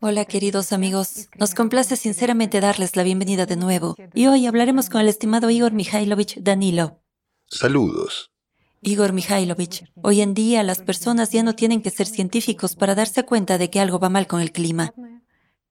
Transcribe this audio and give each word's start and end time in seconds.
Hola 0.00 0.24
queridos 0.24 0.72
amigos, 0.72 1.28
nos 1.38 1.54
complace 1.54 1.96
sinceramente 1.96 2.60
darles 2.60 2.94
la 2.94 3.02
bienvenida 3.02 3.46
de 3.46 3.56
nuevo 3.56 3.96
y 4.14 4.28
hoy 4.28 4.46
hablaremos 4.46 4.88
con 4.88 5.00
el 5.00 5.08
estimado 5.08 5.50
Igor 5.50 5.72
Mikhailovich 5.72 6.40
Danilo. 6.40 7.00
Saludos. 7.46 8.30
Igor 8.80 9.12
Mikhailovich, 9.12 9.84
hoy 10.02 10.20
en 10.20 10.34
día 10.34 10.62
las 10.62 10.82
personas 10.82 11.30
ya 11.30 11.42
no 11.42 11.54
tienen 11.54 11.82
que 11.82 11.90
ser 11.90 12.06
científicos 12.06 12.76
para 12.76 12.94
darse 12.94 13.24
cuenta 13.24 13.58
de 13.58 13.70
que 13.70 13.80
algo 13.80 13.98
va 13.98 14.08
mal 14.08 14.28
con 14.28 14.40
el 14.40 14.52
clima 14.52 14.94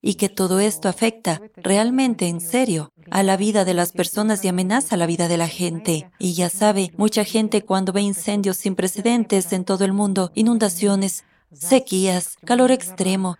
y 0.02 0.14
que 0.14 0.28
todo 0.28 0.60
esto 0.60 0.88
afecta 0.88 1.40
realmente, 1.56 2.26
en 2.26 2.40
serio, 2.40 2.92
a 3.10 3.22
la 3.22 3.38
vida 3.38 3.64
de 3.64 3.72
las 3.72 3.92
personas 3.92 4.44
y 4.44 4.48
amenaza 4.48 4.96
la 4.96 5.06
vida 5.06 5.28
de 5.28 5.36
la 5.36 5.48
gente. 5.48 6.10
Y 6.18 6.34
ya 6.34 6.50
sabe, 6.50 6.92
mucha 6.98 7.24
gente 7.24 7.62
cuando 7.62 7.92
ve 7.92 8.02
incendios 8.02 8.56
sin 8.56 8.74
precedentes 8.74 9.52
en 9.52 9.64
todo 9.64 9.84
el 9.84 9.92
mundo, 9.92 10.32
inundaciones, 10.34 11.24
sequías, 11.52 12.36
calor 12.44 12.72
extremo, 12.72 13.38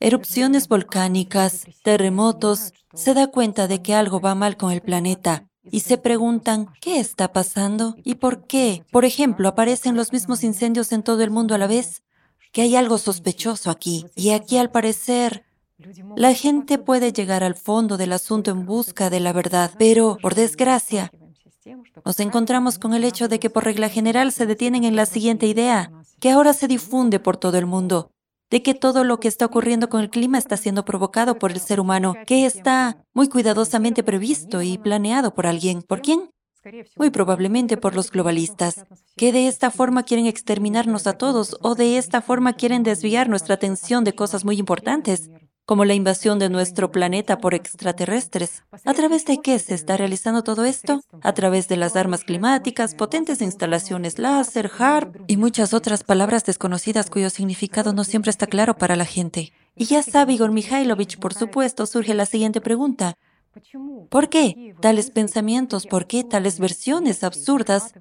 erupciones 0.00 0.66
volcánicas, 0.66 1.66
terremotos, 1.84 2.72
se 2.94 3.14
da 3.14 3.28
cuenta 3.28 3.68
de 3.68 3.82
que 3.82 3.94
algo 3.94 4.20
va 4.20 4.34
mal 4.34 4.56
con 4.56 4.72
el 4.72 4.80
planeta 4.80 5.46
y 5.62 5.80
se 5.80 5.98
preguntan 5.98 6.68
qué 6.80 6.98
está 6.98 7.32
pasando 7.32 7.94
y 8.02 8.16
por 8.16 8.46
qué. 8.46 8.82
Por 8.90 9.04
ejemplo, 9.04 9.48
aparecen 9.48 9.94
los 9.94 10.12
mismos 10.12 10.42
incendios 10.42 10.90
en 10.92 11.02
todo 11.02 11.22
el 11.22 11.30
mundo 11.30 11.54
a 11.54 11.58
la 11.58 11.66
vez, 11.66 12.02
que 12.50 12.62
hay 12.62 12.74
algo 12.74 12.98
sospechoso 12.98 13.70
aquí. 13.70 14.06
Y 14.16 14.30
aquí 14.30 14.56
al 14.56 14.70
parecer 14.70 15.44
la 16.16 16.34
gente 16.34 16.78
puede 16.78 17.12
llegar 17.12 17.42
al 17.42 17.54
fondo 17.54 17.96
del 17.96 18.12
asunto 18.12 18.50
en 18.50 18.66
busca 18.66 19.08
de 19.08 19.20
la 19.20 19.32
verdad, 19.32 19.70
pero, 19.78 20.18
por 20.20 20.34
desgracia, 20.34 21.10
nos 22.04 22.20
encontramos 22.20 22.78
con 22.78 22.92
el 22.92 23.04
hecho 23.04 23.28
de 23.28 23.38
que 23.38 23.50
por 23.50 23.64
regla 23.64 23.88
general 23.88 24.32
se 24.32 24.46
detienen 24.46 24.84
en 24.84 24.96
la 24.96 25.06
siguiente 25.06 25.46
idea, 25.46 25.90
que 26.18 26.30
ahora 26.30 26.52
se 26.52 26.68
difunde 26.68 27.18
por 27.18 27.36
todo 27.36 27.56
el 27.56 27.66
mundo, 27.66 28.10
de 28.50 28.62
que 28.62 28.74
todo 28.74 29.04
lo 29.04 29.20
que 29.20 29.28
está 29.28 29.46
ocurriendo 29.46 29.88
con 29.88 30.00
el 30.00 30.10
clima 30.10 30.38
está 30.38 30.56
siendo 30.56 30.84
provocado 30.84 31.38
por 31.38 31.52
el 31.52 31.60
ser 31.60 31.80
humano, 31.80 32.14
que 32.26 32.46
está 32.46 33.04
muy 33.14 33.28
cuidadosamente 33.28 34.02
previsto 34.02 34.62
y 34.62 34.78
planeado 34.78 35.34
por 35.34 35.46
alguien. 35.46 35.82
¿Por 35.82 36.02
quién? 36.02 36.30
Muy 36.96 37.10
probablemente 37.10 37.78
por 37.78 37.94
los 37.94 38.10
globalistas, 38.10 38.84
que 39.16 39.32
de 39.32 39.46
esta 39.46 39.70
forma 39.70 40.02
quieren 40.02 40.26
exterminarnos 40.26 41.06
a 41.06 41.14
todos 41.14 41.56
o 41.62 41.74
de 41.74 41.96
esta 41.96 42.20
forma 42.20 42.52
quieren 42.52 42.82
desviar 42.82 43.28
nuestra 43.30 43.54
atención 43.54 44.04
de 44.04 44.14
cosas 44.14 44.44
muy 44.44 44.58
importantes 44.58 45.30
como 45.70 45.84
la 45.84 45.94
invasión 45.94 46.40
de 46.40 46.50
nuestro 46.50 46.90
planeta 46.90 47.38
por 47.38 47.54
extraterrestres. 47.54 48.64
¿A 48.84 48.92
través 48.92 49.24
de 49.24 49.38
qué 49.38 49.56
se 49.60 49.76
está 49.76 49.96
realizando 49.96 50.42
todo 50.42 50.64
esto? 50.64 51.00
A 51.22 51.32
través 51.32 51.68
de 51.68 51.76
las 51.76 51.94
armas 51.94 52.24
climáticas, 52.24 52.96
potentes 52.96 53.40
instalaciones 53.40 54.18
láser, 54.18 54.68
HARP 54.76 55.14
y 55.28 55.36
muchas 55.36 55.72
otras 55.72 56.02
palabras 56.02 56.44
desconocidas 56.44 57.08
cuyo 57.08 57.30
significado 57.30 57.92
no 57.92 58.02
siempre 58.02 58.30
está 58.30 58.48
claro 58.48 58.76
para 58.78 58.96
la 58.96 59.04
gente. 59.04 59.52
Y 59.76 59.84
ya 59.84 60.02
sabe 60.02 60.32
Igor 60.32 60.50
Mikhailovich, 60.50 61.20
por 61.20 61.34
supuesto, 61.34 61.86
surge 61.86 62.14
la 62.14 62.26
siguiente 62.26 62.60
pregunta. 62.60 63.14
¿Por 64.08 64.28
qué 64.28 64.74
tales 64.80 65.12
pensamientos, 65.12 65.86
por 65.86 66.08
qué 66.08 66.24
tales 66.24 66.58
versiones 66.58 67.22
absurdas 67.22 67.94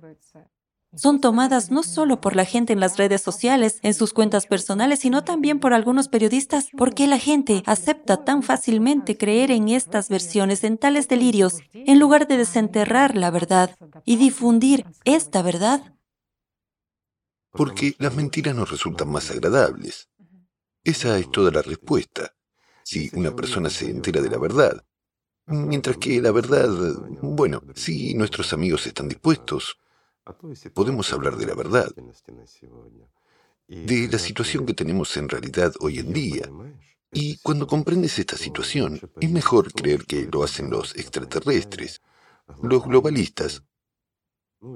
son 0.95 1.21
tomadas 1.21 1.71
no 1.71 1.83
solo 1.83 2.19
por 2.21 2.35
la 2.35 2.45
gente 2.45 2.73
en 2.73 2.79
las 2.79 2.97
redes 2.97 3.21
sociales, 3.21 3.79
en 3.83 3.93
sus 3.93 4.13
cuentas 4.13 4.47
personales, 4.47 4.99
sino 4.99 5.23
también 5.23 5.59
por 5.59 5.73
algunos 5.73 6.07
periodistas. 6.07 6.69
¿Por 6.77 6.93
qué 6.93 7.07
la 7.07 7.19
gente 7.19 7.63
acepta 7.65 8.23
tan 8.23 8.43
fácilmente 8.43 9.17
creer 9.17 9.51
en 9.51 9.69
estas 9.69 10.09
versiones, 10.09 10.63
en 10.63 10.77
tales 10.77 11.07
delirios, 11.07 11.59
en 11.73 11.99
lugar 11.99 12.27
de 12.27 12.37
desenterrar 12.37 13.15
la 13.15 13.31
verdad 13.31 13.75
y 14.05 14.15
difundir 14.15 14.85
esta 15.05 15.41
verdad? 15.41 15.95
Porque 17.51 17.95
las 17.97 18.15
mentiras 18.15 18.55
nos 18.55 18.69
resultan 18.69 19.09
más 19.09 19.31
agradables. 19.31 20.09
Esa 20.83 21.17
es 21.17 21.29
toda 21.31 21.51
la 21.51 21.61
respuesta. 21.61 22.33
Si 22.83 23.09
una 23.13 23.35
persona 23.35 23.69
se 23.69 23.89
entera 23.89 24.21
de 24.21 24.29
la 24.29 24.37
verdad, 24.37 24.83
Mientras 25.51 25.97
que 25.97 26.21
la 26.21 26.31
verdad, 26.31 26.69
bueno, 27.23 27.63
si 27.73 28.13
nuestros 28.13 28.53
amigos 28.53 28.85
están 28.85 29.09
dispuestos, 29.09 29.79
podemos 30.73 31.11
hablar 31.13 31.37
de 31.37 31.45
la 31.45 31.55
verdad, 31.55 31.91
de 33.67 34.07
la 34.11 34.19
situación 34.19 34.65
que 34.65 34.73
tenemos 34.73 35.15
en 35.17 35.29
realidad 35.29 35.73
hoy 35.79 35.99
en 35.99 36.13
día. 36.13 36.49
Y 37.11 37.37
cuando 37.37 37.65
comprendes 37.65 38.19
esta 38.19 38.37
situación, 38.37 38.99
es 39.19 39.31
mejor 39.31 39.73
creer 39.73 40.05
que 40.05 40.27
lo 40.31 40.43
hacen 40.43 40.69
los 40.69 40.95
extraterrestres, 40.95 42.01
los 42.61 42.83
globalistas 42.83 43.63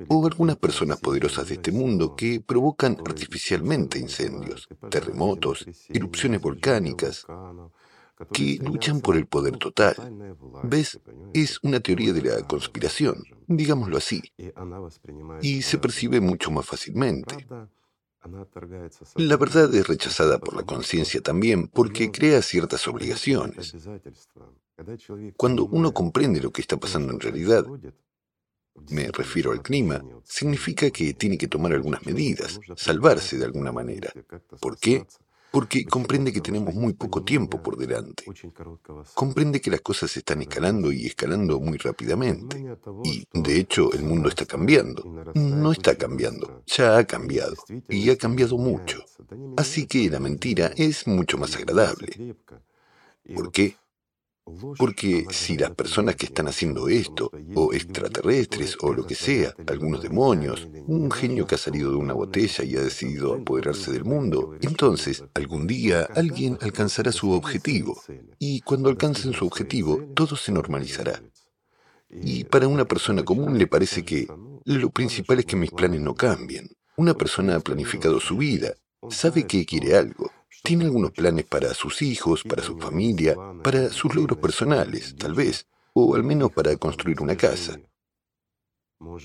o 0.07 0.25
algunas 0.25 0.55
personas 0.57 0.99
poderosas 0.99 1.47
de 1.49 1.55
este 1.55 1.71
mundo 1.71 2.15
que 2.15 2.39
provocan 2.39 2.97
artificialmente 3.05 3.99
incendios, 3.99 4.67
terremotos, 4.89 5.65
erupciones 5.89 6.41
volcánicas, 6.41 7.25
que 8.31 8.59
luchan 8.61 9.01
por 9.01 9.15
el 9.15 9.25
poder 9.25 9.57
total. 9.57 9.95
¿Ves? 10.63 10.99
Es 11.33 11.59
una 11.63 11.79
teoría 11.79 12.13
de 12.13 12.21
la 12.21 12.47
conspiración, 12.47 13.23
digámoslo 13.47 13.97
así, 13.97 14.21
y 15.41 15.61
se 15.61 15.77
percibe 15.77 16.21
mucho 16.21 16.51
más 16.51 16.65
fácilmente. 16.65 17.47
La 19.15 19.37
verdad 19.37 19.73
es 19.75 19.87
rechazada 19.87 20.39
por 20.39 20.55
la 20.55 20.63
conciencia 20.63 21.21
también 21.21 21.67
porque 21.67 22.11
crea 22.11 22.41
ciertas 22.41 22.87
obligaciones. 22.87 23.75
Cuando 25.35 25.65
uno 25.65 25.93
comprende 25.93 26.41
lo 26.41 26.51
que 26.51 26.61
está 26.61 26.77
pasando 26.77 27.11
en 27.11 27.19
realidad, 27.19 27.65
me 28.89 29.09
refiero 29.11 29.51
al 29.51 29.61
clima, 29.61 30.03
significa 30.23 30.89
que 30.89 31.13
tiene 31.13 31.37
que 31.37 31.47
tomar 31.47 31.73
algunas 31.73 32.05
medidas, 32.05 32.59
salvarse 32.75 33.37
de 33.37 33.45
alguna 33.45 33.71
manera. 33.71 34.11
¿Por 34.59 34.77
qué? 34.77 35.05
Porque 35.53 35.85
comprende 35.85 36.33
que 36.33 36.41
tenemos 36.41 36.73
muy 36.73 36.93
poco 36.93 37.23
tiempo 37.23 37.61
por 37.61 37.77
delante. 37.77 38.25
Comprende 39.13 39.61
que 39.61 39.69
las 39.69 39.81
cosas 39.81 40.17
están 40.17 40.41
escalando 40.41 40.91
y 40.91 41.05
escalando 41.05 41.59
muy 41.59 41.77
rápidamente. 41.77 42.75
Y, 43.03 43.27
de 43.31 43.59
hecho, 43.59 43.93
el 43.93 44.01
mundo 44.01 44.29
está 44.29 44.47
cambiando. 44.47 45.03
No 45.35 45.71
está 45.71 45.95
cambiando, 45.95 46.63
ya 46.65 46.97
ha 46.97 47.03
cambiado. 47.03 47.53
Y 47.87 48.09
ha 48.09 48.17
cambiado 48.17 48.57
mucho. 48.57 49.05
Así 49.55 49.85
que 49.85 50.09
la 50.09 50.19
mentira 50.19 50.71
es 50.75 51.05
mucho 51.05 51.37
más 51.37 51.55
agradable. 51.55 52.35
¿Por 53.35 53.51
qué? 53.51 53.75
Porque 54.77 55.25
si 55.29 55.57
las 55.57 55.71
personas 55.71 56.15
que 56.15 56.25
están 56.25 56.47
haciendo 56.47 56.89
esto, 56.89 57.31
o 57.55 57.73
extraterrestres, 57.73 58.77
o 58.81 58.93
lo 58.93 59.05
que 59.05 59.15
sea, 59.15 59.53
algunos 59.67 60.01
demonios, 60.01 60.67
un 60.87 61.09
genio 61.11 61.47
que 61.47 61.55
ha 61.55 61.57
salido 61.57 61.91
de 61.91 61.97
una 61.97 62.13
botella 62.13 62.63
y 62.63 62.75
ha 62.75 62.81
decidido 62.81 63.33
apoderarse 63.33 63.91
del 63.91 64.03
mundo, 64.03 64.55
entonces 64.61 65.23
algún 65.33 65.67
día 65.67 66.07
alguien 66.15 66.57
alcanzará 66.61 67.11
su 67.11 67.31
objetivo. 67.31 68.01
Y 68.37 68.61
cuando 68.61 68.89
alcancen 68.89 69.33
su 69.33 69.45
objetivo, 69.45 70.03
todo 70.13 70.35
se 70.35 70.51
normalizará. 70.51 71.21
Y 72.09 72.43
para 72.43 72.67
una 72.67 72.85
persona 72.85 73.23
común 73.23 73.57
le 73.57 73.67
parece 73.67 74.03
que 74.03 74.27
lo 74.65 74.89
principal 74.89 75.39
es 75.39 75.45
que 75.45 75.55
mis 75.55 75.71
planes 75.71 76.01
no 76.01 76.15
cambien. 76.15 76.69
Una 76.95 77.15
persona 77.15 77.55
ha 77.55 77.59
planificado 77.59 78.19
su 78.19 78.37
vida, 78.37 78.73
sabe 79.09 79.47
que 79.47 79.65
quiere 79.65 79.95
algo, 79.95 80.31
tiene 80.63 80.85
algunos 80.85 81.11
planes 81.11 81.45
para 81.45 81.73
sus 81.73 82.01
hijos, 82.01 82.43
para 82.43 82.63
su 82.63 82.77
familia, 82.77 83.35
para 83.61 83.89
sus 83.89 84.15
logros 84.15 84.39
personales, 84.39 85.13
tal 85.17 85.33
vez, 85.33 85.67
o 85.93 86.15
al 86.15 86.23
menos 86.23 86.51
para 86.51 86.75
construir 86.77 87.21
una 87.21 87.35
casa. 87.35 87.79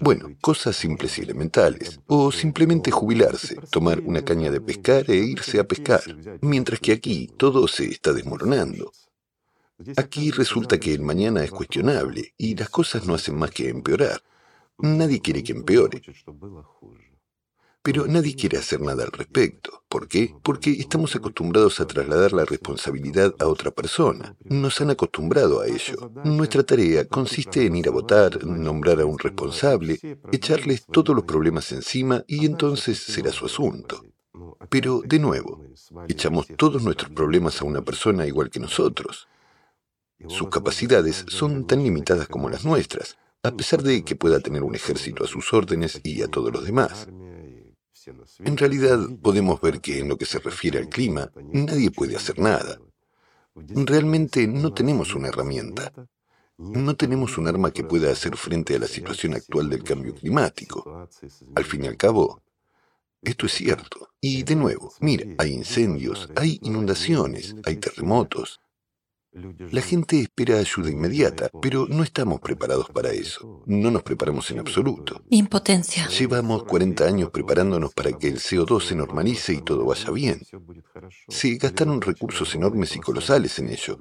Bueno, 0.01 0.37
cosas 0.41 0.75
simples 0.75 1.17
y 1.19 1.23
elementales. 1.23 2.01
O 2.09 2.33
simplemente 2.33 2.91
jubilarse, 2.91 3.57
tomar 3.71 4.01
una 4.01 4.23
caña 4.23 4.51
de 4.51 4.61
pescar 4.61 5.09
e 5.09 5.17
irse 5.17 5.61
a 5.61 5.65
pescar. 5.65 6.03
Mientras 6.41 6.81
que 6.81 6.91
aquí 6.91 7.31
todo 7.37 7.69
se 7.69 7.85
está 7.85 8.13
desmoronando. 8.13 8.91
Aquí 9.97 10.33
resulta 10.33 10.81
que 10.81 10.93
el 10.93 11.03
mañana 11.03 11.45
es 11.45 11.53
cuestionable 11.53 12.35
y 12.37 12.57
las 12.57 12.69
cosas 12.69 13.07
no 13.07 13.15
hacen 13.15 13.37
más 13.37 13.53
que 13.53 13.69
empeorar. 13.69 14.21
Nadie 14.79 15.21
quiere 15.21 15.45
que 15.45 15.53
empeore. 15.53 16.03
Pero 17.89 18.07
nadie 18.07 18.35
quiere 18.35 18.59
hacer 18.59 18.83
nada 18.83 19.05
al 19.05 19.13
respecto. 19.13 19.83
¿Por 19.89 20.09
qué? 20.09 20.35
Porque 20.43 20.73
estamos 20.73 21.17
acostumbrados 21.17 21.81
a 21.81 21.87
trasladar 21.87 22.35
la 22.35 22.45
responsabilidad 22.45 23.35
a 23.39 23.47
otra 23.47 23.71
persona. 23.71 24.37
Nos 24.45 24.79
han 24.83 24.91
acostumbrado 24.91 25.63
a 25.63 25.67
ello. 25.69 26.13
Nuestra 26.23 26.63
tarea 26.65 27.07
consiste 27.07 27.65
en 27.65 27.77
ir 27.77 27.89
a 27.89 27.91
votar, 27.91 28.45
nombrar 28.45 29.01
a 29.01 29.07
un 29.07 29.19
responsable, 29.19 29.99
echarles 30.31 30.85
todos 30.85 31.17
los 31.17 31.25
problemas 31.25 31.73
encima 31.73 32.23
y 32.27 32.45
entonces 32.45 32.99
será 32.99 33.33
su 33.33 33.47
asunto. 33.47 34.05
Pero, 34.69 35.01
de 35.03 35.19
nuevo, 35.19 35.65
echamos 36.09 36.47
todos 36.59 36.83
nuestros 36.83 37.11
problemas 37.13 37.63
a 37.63 37.65
una 37.65 37.81
persona 37.81 38.27
igual 38.27 38.51
que 38.51 38.61
nosotros. 38.61 39.29
Sus 40.29 40.51
capacidades 40.51 41.25
son 41.29 41.67
tan 41.67 41.83
limitadas 41.83 42.29
como 42.29 42.51
las 42.51 42.67
nuestras, 42.67 43.17
a 43.43 43.53
pesar 43.53 43.83
de 43.83 44.05
que 44.05 44.15
pueda 44.15 44.41
tener 44.41 44.63
un 44.63 44.75
ejército 44.75 45.25
a 45.25 45.27
sus 45.27 45.55
órdenes 45.55 46.03
y 46.05 46.21
a 46.21 46.29
todos 46.29 46.53
los 46.53 46.67
demás. 46.67 47.09
En 48.39 48.57
realidad, 48.57 48.99
podemos 49.23 49.61
ver 49.61 49.81
que 49.81 49.99
en 49.99 50.09
lo 50.09 50.17
que 50.17 50.27
se 50.27 50.39
refiere 50.39 50.79
al 50.79 50.89
clima, 50.89 51.31
nadie 51.53 51.91
puede 51.91 52.17
hacer 52.17 52.39
nada. 52.39 52.79
Realmente 53.55 54.47
no 54.47 54.73
tenemos 54.73 55.15
una 55.15 55.29
herramienta. 55.29 55.93
No 56.59 56.97
tenemos 56.97 57.39
un 57.39 57.47
arma 57.47 57.71
que 57.71 57.85
pueda 57.85 58.11
hacer 58.11 58.37
frente 58.37 58.75
a 58.75 58.81
la 58.81 58.89
situación 58.89 59.35
actual 59.35 59.71
del 59.71 59.85
cambio 59.85 60.15
climático. 60.15 61.09
Al 61.55 61.65
fin 61.65 61.85
y 61.85 61.89
al 61.89 61.97
cabo, 61.97 62.43
Esto 63.23 63.47
es 63.47 63.53
cierto. 63.53 64.11
Y 64.21 64.45
de 64.45 64.55
nuevo, 64.55 64.93
mira, 65.01 65.27
hay 65.39 65.53
incendios, 65.53 66.29
hay 66.37 66.59
inundaciones, 66.63 67.57
hay 67.65 67.77
terremotos. 67.77 68.61
La 69.33 69.83
gente 69.83 70.21
espera 70.21 70.59
ayuda 70.59 70.91
inmediata, 70.91 71.51
pero 71.61 71.87
no 71.87 72.03
estamos 72.03 72.41
preparados 72.41 72.89
para 72.91 73.11
eso. 73.11 73.63
No 73.67 73.91
nos 73.91 74.03
preparamos 74.03 74.51
en 74.51 74.61
absoluto. 74.61 75.23
Impotencia. 75.29 76.09
Llevamos 76.09 76.65
40 76.65 77.05
años 77.05 77.31
preparándonos 77.31 77.93
para 77.93 78.13
que 78.13 78.29
el 78.29 78.39
CO2 78.39 78.83
se 78.83 78.95
normalice 78.95 79.53
y 79.53 79.61
todo 79.61 79.85
vaya 79.85 80.11
bien. 80.11 80.41
Se 81.29 81.57
gastaron 81.57 82.01
recursos 82.01 82.55
enormes 82.55 82.97
y 82.97 83.01
colosales 83.01 83.59
en 83.59 83.69
ello. 83.69 83.99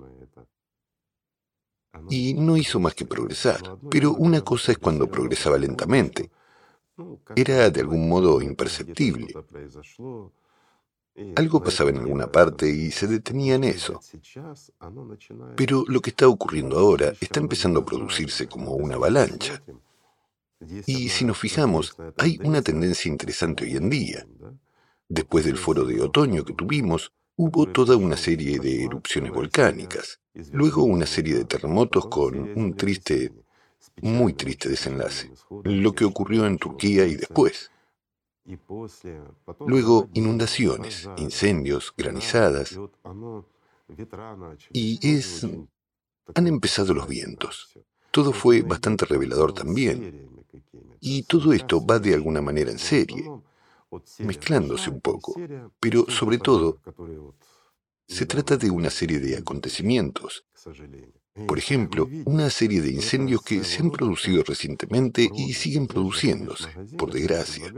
Y 2.10 2.34
no 2.34 2.56
hizo 2.56 2.80
más 2.80 2.94
que 2.96 3.06
progresar. 3.06 3.62
Pero 3.92 4.14
una 4.14 4.42
cosa 4.42 4.72
es 4.72 4.78
cuando 4.78 5.10
progresaba 5.10 5.58
lentamente. 5.58 6.32
Era 7.36 7.70
de 7.70 7.82
algún 7.82 8.08
modo 8.08 8.42
imperceptible. 8.42 9.34
Algo 11.36 11.64
pasaba 11.64 11.90
en 11.90 11.98
alguna 11.98 12.32
parte 12.32 12.70
y 12.70 12.92
se 12.92 13.08
detenía 13.08 13.56
en 13.56 13.64
eso. 13.64 14.00
Pero 15.56 15.84
lo 15.88 16.00
que 16.00 16.12
está 16.12 16.28
ocurriendo 16.28 16.78
ahora 16.78 17.14
está 17.20 17.40
empezando 17.40 17.80
a 17.80 17.86
producirse 17.86 18.48
como 18.48 18.74
una 18.74 18.96
avalancha. 18.96 19.64
Y 20.86 21.10
si 21.10 21.26
nos 21.26 21.38
fijamos, 21.38 21.96
hay 22.18 22.40
una 22.44 22.62
tendencia 22.62 23.10
interesante 23.10 23.64
hoy 23.64 23.78
en 23.78 23.90
día. 23.90 24.28
Después 25.10 25.46
del 25.46 25.58
foro 25.58 25.86
de 25.86 26.02
otoño 26.02 26.44
que 26.44 26.54
tuvimos, 26.54 27.12
hubo 27.36 27.68
toda 27.68 27.96
una 27.96 28.18
serie 28.18 28.60
de 28.60 28.84
erupciones 28.86 29.32
volcánicas, 29.32 30.20
luego 30.52 30.84
una 30.84 31.06
serie 31.06 31.36
de 31.36 31.46
terremotos 31.46 32.08
con 32.08 32.38
un 32.38 32.76
triste, 32.76 33.32
muy 34.02 34.34
triste 34.34 34.70
desenlace, 34.70 35.32
lo 35.64 35.94
que 35.94 36.06
ocurrió 36.06 36.46
en 36.46 36.58
Turquía 36.58 37.06
y 37.06 37.16
después. 37.16 37.72
Luego 39.66 40.10
inundaciones, 40.14 41.10
incendios, 41.18 41.94
granizadas. 41.96 42.80
Y 44.72 45.00
es... 45.08 45.46
Han 46.36 46.48
empezado 46.48 46.94
los 46.94 47.08
vientos. 47.08 47.78
Todo 48.12 48.34
fue 48.34 48.62
bastante 48.62 49.06
revelador 49.06 49.54
también. 49.54 50.30
Y 51.00 51.24
todo 51.24 51.54
esto 51.54 51.86
va 51.86 52.00
de 52.00 52.14
alguna 52.14 52.42
manera 52.42 52.72
en 52.72 52.80
serie, 52.80 53.30
mezclándose 54.20 54.90
un 54.90 55.02
poco. 55.02 55.36
Pero 55.80 56.10
sobre 56.10 56.38
todo, 56.38 56.80
se 58.08 58.26
trata 58.26 58.58
de 58.58 58.70
una 58.70 58.90
serie 58.90 59.20
de 59.20 59.38
acontecimientos. 59.38 60.46
Por 61.46 61.60
ejemplo, 61.60 62.10
una 62.26 62.50
serie 62.50 62.82
de 62.82 62.92
incendios 62.92 63.42
que 63.42 63.64
se 63.64 63.82
han 63.82 63.92
producido 63.92 64.44
recientemente 64.44 65.30
y 65.36 65.54
siguen 65.54 65.88
produciéndose, 65.88 66.70
por 66.98 67.12
desgracia. 67.12 67.72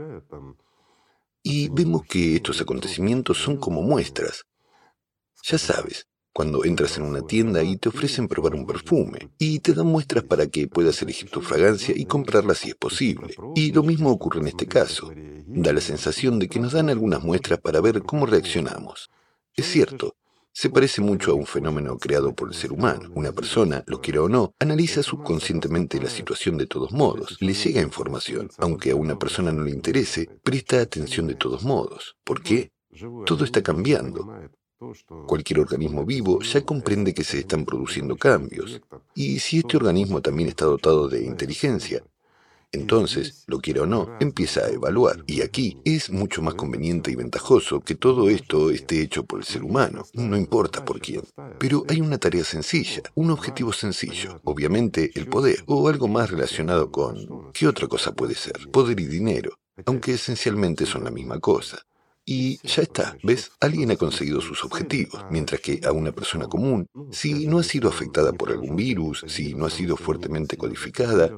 Y 1.42 1.68
vemos 1.68 2.02
que 2.04 2.36
estos 2.36 2.60
acontecimientos 2.60 3.38
son 3.38 3.56
como 3.56 3.82
muestras. 3.82 4.44
Ya 5.42 5.58
sabes, 5.58 6.06
cuando 6.32 6.64
entras 6.64 6.96
en 6.96 7.04
una 7.04 7.22
tienda 7.22 7.62
y 7.62 7.76
te 7.76 7.88
ofrecen 7.88 8.28
probar 8.28 8.54
un 8.54 8.66
perfume, 8.66 9.30
y 9.38 9.58
te 9.58 9.74
dan 9.74 9.86
muestras 9.86 10.24
para 10.24 10.46
que 10.46 10.68
puedas 10.68 11.00
elegir 11.02 11.28
tu 11.28 11.40
fragancia 11.40 11.94
y 11.96 12.04
comprarla 12.06 12.54
si 12.54 12.70
es 12.70 12.76
posible. 12.76 13.34
Y 13.54 13.72
lo 13.72 13.82
mismo 13.82 14.10
ocurre 14.10 14.40
en 14.40 14.48
este 14.48 14.66
caso. 14.66 15.12
Da 15.46 15.72
la 15.72 15.80
sensación 15.80 16.38
de 16.38 16.48
que 16.48 16.60
nos 16.60 16.72
dan 16.72 16.88
algunas 16.88 17.22
muestras 17.22 17.58
para 17.58 17.80
ver 17.80 18.02
cómo 18.02 18.26
reaccionamos. 18.26 19.10
Es 19.56 19.66
cierto, 19.66 20.14
se 20.60 20.68
parece 20.68 21.00
mucho 21.00 21.30
a 21.30 21.34
un 21.34 21.46
fenómeno 21.46 21.96
creado 21.96 22.34
por 22.34 22.48
el 22.48 22.54
ser 22.54 22.70
humano. 22.70 23.10
Una 23.14 23.32
persona, 23.32 23.82
lo 23.86 24.02
quiera 24.02 24.20
o 24.20 24.28
no, 24.28 24.52
analiza 24.58 25.02
subconscientemente 25.02 25.98
la 25.98 26.10
situación 26.10 26.58
de 26.58 26.66
todos 26.66 26.92
modos. 26.92 27.38
Le 27.40 27.54
llega 27.54 27.80
información. 27.80 28.50
Aunque 28.58 28.90
a 28.90 28.94
una 28.94 29.18
persona 29.18 29.52
no 29.52 29.62
le 29.62 29.70
interese, 29.70 30.28
presta 30.42 30.82
atención 30.82 31.26
de 31.28 31.34
todos 31.34 31.64
modos. 31.64 32.18
¿Por 32.24 32.42
qué? 32.42 32.72
Todo 33.24 33.44
está 33.46 33.62
cambiando. 33.62 34.30
Cualquier 35.26 35.60
organismo 35.60 36.04
vivo 36.04 36.42
ya 36.42 36.60
comprende 36.60 37.14
que 37.14 37.24
se 37.24 37.38
están 37.38 37.64
produciendo 37.64 38.18
cambios. 38.18 38.82
Y 39.14 39.38
si 39.38 39.60
este 39.60 39.78
organismo 39.78 40.20
también 40.20 40.50
está 40.50 40.66
dotado 40.66 41.08
de 41.08 41.24
inteligencia, 41.24 42.04
entonces, 42.72 43.44
lo 43.46 43.58
quiera 43.58 43.82
o 43.82 43.86
no, 43.86 44.16
empieza 44.20 44.60
a 44.60 44.70
evaluar. 44.70 45.24
Y 45.26 45.42
aquí 45.42 45.78
es 45.84 46.10
mucho 46.10 46.40
más 46.40 46.54
conveniente 46.54 47.10
y 47.10 47.16
ventajoso 47.16 47.80
que 47.80 47.96
todo 47.96 48.28
esto 48.28 48.70
esté 48.70 49.02
hecho 49.02 49.24
por 49.24 49.40
el 49.40 49.44
ser 49.44 49.64
humano, 49.64 50.04
no 50.14 50.36
importa 50.36 50.84
por 50.84 51.00
quién. 51.00 51.22
Pero 51.58 51.84
hay 51.88 52.00
una 52.00 52.18
tarea 52.18 52.44
sencilla, 52.44 53.02
un 53.14 53.30
objetivo 53.30 53.72
sencillo, 53.72 54.40
obviamente 54.44 55.10
el 55.14 55.26
poder, 55.26 55.64
o 55.66 55.88
algo 55.88 56.06
más 56.06 56.30
relacionado 56.30 56.90
con... 56.90 57.50
¿Qué 57.52 57.66
otra 57.66 57.88
cosa 57.88 58.12
puede 58.12 58.34
ser? 58.34 58.70
Poder 58.70 59.00
y 59.00 59.06
dinero, 59.06 59.58
aunque 59.86 60.14
esencialmente 60.14 60.86
son 60.86 61.04
la 61.04 61.10
misma 61.10 61.40
cosa. 61.40 61.78
Y 62.24 62.58
ya 62.64 62.82
está, 62.82 63.16
¿ves? 63.24 63.50
Alguien 63.60 63.90
ha 63.90 63.96
conseguido 63.96 64.40
sus 64.40 64.64
objetivos, 64.64 65.24
mientras 65.30 65.60
que 65.60 65.80
a 65.84 65.90
una 65.90 66.12
persona 66.12 66.46
común, 66.46 66.86
si 67.10 67.46
no 67.46 67.58
ha 67.58 67.64
sido 67.64 67.88
afectada 67.88 68.32
por 68.32 68.50
algún 68.50 68.76
virus, 68.76 69.24
si 69.26 69.54
no 69.54 69.66
ha 69.66 69.70
sido 69.70 69.96
fuertemente 69.96 70.56
codificada, 70.56 71.32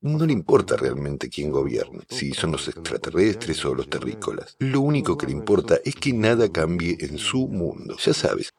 no 0.00 0.26
le 0.26 0.32
importa 0.32 0.76
realmente 0.76 1.28
quién 1.28 1.50
gobierne, 1.50 2.04
si 2.08 2.32
son 2.32 2.52
los 2.52 2.68
extraterrestres 2.68 3.64
o 3.64 3.74
los 3.74 3.88
terrícolas. 3.90 4.56
Lo 4.58 4.80
único 4.80 5.16
que 5.16 5.26
le 5.26 5.32
importa 5.32 5.78
es 5.84 5.94
que 5.94 6.12
nada 6.12 6.50
cambie 6.50 6.96
en 7.00 7.18
su 7.18 7.48
mundo. 7.48 7.96
Ya 7.98 8.14
sabes, 8.14 8.54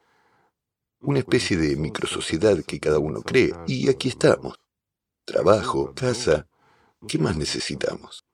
una 1.00 1.20
especie 1.20 1.56
de 1.56 1.76
microsociedad 1.76 2.62
que 2.64 2.78
cada 2.78 2.98
uno 2.98 3.22
cree. 3.22 3.52
Y 3.66 3.88
aquí 3.88 4.08
estamos. 4.08 4.58
Trabajo, 5.24 5.94
casa. 5.94 6.46
¿Qué 7.08 7.18
más 7.18 7.36
necesitamos? 7.36 8.24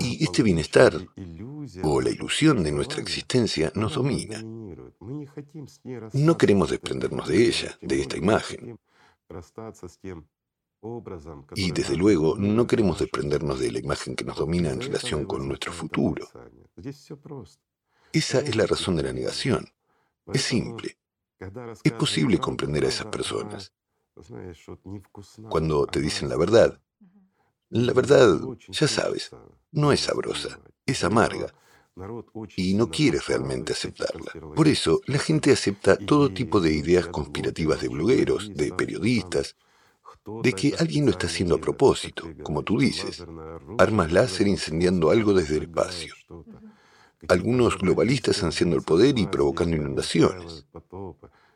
Y 0.00 0.24
este 0.24 0.42
bienestar 0.42 0.94
o 1.82 2.00
la 2.00 2.10
ilusión 2.10 2.62
de 2.62 2.72
nuestra 2.72 3.02
existencia 3.02 3.72
nos 3.74 3.94
domina. 3.94 4.40
No 6.12 6.38
queremos 6.38 6.70
desprendernos 6.70 7.28
de 7.28 7.46
ella, 7.46 7.78
de 7.80 8.00
esta 8.00 8.16
imagen. 8.16 8.78
Y 11.54 11.72
desde 11.72 11.96
luego 11.96 12.36
no 12.36 12.66
queremos 12.66 12.98
desprendernos 12.98 13.58
de 13.58 13.72
la 13.72 13.78
imagen 13.78 14.14
que 14.14 14.24
nos 14.24 14.36
domina 14.36 14.70
en 14.70 14.80
relación 14.80 15.24
con 15.24 15.48
nuestro 15.48 15.72
futuro. 15.72 16.28
Esa 18.12 18.40
es 18.40 18.54
la 18.54 18.66
razón 18.66 18.96
de 18.96 19.02
la 19.02 19.12
negación. 19.12 19.66
Es 20.32 20.42
simple. 20.42 20.98
Es 21.82 21.92
posible 21.92 22.38
comprender 22.38 22.84
a 22.84 22.88
esas 22.88 23.06
personas. 23.06 23.72
Cuando 25.48 25.86
te 25.86 26.00
dicen 26.00 26.28
la 26.28 26.36
verdad, 26.36 26.80
la 27.70 27.92
verdad, 27.92 28.38
ya 28.68 28.86
sabes, 28.86 29.30
no 29.72 29.90
es 29.90 30.00
sabrosa, 30.00 30.60
es 30.86 31.02
amarga, 31.02 31.52
y 32.56 32.74
no 32.74 32.90
quiere 32.90 33.18
realmente 33.20 33.72
aceptarla. 33.72 34.32
Por 34.54 34.66
eso, 34.68 35.00
la 35.06 35.18
gente 35.18 35.52
acepta 35.52 35.96
todo 35.96 36.32
tipo 36.32 36.60
de 36.60 36.72
ideas 36.72 37.06
conspirativas 37.06 37.80
de 37.80 37.88
blogueros, 37.88 38.52
de 38.54 38.72
periodistas, 38.72 39.56
de 40.42 40.52
que 40.52 40.74
alguien 40.78 41.04
lo 41.04 41.12
está 41.12 41.26
haciendo 41.26 41.56
a 41.56 41.60
propósito, 41.60 42.28
como 42.42 42.62
tú 42.62 42.78
dices, 42.78 43.24
armas 43.78 44.10
láser 44.12 44.48
incendiando 44.48 45.10
algo 45.10 45.34
desde 45.34 45.56
el 45.56 45.64
espacio. 45.64 46.14
Algunos 47.28 47.78
globalistas 47.78 48.42
ansiando 48.42 48.76
el 48.76 48.82
poder 48.82 49.18
y 49.18 49.26
provocando 49.26 49.76
inundaciones. 49.76 50.66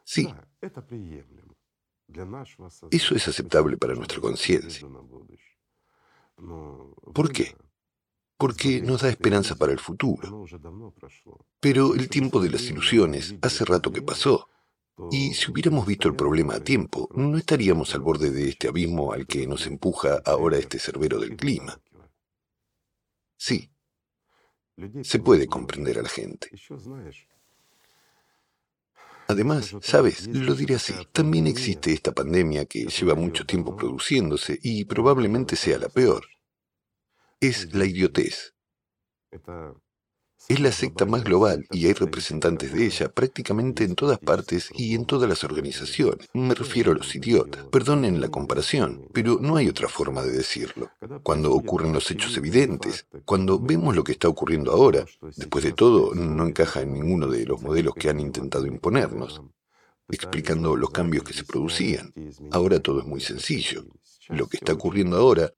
Sí. 0.04 0.32
Eso 2.90 3.14
es 3.14 3.28
aceptable 3.28 3.76
para 3.76 3.94
nuestra 3.94 4.20
conciencia. 4.20 4.88
¿Por 7.12 7.32
qué? 7.32 7.54
Porque 8.38 8.80
nos 8.80 9.02
da 9.02 9.08
esperanza 9.08 9.56
para 9.56 9.72
el 9.72 9.80
futuro. 9.80 10.46
Pero 11.60 11.94
el 11.94 12.08
tiempo 12.08 12.40
de 12.40 12.50
las 12.50 12.62
ilusiones 12.62 13.34
hace 13.42 13.64
rato 13.64 13.92
que 13.92 14.00
pasó. 14.00 14.48
Y 15.10 15.34
si 15.34 15.50
hubiéramos 15.50 15.86
visto 15.86 16.08
el 16.08 16.14
problema 16.14 16.54
a 16.54 16.60
tiempo, 16.60 17.08
no 17.14 17.36
estaríamos 17.36 17.94
al 17.94 18.00
borde 18.00 18.30
de 18.30 18.48
este 18.48 18.68
abismo 18.68 19.12
al 19.12 19.26
que 19.26 19.46
nos 19.46 19.66
empuja 19.66 20.22
ahora 20.24 20.58
este 20.58 20.78
cerbero 20.78 21.18
del 21.18 21.36
clima. 21.36 21.80
Sí, 23.36 23.70
se 25.02 25.18
puede 25.18 25.46
comprender 25.46 25.98
a 25.98 26.02
la 26.02 26.08
gente. 26.08 26.50
Además, 29.28 29.76
sabes, 29.82 30.26
lo 30.28 30.54
diré 30.54 30.76
así, 30.76 30.94
también 31.12 31.46
existe 31.46 31.92
esta 31.92 32.12
pandemia 32.12 32.64
que 32.64 32.86
lleva 32.86 33.14
mucho 33.14 33.44
tiempo 33.44 33.76
produciéndose 33.76 34.58
y 34.62 34.84
probablemente 34.84 35.54
sea 35.54 35.78
la 35.78 35.88
peor 35.88 36.24
es 37.40 37.74
la 37.74 37.84
idiotez. 37.84 38.54
Es 40.48 40.60
la 40.60 40.72
secta 40.72 41.04
más 41.04 41.24
global 41.24 41.66
y 41.70 41.86
hay 41.86 41.92
representantes 41.92 42.72
de 42.72 42.86
ella 42.86 43.08
prácticamente 43.08 43.84
en 43.84 43.94
todas 43.94 44.18
partes 44.18 44.70
y 44.74 44.94
en 44.94 45.04
todas 45.04 45.28
las 45.28 45.44
organizaciones. 45.44 46.28
Me 46.32 46.54
refiero 46.54 46.92
a 46.92 46.94
los 46.94 47.14
idiotas. 47.14 47.64
Perdonen 47.64 48.20
la 48.20 48.28
comparación, 48.28 49.08
pero 49.12 49.38
no 49.40 49.56
hay 49.56 49.68
otra 49.68 49.88
forma 49.88 50.22
de 50.22 50.32
decirlo. 50.32 50.90
Cuando 51.22 51.52
ocurren 51.52 51.92
los 51.92 52.10
hechos 52.10 52.36
evidentes, 52.36 53.06
cuando 53.24 53.58
vemos 53.58 53.94
lo 53.94 54.04
que 54.04 54.12
está 54.12 54.28
ocurriendo 54.28 54.72
ahora, 54.72 55.04
después 55.36 55.64
de 55.64 55.72
todo, 55.72 56.14
no 56.14 56.46
encaja 56.46 56.80
en 56.80 56.94
ninguno 56.94 57.26
de 57.26 57.44
los 57.44 57.60
modelos 57.60 57.94
que 57.94 58.08
han 58.08 58.20
intentado 58.20 58.66
imponernos, 58.66 59.42
explicando 60.08 60.76
los 60.76 60.90
cambios 60.90 61.24
que 61.24 61.34
se 61.34 61.44
producían. 61.44 62.14
Ahora 62.52 62.80
todo 62.80 63.00
es 63.00 63.06
muy 63.06 63.20
sencillo. 63.20 63.84
Lo 64.28 64.46
que 64.46 64.58
está 64.58 64.72
ocurriendo 64.72 65.16
ahora 65.16 65.52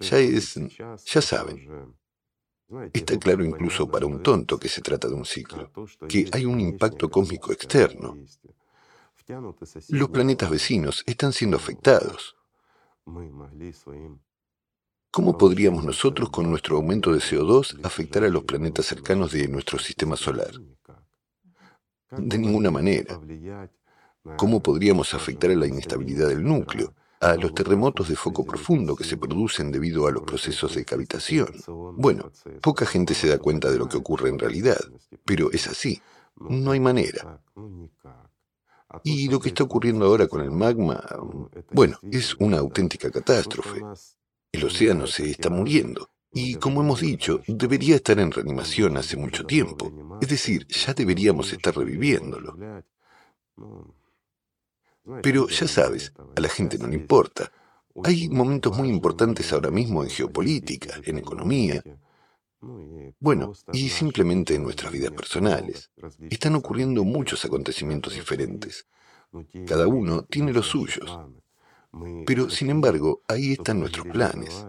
ya 0.00 0.18
es, 0.18 0.58
ya 1.04 1.22
saben. 1.22 1.96
Está 2.92 3.18
claro 3.18 3.44
incluso 3.44 3.90
para 3.90 4.06
un 4.06 4.22
tonto 4.22 4.58
que 4.58 4.68
se 4.68 4.80
trata 4.80 5.08
de 5.08 5.14
un 5.14 5.24
ciclo, 5.24 5.70
que 6.08 6.28
hay 6.32 6.44
un 6.44 6.60
impacto 6.60 7.10
cósmico 7.10 7.52
externo. 7.52 8.16
Los 9.88 10.10
planetas 10.10 10.50
vecinos 10.50 11.02
están 11.06 11.32
siendo 11.32 11.56
afectados. 11.56 12.36
¿Cómo 15.10 15.36
podríamos 15.36 15.84
nosotros, 15.84 16.30
con 16.30 16.48
nuestro 16.48 16.76
aumento 16.76 17.12
de 17.12 17.18
CO2, 17.18 17.80
afectar 17.84 18.22
a 18.22 18.28
los 18.28 18.44
planetas 18.44 18.86
cercanos 18.86 19.32
de 19.32 19.48
nuestro 19.48 19.78
sistema 19.78 20.16
solar? 20.16 20.52
De 22.10 22.38
ninguna 22.38 22.70
manera. 22.70 23.20
¿Cómo 24.36 24.62
podríamos 24.62 25.12
afectar 25.14 25.50
a 25.50 25.56
la 25.56 25.66
inestabilidad 25.66 26.28
del 26.28 26.44
núcleo, 26.44 26.94
a 27.20 27.34
los 27.36 27.54
terremotos 27.54 28.08
de 28.08 28.16
foco 28.16 28.44
profundo 28.44 28.96
que 28.96 29.04
se 29.04 29.18
producen 29.18 29.70
debido 29.70 30.06
a 30.06 30.10
los 30.10 30.22
procesos 30.22 30.74
de 30.74 30.84
cavitación? 30.84 31.48
Bueno, 31.96 32.32
poca 32.62 32.86
gente 32.86 33.14
se 33.14 33.28
da 33.28 33.38
cuenta 33.38 33.70
de 33.70 33.78
lo 33.78 33.88
que 33.88 33.98
ocurre 33.98 34.30
en 34.30 34.38
realidad, 34.38 34.80
pero 35.24 35.50
es 35.52 35.66
así. 35.66 36.00
No 36.36 36.72
hay 36.72 36.80
manera. 36.80 37.40
Y 39.04 39.28
lo 39.28 39.38
que 39.38 39.50
está 39.50 39.64
ocurriendo 39.64 40.06
ahora 40.06 40.26
con 40.26 40.40
el 40.40 40.50
magma, 40.50 41.02
bueno, 41.70 41.98
es 42.10 42.34
una 42.36 42.58
auténtica 42.58 43.10
catástrofe. 43.10 43.80
El 44.50 44.64
océano 44.64 45.06
se 45.06 45.30
está 45.30 45.50
muriendo. 45.50 46.08
Y 46.32 46.54
como 46.54 46.80
hemos 46.80 47.00
dicho, 47.00 47.42
debería 47.46 47.96
estar 47.96 48.18
en 48.18 48.30
reanimación 48.30 48.96
hace 48.96 49.16
mucho 49.16 49.44
tiempo. 49.44 50.18
Es 50.20 50.28
decir, 50.28 50.66
ya 50.68 50.94
deberíamos 50.94 51.52
estar 51.52 51.76
reviviéndolo. 51.76 52.56
Pero 55.22 55.48
ya 55.48 55.66
sabes, 55.66 56.12
a 56.36 56.40
la 56.40 56.48
gente 56.48 56.78
no 56.78 56.86
le 56.86 56.94
importa. 56.96 57.50
Hay 58.04 58.28
momentos 58.28 58.76
muy 58.76 58.88
importantes 58.88 59.52
ahora 59.52 59.70
mismo 59.70 60.02
en 60.02 60.10
geopolítica, 60.10 61.00
en 61.04 61.18
economía. 61.18 61.82
Bueno, 63.18 63.52
y 63.72 63.88
simplemente 63.88 64.54
en 64.54 64.62
nuestras 64.62 64.92
vidas 64.92 65.12
personales. 65.12 65.90
Están 66.30 66.54
ocurriendo 66.54 67.04
muchos 67.04 67.44
acontecimientos 67.44 68.14
diferentes. 68.14 68.86
Cada 69.66 69.86
uno 69.86 70.22
tiene 70.24 70.52
los 70.52 70.66
suyos. 70.66 71.18
Pero, 72.24 72.50
sin 72.50 72.70
embargo, 72.70 73.22
ahí 73.26 73.52
están 73.52 73.80
nuestros 73.80 74.06
planes. 74.06 74.64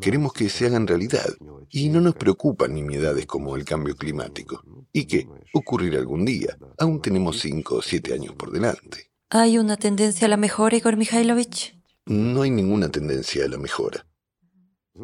Queremos 0.00 0.32
que 0.32 0.48
se 0.48 0.66
hagan 0.66 0.86
realidad 0.86 1.26
y 1.68 1.88
no 1.88 2.00
nos 2.00 2.14
preocupan 2.14 2.74
nimiedades 2.74 3.26
como 3.26 3.56
el 3.56 3.64
cambio 3.64 3.96
climático. 3.96 4.62
¿Y 4.92 5.06
qué? 5.06 5.26
Ocurrirá 5.52 5.98
algún 5.98 6.24
día. 6.24 6.56
Aún 6.78 7.02
tenemos 7.02 7.40
cinco 7.40 7.76
o 7.76 7.82
siete 7.82 8.14
años 8.14 8.34
por 8.36 8.52
delante. 8.52 9.10
¿Hay 9.36 9.58
una 9.58 9.76
tendencia 9.76 10.26
a 10.26 10.28
la 10.28 10.36
mejora, 10.36 10.76
Igor 10.76 10.96
Mikhailovich? 10.96 11.76
No 12.06 12.42
hay 12.42 12.50
ninguna 12.50 12.88
tendencia 12.88 13.44
a 13.44 13.48
la 13.48 13.58
mejora. 13.58 14.06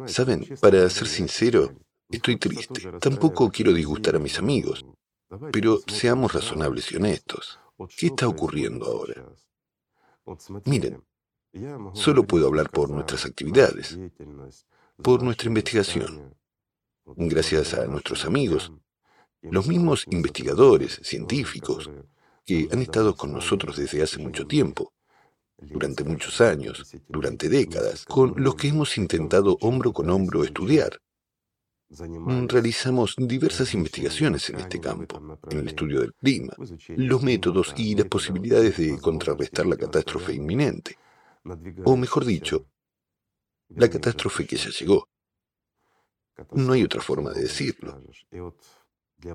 Saben, 0.05 0.47
para 0.61 0.89
ser 0.89 1.07
sincero, 1.07 1.73
estoy 2.09 2.37
triste. 2.37 2.93
Tampoco 3.01 3.51
quiero 3.51 3.73
disgustar 3.73 4.15
a 4.15 4.19
mis 4.19 4.39
amigos. 4.39 4.85
Pero 5.51 5.81
seamos 5.85 6.31
razonables 6.31 6.89
y 6.93 6.95
honestos. 6.95 7.59
¿Qué 7.97 8.07
está 8.07 8.29
ocurriendo 8.29 8.85
ahora? 8.85 9.25
Miren, 10.63 11.03
Solo 11.93 12.23
puedo 12.23 12.47
hablar 12.47 12.69
por 12.69 12.89
nuestras 12.89 13.25
actividades, 13.25 13.99
por 15.03 15.21
nuestra 15.23 15.49
investigación. 15.49 16.33
Gracias 17.17 17.73
a 17.73 17.85
nuestros 17.87 18.23
amigos, 18.23 18.71
los 19.41 19.67
mismos 19.67 20.05
investigadores, 20.09 21.01
científicos, 21.03 21.89
que 22.51 22.67
han 22.73 22.81
estado 22.81 23.15
con 23.15 23.31
nosotros 23.31 23.77
desde 23.77 24.03
hace 24.03 24.19
mucho 24.19 24.45
tiempo, 24.45 24.91
durante 25.57 26.03
muchos 26.03 26.41
años, 26.41 26.75
durante 27.07 27.47
décadas, 27.47 28.03
con 28.03 28.33
los 28.35 28.55
que 28.55 28.67
hemos 28.67 28.97
intentado 28.97 29.57
hombro 29.61 29.93
con 29.93 30.09
hombro 30.09 30.43
estudiar. 30.43 30.99
Realizamos 32.47 33.15
diversas 33.17 33.73
investigaciones 33.73 34.49
en 34.49 34.59
este 34.59 34.81
campo, 34.81 35.37
en 35.49 35.59
el 35.59 35.67
estudio 35.69 36.01
del 36.01 36.13
clima, 36.13 36.53
los 36.97 37.23
métodos 37.23 37.73
y 37.77 37.95
las 37.95 38.07
posibilidades 38.07 38.77
de 38.77 38.99
contrarrestar 38.99 39.65
la 39.65 39.77
catástrofe 39.77 40.33
inminente. 40.33 40.97
O 41.85 41.95
mejor 41.95 42.25
dicho, 42.25 42.65
la 43.69 43.89
catástrofe 43.89 44.45
que 44.45 44.57
ya 44.57 44.71
llegó. 44.71 45.07
No 46.51 46.73
hay 46.73 46.83
otra 46.83 47.01
forma 47.01 47.31
de 47.31 47.43
decirlo. 47.43 48.01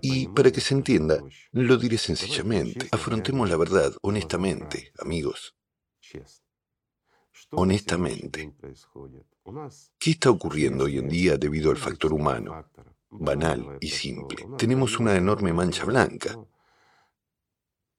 Y 0.02 0.28
para 0.28 0.50
que 0.50 0.61
se 0.61 0.75
entienda, 0.75 1.23
lo 1.52 1.76
diré 1.76 1.99
sencillamente. 1.99 2.88
Afrontemos 2.93 3.49
la 3.49 3.57
verdad 3.57 3.93
honestamente, 4.02 4.93
amigos. 4.99 5.55
Honestamente. 7.50 8.55
¿Qué 9.99 10.11
está 10.11 10.31
ocurriendo 10.31 10.85
hoy 10.85 10.99
en 10.99 11.09
día 11.09 11.37
debido 11.37 11.71
al 11.71 11.76
factor 11.76 12.12
humano? 12.12 12.66
Banal 13.11 13.78
y 13.81 13.88
simple. 13.88 14.47
Tenemos 14.59 14.99
una 14.99 15.14
enorme 15.16 15.52
mancha 15.52 15.85
blanca. 15.85 16.37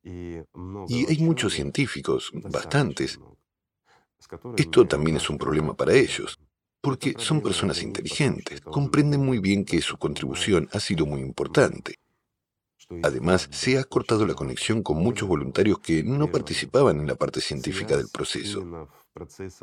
Y 0.03 1.05
hay 1.05 1.17
muchos 1.19 1.53
científicos, 1.53 2.31
bastantes, 2.33 3.19
esto 4.55 4.87
también 4.87 5.17
es 5.17 5.29
un 5.29 5.37
problema 5.37 5.75
para 5.75 5.93
ellos, 5.93 6.39
porque 6.87 7.15
son 7.17 7.41
personas 7.41 7.83
inteligentes, 7.83 8.61
comprenden 8.61 9.19
muy 9.19 9.39
bien 9.39 9.65
que 9.65 9.81
su 9.81 9.97
contribución 9.97 10.69
ha 10.71 10.79
sido 10.79 11.05
muy 11.05 11.19
importante. 11.19 11.95
Además, 13.03 13.49
se 13.51 13.77
ha 13.77 13.83
cortado 13.83 14.25
la 14.25 14.35
conexión 14.35 14.83
con 14.83 14.97
muchos 14.99 15.27
voluntarios 15.27 15.79
que 15.79 16.01
no 16.01 16.31
participaban 16.31 17.01
en 17.01 17.07
la 17.07 17.15
parte 17.15 17.41
científica 17.41 17.97
del 17.97 18.07
proceso, 18.07 18.87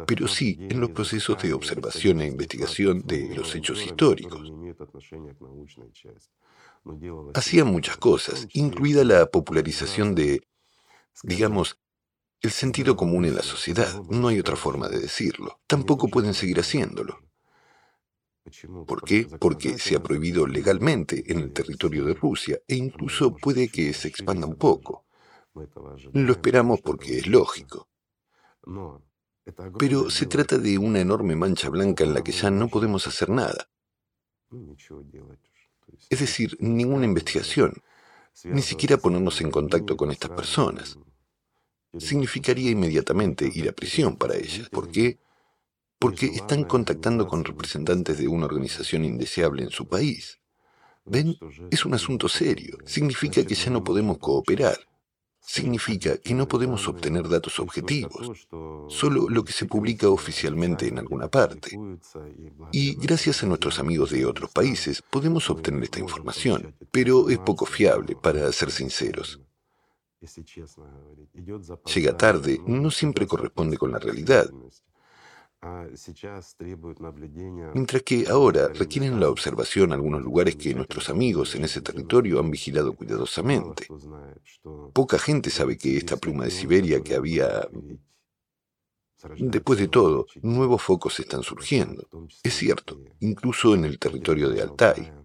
pero 0.06 0.28
sí 0.28 0.58
en 0.60 0.80
los 0.82 0.90
procesos 0.90 1.42
de 1.42 1.54
observación 1.54 2.20
e 2.20 2.26
investigación 2.26 3.00
de 3.06 3.34
los 3.34 3.54
hechos 3.54 3.82
históricos. 3.82 4.52
Hacían 7.32 7.68
muchas 7.68 7.96
cosas, 7.96 8.46
incluida 8.52 9.02
la 9.02 9.24
popularización 9.30 10.14
de, 10.14 10.42
digamos, 11.22 11.78
el 12.40 12.50
sentido 12.50 12.96
común 12.96 13.24
en 13.24 13.34
la 13.34 13.42
sociedad. 13.42 14.02
No 14.10 14.28
hay 14.28 14.38
otra 14.38 14.56
forma 14.56 14.88
de 14.88 14.98
decirlo. 14.98 15.60
Tampoco 15.66 16.08
pueden 16.08 16.34
seguir 16.34 16.60
haciéndolo. 16.60 17.18
¿Por 18.86 19.02
qué? 19.02 19.26
Porque 19.40 19.78
se 19.78 19.96
ha 19.96 20.02
prohibido 20.02 20.46
legalmente 20.46 21.24
en 21.32 21.38
el 21.38 21.52
territorio 21.52 22.04
de 22.04 22.12
Rusia 22.12 22.60
e 22.68 22.76
incluso 22.76 23.34
puede 23.34 23.68
que 23.68 23.94
se 23.94 24.08
expanda 24.08 24.46
un 24.46 24.56
poco. 24.56 25.06
Lo 26.12 26.32
esperamos 26.32 26.80
porque 26.82 27.18
es 27.18 27.26
lógico. 27.26 27.88
Pero 29.78 30.10
se 30.10 30.26
trata 30.26 30.58
de 30.58 30.76
una 30.76 31.00
enorme 31.00 31.36
mancha 31.36 31.70
blanca 31.70 32.04
en 32.04 32.12
la 32.12 32.22
que 32.22 32.32
ya 32.32 32.50
no 32.50 32.68
podemos 32.68 33.06
hacer 33.06 33.30
nada. 33.30 33.70
Es 36.10 36.20
decir, 36.20 36.56
ninguna 36.60 37.06
investigación, 37.06 37.82
ni 38.44 38.60
siquiera 38.60 38.98
ponernos 38.98 39.40
en 39.40 39.50
contacto 39.50 39.96
con 39.96 40.10
estas 40.10 40.30
personas 40.30 40.98
significaría 41.98 42.70
inmediatamente 42.70 43.50
ir 43.52 43.68
a 43.68 43.72
prisión 43.72 44.16
para 44.16 44.36
ellas. 44.36 44.68
¿Por 44.68 44.90
qué? 44.90 45.18
Porque 45.98 46.26
están 46.26 46.64
contactando 46.64 47.26
con 47.26 47.44
representantes 47.44 48.18
de 48.18 48.28
una 48.28 48.46
organización 48.46 49.04
indeseable 49.04 49.62
en 49.62 49.70
su 49.70 49.86
país. 49.86 50.40
¿Ven? 51.04 51.36
Es 51.70 51.84
un 51.84 51.94
asunto 51.94 52.28
serio. 52.28 52.78
Significa 52.84 53.44
que 53.44 53.54
ya 53.54 53.70
no 53.70 53.84
podemos 53.84 54.18
cooperar. 54.18 54.78
Significa 55.46 56.16
que 56.16 56.32
no 56.32 56.48
podemos 56.48 56.88
obtener 56.88 57.28
datos 57.28 57.60
objetivos, 57.60 58.48
solo 58.88 59.28
lo 59.28 59.44
que 59.44 59.52
se 59.52 59.66
publica 59.66 60.08
oficialmente 60.08 60.88
en 60.88 60.98
alguna 60.98 61.28
parte. 61.28 61.78
Y 62.72 62.94
gracias 62.96 63.42
a 63.42 63.46
nuestros 63.46 63.78
amigos 63.78 64.10
de 64.10 64.24
otros 64.24 64.50
países 64.50 65.02
podemos 65.02 65.50
obtener 65.50 65.82
esta 65.84 66.00
información, 66.00 66.74
pero 66.90 67.28
es 67.28 67.38
poco 67.38 67.66
fiable, 67.66 68.16
para 68.16 68.50
ser 68.52 68.70
sinceros. 68.70 69.43
Llega 71.94 72.16
tarde, 72.16 72.60
no 72.66 72.90
siempre 72.90 73.26
corresponde 73.26 73.76
con 73.76 73.92
la 73.92 73.98
realidad. 73.98 74.50
Mientras 77.74 78.02
que 78.02 78.26
ahora 78.28 78.68
requieren 78.68 79.18
la 79.18 79.30
observación 79.30 79.92
algunos 79.92 80.22
lugares 80.22 80.56
que 80.56 80.74
nuestros 80.74 81.08
amigos 81.08 81.54
en 81.54 81.64
ese 81.64 81.80
territorio 81.80 82.38
han 82.38 82.50
vigilado 82.50 82.94
cuidadosamente. 82.94 83.86
Poca 84.92 85.18
gente 85.18 85.50
sabe 85.50 85.78
que 85.78 85.96
esta 85.96 86.16
pluma 86.16 86.44
de 86.44 86.50
Siberia 86.50 87.02
que 87.02 87.14
había... 87.14 87.66
Después 89.38 89.78
de 89.78 89.88
todo, 89.88 90.26
nuevos 90.42 90.82
focos 90.82 91.18
están 91.18 91.42
surgiendo. 91.42 92.06
Es 92.42 92.54
cierto, 92.54 93.00
incluso 93.20 93.74
en 93.74 93.86
el 93.86 93.98
territorio 93.98 94.50
de 94.50 94.60
Altai. 94.60 95.23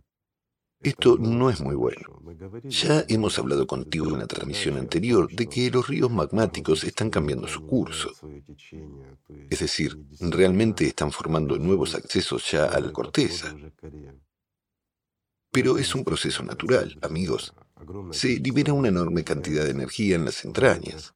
Esto 0.82 1.18
no 1.20 1.50
es 1.50 1.60
muy 1.62 1.76
bueno. 1.76 2.22
Ya 2.64 3.04
hemos 3.10 3.38
hablado 3.38 3.68
contigo 3.68 4.08
en 4.10 4.20
la 4.20 4.28
transmisión 4.28 4.78
anterior 4.78 5.30
de 5.30 5.48
que 5.48 5.70
los 5.70 5.88
ríos 5.88 6.10
magmáticos 6.10 6.84
están 6.86 7.10
cambiando 7.10 7.48
su 7.48 7.66
curso. 7.66 8.12
Es 9.50 9.60
decir, 9.60 10.00
realmente 10.20 10.86
están 10.88 11.12
formando 11.12 11.58
nuevos 11.58 11.96
accesos 11.96 12.50
ya 12.50 12.66
a 12.66 12.80
la 12.80 12.94
corteza. 12.94 13.54
Pero 15.52 15.78
es 15.78 15.94
un 15.96 16.04
proceso 16.04 16.44
natural, 16.44 16.98
amigos. 17.02 17.54
Se 18.12 18.40
libera 18.40 18.72
una 18.72 18.88
enorme 18.88 19.24
cantidad 19.24 19.66
de 19.66 19.72
energía 19.72 20.16
en 20.16 20.26
las 20.26 20.46
entrañas. 20.46 21.14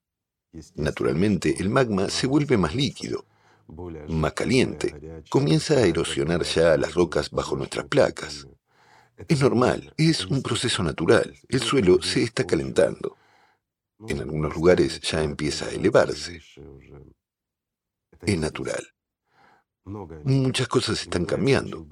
Naturalmente, 0.76 1.56
el 1.60 1.70
magma 1.70 2.10
se 2.10 2.28
vuelve 2.28 2.58
más 2.58 2.76
líquido, 2.76 3.26
más 4.08 4.34
caliente, 4.34 5.24
comienza 5.30 5.76
a 5.76 5.86
erosionar 5.86 6.44
ya 6.44 6.78
las 6.78 6.94
rocas 6.94 7.32
bajo 7.32 7.56
nuestras 7.56 7.86
placas. 7.88 8.48
Es 9.28 9.42
normal, 9.42 9.94
es 9.98 10.26
un 10.26 10.42
proceso 10.42 10.84
natural. 10.84 11.36
El 11.48 11.62
suelo 11.62 12.02
se 12.02 12.24
está 12.24 12.46
calentando. 12.46 13.18
En 14.08 14.20
algunos 14.20 14.56
lugares 14.56 15.00
ya 15.02 15.24
empieza 15.24 15.66
a 15.66 15.72
elevarse. 15.72 16.42
Es 18.22 18.38
natural. 18.38 18.84
Muchas 19.86 20.68
cosas 20.70 21.02
están 21.02 21.26
cambiando 21.26 21.86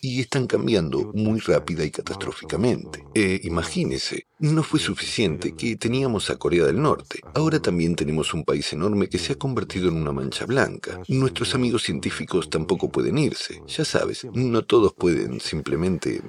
y 0.00 0.20
están 0.20 0.46
cambiando 0.46 1.12
muy 1.12 1.40
rápida 1.40 1.84
y 1.84 1.90
catastróficamente. 1.90 3.04
Eh, 3.14 3.40
imagínese, 3.44 4.26
no 4.38 4.62
fue 4.62 4.78
suficiente 4.78 5.56
que 5.56 5.76
teníamos 5.76 6.30
a 6.30 6.36
Corea 6.36 6.66
del 6.66 6.80
Norte. 6.80 7.20
Ahora 7.34 7.60
también 7.60 7.96
tenemos 7.96 8.32
un 8.32 8.44
país 8.44 8.72
enorme 8.72 9.08
que 9.08 9.18
se 9.18 9.32
ha 9.32 9.38
convertido 9.38 9.88
en 9.88 9.96
una 9.96 10.12
mancha 10.12 10.46
blanca. 10.46 11.00
Nuestros 11.08 11.54
amigos 11.54 11.82
científicos 11.82 12.48
tampoco 12.48 12.90
pueden 12.90 13.18
irse. 13.18 13.60
Ya 13.66 13.84
sabes, 13.84 14.26
no 14.32 14.64
todos 14.64 14.94
pueden 14.94 15.40
simplemente 15.40 16.22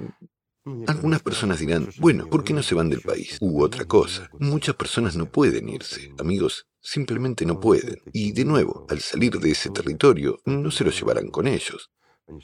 algunas 0.86 1.22
personas 1.22 1.58
dirán, 1.58 1.88
bueno, 1.98 2.28
¿por 2.28 2.44
qué 2.44 2.52
no 2.52 2.62
se 2.62 2.76
van 2.76 2.88
del 2.88 3.00
país? 3.00 3.36
U 3.40 3.62
otra 3.62 3.84
cosa, 3.84 4.30
muchas 4.38 4.76
personas 4.76 5.16
no 5.16 5.26
pueden 5.26 5.68
irse. 5.68 6.12
Amigos, 6.18 6.68
simplemente 6.82 7.46
no 7.46 7.60
pueden. 7.60 8.02
Y 8.12 8.32
de 8.32 8.44
nuevo, 8.44 8.86
al 8.90 9.00
salir 9.00 9.38
de 9.38 9.52
ese 9.52 9.70
territorio, 9.70 10.40
no 10.44 10.70
se 10.70 10.84
lo 10.84 10.90
llevarán 10.90 11.28
con 11.28 11.46
ellos. 11.46 11.90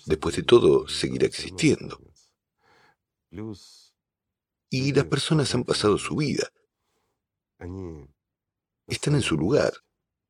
Después 0.07 0.37
de 0.37 0.43
todo, 0.43 0.89
seguirá 0.89 1.27
existiendo. 1.27 2.01
Y 4.71 4.93
las 4.93 5.05
personas 5.05 5.55
han 5.55 5.65
pasado 5.65 5.99
su 5.99 6.17
vida. 6.17 6.49
Están 8.87 9.15
en 9.15 9.23
su 9.23 9.37
lugar. 9.37 9.73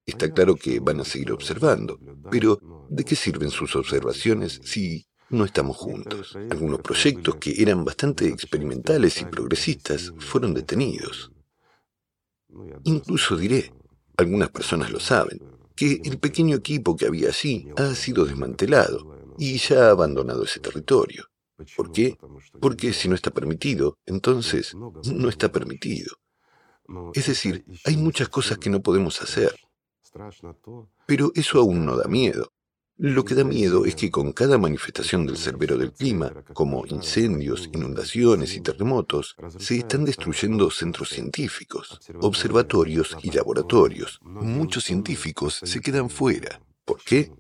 Está 0.07 0.33
claro 0.33 0.57
que 0.57 0.81
van 0.81 1.01
a 1.01 1.05
seguir 1.05 1.33
observando. 1.33 1.99
Pero, 2.31 2.59
¿de 2.89 3.05
qué 3.05 3.15
sirven 3.15 3.51
sus 3.51 3.77
observaciones 3.77 4.61
si 4.65 5.07
no 5.31 5.45
estamos 5.45 5.77
juntos. 5.77 6.37
Algunos 6.51 6.81
proyectos 6.81 7.37
que 7.37 7.61
eran 7.61 7.85
bastante 7.85 8.29
experimentales 8.29 9.21
y 9.21 9.27
progresistas 9.27 10.13
fueron 10.19 10.55
detenidos. 10.55 11.31
Incluso 12.85 13.37
diré, 13.37 13.73
algunas 14.19 14.51
personas 14.51 14.91
lo 14.91 15.01
saben, 15.01 15.41
que 15.75 16.01
el 16.05 16.19
pequeño 16.19 16.57
equipo 16.57 16.97
que 16.97 17.07
había 17.07 17.29
allí 17.29 17.69
ha 17.77 17.95
sido 17.95 18.27
desmantelado 18.27 19.17
y 19.39 19.57
ya 19.59 19.87
ha 19.87 19.91
abandonado 19.91 20.43
ese 20.45 20.61
territorio. 20.61 21.25
¿Por 21.77 21.93
qué? 21.93 22.19
Porque 22.61 22.93
si 22.93 23.09
no 23.09 23.15
está 23.15 23.31
permitido, 23.31 23.97
entonces 24.07 24.75
no 24.75 25.29
está 25.29 25.51
permitido. 25.51 26.17
Es 27.15 27.27
decir, 27.27 27.65
hay 27.85 27.97
muchas 27.97 28.29
cosas 28.29 28.59
que 28.59 28.71
no 28.71 28.83
podemos 28.83 29.23
hacer. 29.23 29.55
Pero 31.07 31.31
eso 31.35 31.61
aún 31.61 31.87
no 31.87 31.97
da 31.97 32.09
miedo. 32.09 32.53
Lo 33.01 33.25
que 33.25 33.37
da 33.37 33.45
miedo 33.45 33.85
es 33.85 33.95
que 33.95 34.11
con 34.11 34.33
cada 34.33 34.59
manifestación 34.59 35.25
del 35.25 35.37
cerbero 35.37 35.79
del 35.79 35.93
clima, 35.93 36.33
como 36.53 36.85
incendios, 36.85 37.71
inundaciones 37.73 38.57
y 38.57 38.61
terremotos, 38.61 39.37
se 39.57 39.79
están 39.79 40.05
destruyendo 40.05 40.69
centros 40.69 41.11
científicos, 41.11 42.01
observatorios 42.21 43.17
y 43.23 43.31
laboratorios. 43.31 44.19
Muchos 44.23 44.83
científicos 44.83 45.61
se 45.63 45.81
quedan 45.81 46.11
fuera. 46.11 46.61
¿Por 46.85 47.01
qué? 47.05 47.31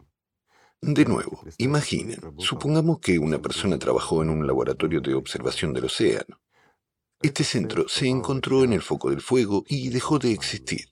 De 0.81 1.05
nuevo, 1.05 1.43
imaginen, 1.57 2.21
supongamos 2.39 3.01
que 3.01 3.19
una 3.19 3.43
persona 3.43 3.81
trabajó 3.81 4.23
en 4.23 4.31
un 4.31 4.47
laboratorio 4.47 5.01
de 5.01 5.15
observación 5.15 5.73
del 5.73 5.87
océano. 5.87 6.41
Este 7.21 7.43
centro 7.43 7.89
se 7.89 8.07
encontró 8.07 8.63
en 8.63 8.75
el 8.75 8.83
foco 8.83 9.11
del 9.11 9.21
fuego 9.21 9.65
y 9.67 9.89
dejó 9.89 10.21
de 10.21 10.31
existir. 10.31 10.87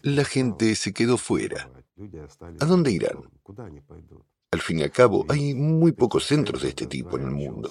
La 0.00 0.24
gente 0.24 0.74
se 0.74 0.94
quedó 0.94 1.18
fuera 1.18 1.70
¿A 2.60 2.66
dónde 2.66 2.92
irán? 2.92 3.18
Al 4.50 4.60
fin 4.60 4.78
y 4.78 4.82
al 4.82 4.90
cabo, 4.90 5.24
hay 5.28 5.54
muy 5.54 5.92
pocos 5.92 6.24
centros 6.24 6.62
de 6.62 6.68
este 6.68 6.86
tipo 6.86 7.16
en 7.16 7.24
el 7.24 7.30
mundo. 7.30 7.70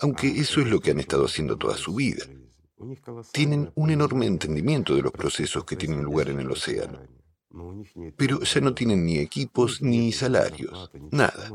Aunque 0.00 0.28
eso 0.28 0.60
es 0.60 0.68
lo 0.68 0.80
que 0.80 0.90
han 0.92 1.00
estado 1.00 1.24
haciendo 1.24 1.56
toda 1.56 1.76
su 1.76 1.94
vida. 1.94 2.24
Tienen 3.32 3.72
un 3.74 3.90
enorme 3.90 4.26
entendimiento 4.26 4.94
de 4.94 5.02
los 5.02 5.12
procesos 5.12 5.64
que 5.64 5.76
tienen 5.76 6.02
lugar 6.02 6.28
en 6.28 6.40
el 6.40 6.50
océano. 6.50 7.00
Pero 8.16 8.40
ya 8.42 8.60
no 8.60 8.74
tienen 8.74 9.04
ni 9.04 9.18
equipos 9.18 9.82
ni 9.82 10.12
salarios, 10.12 10.90
nada. 11.10 11.50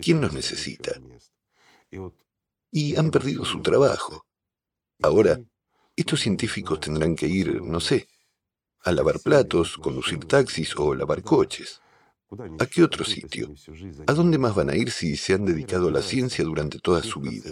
¿Quién 0.00 0.20
los 0.20 0.32
necesita? 0.32 0.92
Y 2.70 2.96
han 2.96 3.10
perdido 3.10 3.44
su 3.44 3.62
trabajo. 3.62 4.26
Ahora, 5.02 5.40
estos 5.96 6.20
científicos 6.20 6.78
tendrán 6.78 7.16
que 7.16 7.26
ir, 7.26 7.62
no 7.62 7.80
sé, 7.80 8.06
a 8.82 8.92
lavar 8.92 9.20
platos, 9.20 9.76
conducir 9.76 10.24
taxis 10.24 10.74
o 10.76 10.94
lavar 10.94 11.22
coches. 11.22 11.80
¿A 12.60 12.66
qué 12.66 12.84
otro 12.84 13.04
sitio? 13.04 13.52
¿A 14.06 14.12
dónde 14.12 14.38
más 14.38 14.54
van 14.54 14.70
a 14.70 14.76
ir 14.76 14.90
si 14.90 15.16
se 15.16 15.34
han 15.34 15.44
dedicado 15.44 15.88
a 15.88 15.90
la 15.90 16.02
ciencia 16.02 16.44
durante 16.44 16.78
toda 16.78 17.02
su 17.02 17.20
vida? 17.20 17.50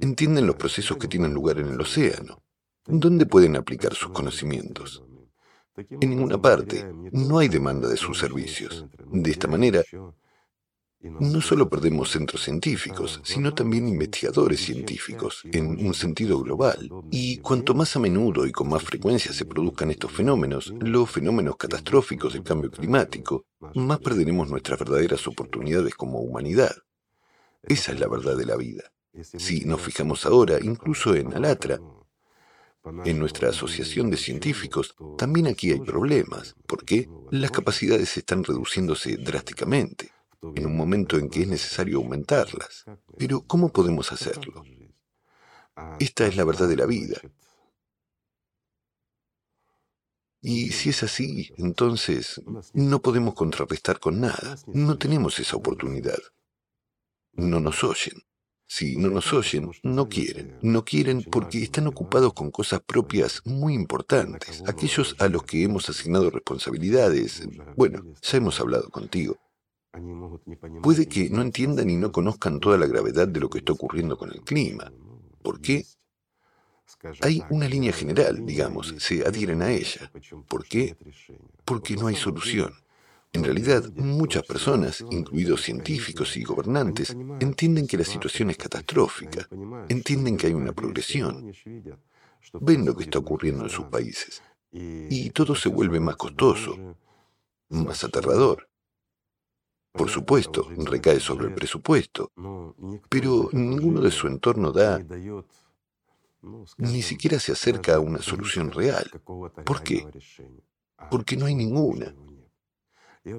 Entienden 0.00 0.46
los 0.46 0.56
procesos 0.56 0.96
que 0.96 1.08
tienen 1.08 1.34
lugar 1.34 1.58
en 1.58 1.68
el 1.68 1.80
océano. 1.80 2.42
¿Dónde 2.86 3.26
pueden 3.26 3.56
aplicar 3.56 3.94
sus 3.94 4.10
conocimientos? 4.10 5.02
En 5.76 6.08
ninguna 6.08 6.40
parte. 6.40 6.90
No 7.12 7.38
hay 7.38 7.48
demanda 7.48 7.88
de 7.88 7.98
sus 7.98 8.18
servicios. 8.18 8.86
De 9.12 9.30
esta 9.30 9.46
manera, 9.46 9.82
no 11.20 11.40
solo 11.40 11.68
perdemos 11.68 12.10
centros 12.10 12.42
científicos, 12.42 13.20
sino 13.24 13.54
también 13.54 13.88
investigadores 13.88 14.60
científicos, 14.60 15.42
en 15.52 15.86
un 15.86 15.94
sentido 15.94 16.40
global. 16.40 16.90
Y 17.10 17.38
cuanto 17.38 17.74
más 17.74 17.96
a 17.96 18.00
menudo 18.00 18.46
y 18.46 18.52
con 18.52 18.68
más 18.68 18.82
frecuencia 18.82 19.32
se 19.32 19.44
produzcan 19.44 19.90
estos 19.90 20.12
fenómenos, 20.12 20.72
los 20.80 21.10
fenómenos 21.10 21.56
catastróficos 21.56 22.32
del 22.32 22.42
cambio 22.42 22.70
climático, 22.70 23.46
más 23.74 23.98
perderemos 23.98 24.48
nuestras 24.50 24.78
verdaderas 24.78 25.26
oportunidades 25.26 25.94
como 25.94 26.20
humanidad. 26.20 26.74
Esa 27.62 27.92
es 27.92 28.00
la 28.00 28.08
verdad 28.08 28.36
de 28.36 28.46
la 28.46 28.56
vida. 28.56 28.92
Si 29.22 29.64
nos 29.64 29.80
fijamos 29.80 30.26
ahora, 30.26 30.58
incluso 30.60 31.14
en 31.14 31.32
Alatra, 31.34 31.80
en 33.04 33.18
nuestra 33.18 33.48
asociación 33.48 34.10
de 34.10 34.16
científicos, 34.16 34.94
también 35.18 35.46
aquí 35.48 35.72
hay 35.72 35.80
problemas. 35.80 36.54
¿Por 36.66 36.84
qué? 36.84 37.08
Las 37.30 37.50
capacidades 37.50 38.16
están 38.16 38.44
reduciéndose 38.44 39.16
drásticamente 39.16 40.15
en 40.54 40.66
un 40.66 40.76
momento 40.76 41.16
en 41.16 41.28
que 41.28 41.42
es 41.42 41.48
necesario 41.48 41.98
aumentarlas. 41.98 42.84
Pero 43.18 43.42
¿cómo 43.42 43.70
podemos 43.70 44.12
hacerlo? 44.12 44.64
Esta 45.98 46.26
es 46.26 46.36
la 46.36 46.44
verdad 46.44 46.68
de 46.68 46.76
la 46.76 46.86
vida. 46.86 47.20
Y 50.40 50.70
si 50.70 50.90
es 50.90 51.02
así, 51.02 51.50
entonces 51.56 52.40
no 52.72 53.02
podemos 53.02 53.34
contrarrestar 53.34 53.98
con 53.98 54.20
nada. 54.20 54.56
No 54.66 54.96
tenemos 54.96 55.38
esa 55.38 55.56
oportunidad. 55.56 56.18
No 57.32 57.60
nos 57.60 57.82
oyen. 57.82 58.22
Si 58.68 58.96
no 58.96 59.08
nos 59.08 59.32
oyen, 59.32 59.70
no 59.84 60.08
quieren. 60.08 60.58
No 60.60 60.84
quieren 60.84 61.22
porque 61.22 61.62
están 61.62 61.86
ocupados 61.86 62.32
con 62.32 62.50
cosas 62.50 62.80
propias 62.80 63.40
muy 63.44 63.74
importantes. 63.74 64.62
Aquellos 64.66 65.14
a 65.20 65.28
los 65.28 65.44
que 65.44 65.62
hemos 65.62 65.88
asignado 65.88 66.30
responsabilidades, 66.30 67.48
bueno, 67.76 68.04
ya 68.20 68.38
hemos 68.38 68.60
hablado 68.60 68.88
contigo. 68.90 69.38
Puede 70.82 71.06
que 71.06 71.30
no 71.30 71.42
entiendan 71.42 71.88
y 71.90 71.96
no 71.96 72.12
conozcan 72.12 72.60
toda 72.60 72.78
la 72.78 72.86
gravedad 72.86 73.28
de 73.28 73.40
lo 73.40 73.48
que 73.48 73.58
está 73.58 73.72
ocurriendo 73.72 74.16
con 74.16 74.30
el 74.30 74.42
clima. 74.42 74.92
¿Por 75.42 75.60
qué? 75.60 75.86
Hay 77.22 77.42
una 77.50 77.68
línea 77.68 77.92
general, 77.92 78.44
digamos, 78.44 78.94
se 78.98 79.26
adhieren 79.26 79.62
a 79.62 79.70
ella. 79.70 80.10
¿Por 80.48 80.66
qué? 80.66 80.96
Porque 81.64 81.96
no 81.96 82.06
hay 82.06 82.16
solución. 82.16 82.74
En 83.32 83.44
realidad, 83.44 83.92
muchas 83.96 84.44
personas, 84.44 85.04
incluidos 85.10 85.62
científicos 85.62 86.36
y 86.36 86.44
gobernantes, 86.44 87.14
entienden 87.40 87.86
que 87.86 87.98
la 87.98 88.04
situación 88.04 88.50
es 88.50 88.56
catastrófica, 88.56 89.48
entienden 89.88 90.36
que 90.36 90.46
hay 90.46 90.54
una 90.54 90.72
progresión, 90.72 91.52
ven 92.60 92.86
lo 92.86 92.96
que 92.96 93.04
está 93.04 93.18
ocurriendo 93.18 93.64
en 93.64 93.70
sus 93.70 93.86
países, 93.86 94.42
y 94.72 95.30
todo 95.30 95.54
se 95.54 95.68
vuelve 95.68 96.00
más 96.00 96.16
costoso, 96.16 96.96
más 97.68 98.04
aterrador. 98.04 98.68
Por 99.96 100.10
supuesto, 100.10 100.68
recae 100.76 101.20
sobre 101.20 101.48
el 101.48 101.54
presupuesto, 101.54 102.32
pero 103.08 103.48
ninguno 103.52 104.00
de 104.00 104.10
su 104.10 104.26
entorno 104.26 104.72
da, 104.72 105.00
ni 106.78 107.02
siquiera 107.02 107.38
se 107.40 107.52
acerca 107.52 107.94
a 107.94 108.00
una 108.00 108.20
solución 108.20 108.70
real. 108.70 109.10
¿Por 109.64 109.82
qué? 109.82 110.06
Porque 111.10 111.36
no 111.36 111.46
hay 111.46 111.54
ninguna. 111.54 112.14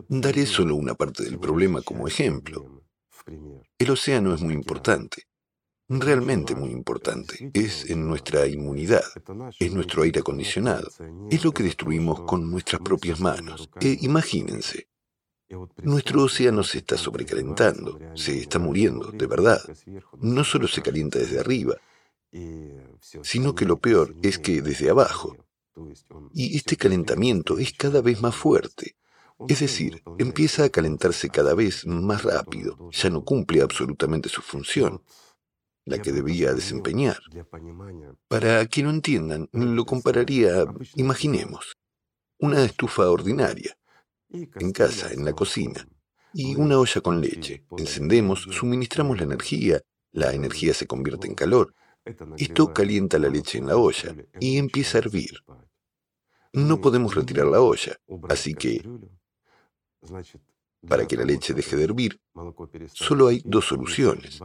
Daré 0.10 0.46
solo 0.46 0.76
una 0.76 0.96
parte 0.96 1.24
del 1.24 1.39
problema 1.39 1.82
como 1.82 2.08
ejemplo. 2.08 2.84
El 3.78 3.91
océano 3.91 4.34
es 4.34 4.41
muy 4.41 4.54
importante, 4.54 5.24
realmente 5.88 6.56
muy 6.56 6.72
importante. 6.72 7.52
Es 7.54 7.89
en 7.89 8.08
nuestra 8.08 8.48
inmunidad, 8.48 9.04
es 9.60 9.74
nuestro 9.74 10.04
aire 10.04 10.20
acondicionado, 10.20 10.89
es 11.30 11.43
lo 11.46 11.52
que 11.52 11.63
destruimos 11.63 12.22
con 12.22 12.50
nuestras 12.50 12.82
propias 12.82 13.20
manos. 13.20 13.70
E 13.80 13.98
imagínense, 14.02 14.88
nuestro 15.83 16.23
océano 16.23 16.63
se 16.63 16.79
está 16.79 16.97
sobrecalentando, 16.97 17.99
se 18.15 18.39
está 18.39 18.60
muriendo, 18.60 19.12
de 19.12 19.27
verdad. 19.27 19.60
No 20.19 20.43
solo 20.43 20.67
se 20.67 20.81
calienta 20.81 21.19
desde 21.19 21.39
arriba, 21.39 21.77
sino 23.23 23.55
que 23.55 23.65
lo 23.65 23.77
peor 23.77 24.13
es 24.21 24.39
que 24.39 24.62
desde 24.62 24.89
abajo, 24.89 25.36
Y 26.33 26.57
este 26.57 26.75
calentamiento 26.75 27.60
es 27.60 27.71
cada 27.71 28.01
vez 28.01 28.19
más 28.21 28.36
fuerte. 28.36 28.95
Es 29.47 29.60
decir, 29.60 30.01
empieza 30.17 30.63
a 30.63 30.69
calentarse 30.69 31.29
cada 31.29 31.53
vez 31.53 31.86
más 31.86 32.23
rápido, 32.23 32.89
ya 32.91 33.10
no 33.12 33.23
cumple 33.23 33.62
absolutamente 33.62 34.29
su 34.29 34.41
función, 34.41 35.03
la 35.86 35.99
que 35.99 36.12
debía 36.12 36.53
desempeñar. 36.53 37.19
Para 38.27 38.65
que 38.65 38.81
lo 38.81 38.89
entiendan, 38.89 39.47
lo 39.51 39.86
compararía, 39.86 40.65
imaginemos, 40.95 41.77
una 42.39 42.63
estufa 42.63 43.10
ordinaria, 43.10 43.77
en 44.29 44.71
casa, 44.71 45.11
en 45.11 45.25
la 45.25 45.33
cocina, 45.33 45.87
y 46.33 46.55
una 46.55 46.79
olla 46.79 47.01
con 47.01 47.21
leche. 47.21 47.65
Encendemos, 47.77 48.43
suministramos 48.51 49.17
la 49.17 49.23
energía, 49.23 49.81
la 50.11 50.33
energía 50.33 50.73
se 50.73 50.87
convierte 50.87 51.27
en 51.27 51.35
calor. 51.35 51.73
Esto 52.37 52.73
calienta 52.73 53.19
la 53.19 53.29
leche 53.29 53.57
en 53.57 53.67
la 53.67 53.77
olla 53.77 54.15
y 54.39 54.57
empieza 54.57 54.97
a 54.97 55.01
hervir. 55.01 55.43
No 56.53 56.79
podemos 56.79 57.15
retirar 57.15 57.47
la 57.47 57.61
olla, 57.61 57.97
así 58.29 58.53
que 58.53 58.81
para 60.87 61.05
que 61.05 61.17
la 61.17 61.25
leche 61.25 61.53
deje 61.53 61.75
de 61.75 61.83
hervir, 61.83 62.19
solo 62.93 63.27
hay 63.27 63.41
dos 63.43 63.65
soluciones. 63.65 64.39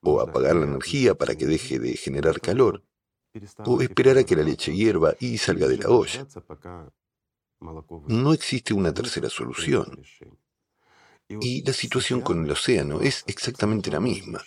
O 0.00 0.20
apagar 0.20 0.56
la 0.56 0.66
energía 0.66 1.14
para 1.14 1.34
que 1.34 1.46
deje 1.46 1.78
de 1.78 1.96
generar 1.96 2.40
calor, 2.40 2.84
o 3.64 3.80
esperar 3.80 4.18
a 4.18 4.24
que 4.24 4.36
la 4.36 4.42
leche 4.42 4.74
hierva 4.74 5.14
y 5.18 5.38
salga 5.38 5.66
de 5.66 5.78
la 5.78 5.88
olla. 5.88 6.26
No 8.06 8.32
existe 8.32 8.74
una 8.74 8.92
tercera 8.92 9.28
solución. 9.28 10.02
Y 11.28 11.62
la 11.64 11.72
situación 11.72 12.20
con 12.20 12.44
el 12.44 12.50
océano 12.50 13.00
es 13.00 13.24
exactamente 13.26 13.90
la 13.90 14.00
misma. 14.00 14.42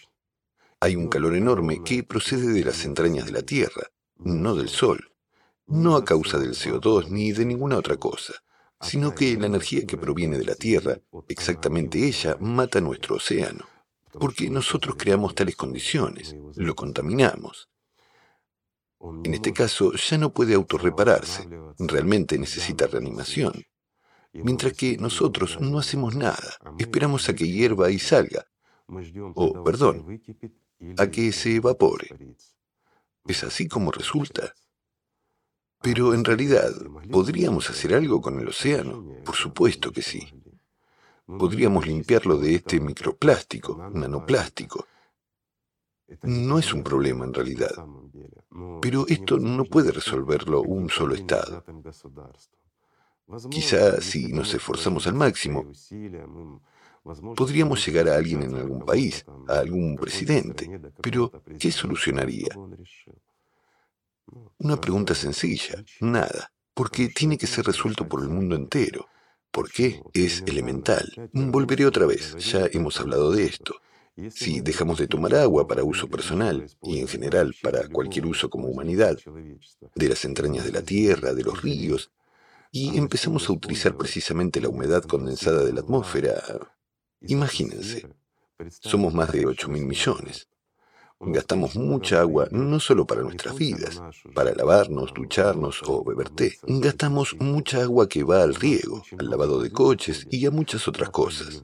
Hay 0.79 0.95
un 0.95 1.07
calor 1.07 1.35
enorme 1.35 1.83
que 1.83 2.03
procede 2.03 2.53
de 2.53 2.63
las 2.63 2.85
entrañas 2.85 3.25
de 3.25 3.31
la 3.31 3.41
Tierra, 3.41 3.89
no 4.17 4.55
del 4.55 4.69
Sol, 4.69 5.11
no 5.65 5.95
a 5.95 6.05
causa 6.05 6.37
del 6.37 6.51
CO2 6.51 7.09
ni 7.09 7.31
de 7.31 7.45
ninguna 7.45 7.77
otra 7.77 7.97
cosa 7.97 8.33
sino 8.81 9.15
que 9.15 9.37
la 9.37 9.47
energía 9.47 9.85
que 9.85 9.97
proviene 9.97 10.37
de 10.37 10.45
la 10.45 10.55
Tierra, 10.55 10.99
exactamente 11.27 12.05
ella, 12.05 12.37
mata 12.39 12.79
nuestro 12.79 13.15
océano, 13.15 13.65
porque 14.11 14.49
nosotros 14.49 14.95
creamos 14.97 15.35
tales 15.35 15.55
condiciones, 15.55 16.35
lo 16.55 16.75
contaminamos. 16.75 17.69
En 18.99 19.33
este 19.33 19.53
caso 19.53 19.93
ya 19.93 20.17
no 20.17 20.33
puede 20.33 20.55
autorrepararse, 20.55 21.47
realmente 21.77 22.37
necesita 22.37 22.87
reanimación, 22.87 23.53
mientras 24.33 24.73
que 24.73 24.97
nosotros 24.97 25.59
no 25.61 25.79
hacemos 25.79 26.15
nada, 26.15 26.57
esperamos 26.77 27.29
a 27.29 27.35
que 27.35 27.47
hierva 27.47 27.91
y 27.91 27.99
salga, 27.99 28.45
o, 29.35 29.63
perdón, 29.63 30.21
a 30.97 31.07
que 31.07 31.31
se 31.31 31.55
evapore. 31.55 32.07
¿Es 33.25 33.43
así 33.43 33.67
como 33.67 33.91
resulta? 33.91 34.53
Pero 35.81 36.13
en 36.13 36.23
realidad, 36.23 36.71
¿podríamos 37.11 37.69
hacer 37.69 37.93
algo 37.93 38.19
con 38.21 38.39
el 38.39 38.47
océano? 38.47 39.05
Por 39.23 39.35
supuesto 39.35 39.91
que 39.91 40.01
sí. 40.01 40.27
Podríamos 41.25 41.85
limpiarlo 41.85 42.37
de 42.37 42.55
este 42.55 42.79
microplástico, 42.79 43.89
nanoplástico. 43.93 44.87
No 46.23 46.57
es 46.57 46.73
un 46.73 46.83
problema 46.83 47.25
en 47.25 47.33
realidad. 47.33 47.71
Pero 48.81 49.05
esto 49.07 49.37
no 49.37 49.65
puede 49.65 49.91
resolverlo 49.91 50.61
un 50.61 50.89
solo 50.89 51.15
Estado. 51.15 51.63
Quizá 53.49 54.01
si 54.01 54.31
nos 54.31 54.53
esforzamos 54.53 55.05
al 55.07 55.15
máximo, 55.15 55.65
podríamos 57.35 57.85
llegar 57.85 58.07
a 58.09 58.15
alguien 58.15 58.43
en 58.43 58.55
algún 58.55 58.85
país, 58.85 59.25
a 59.47 59.59
algún 59.59 59.95
presidente. 59.95 60.79
Pero, 61.01 61.31
¿qué 61.59 61.71
solucionaría? 61.71 62.55
Una 64.59 64.79
pregunta 64.79 65.13
sencilla, 65.13 65.83
nada, 65.99 66.51
porque 66.73 67.09
tiene 67.09 67.37
que 67.37 67.47
ser 67.47 67.65
resuelto 67.65 68.07
por 68.07 68.21
el 68.21 68.29
mundo 68.29 68.55
entero. 68.55 69.07
¿Por 69.51 69.71
qué? 69.71 70.01
Es 70.13 70.43
elemental. 70.45 71.29
Volveré 71.33 71.85
otra 71.85 72.05
vez, 72.05 72.35
ya 72.37 72.67
hemos 72.71 72.99
hablado 72.99 73.31
de 73.31 73.45
esto. 73.45 73.75
Si 74.31 74.61
dejamos 74.61 74.97
de 74.97 75.07
tomar 75.07 75.35
agua 75.35 75.67
para 75.67 75.83
uso 75.83 76.07
personal 76.07 76.65
y 76.81 76.99
en 76.99 77.07
general 77.07 77.53
para 77.61 77.87
cualquier 77.87 78.25
uso 78.25 78.49
como 78.49 78.67
humanidad, 78.67 79.17
de 79.95 80.09
las 80.09 80.25
entrañas 80.25 80.65
de 80.65 80.71
la 80.71 80.81
tierra, 80.81 81.33
de 81.33 81.43
los 81.43 81.61
ríos, 81.61 82.11
y 82.71 82.97
empezamos 82.97 83.47
a 83.47 83.53
utilizar 83.53 83.95
precisamente 83.95 84.59
la 84.59 84.69
humedad 84.69 85.03
condensada 85.03 85.63
de 85.63 85.73
la 85.73 85.81
atmósfera, 85.81 86.41
imagínense, 87.21 88.09
somos 88.81 89.13
más 89.13 89.31
de 89.31 89.45
8 89.45 89.69
mil 89.69 89.85
millones. 89.85 90.47
Gastamos 91.19 91.75
mucha 91.75 92.19
agua 92.19 92.47
no 92.51 92.79
solo 92.79 93.05
para 93.07 93.23
nuestras 93.23 93.55
vidas, 93.55 94.01
para 94.35 94.53
lavarnos, 94.53 95.13
ducharnos 95.13 95.81
o 95.87 96.03
beber 96.03 96.29
té. 96.29 96.57
Gastamos 96.63 97.35
mucha 97.39 97.81
agua 97.81 98.07
que 98.07 98.23
va 98.23 98.43
al 98.43 98.53
riego, 98.53 99.03
al 99.17 99.29
lavado 99.29 99.59
de 99.61 99.71
coches 99.71 100.27
y 100.29 100.45
a 100.45 100.51
muchas 100.51 100.87
otras 100.87 101.09
cosas. 101.09 101.63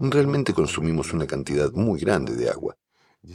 Realmente 0.00 0.52
consumimos 0.52 1.12
una 1.12 1.26
cantidad 1.26 1.72
muy 1.72 2.00
grande 2.00 2.34
de 2.36 2.50
agua, 2.50 2.76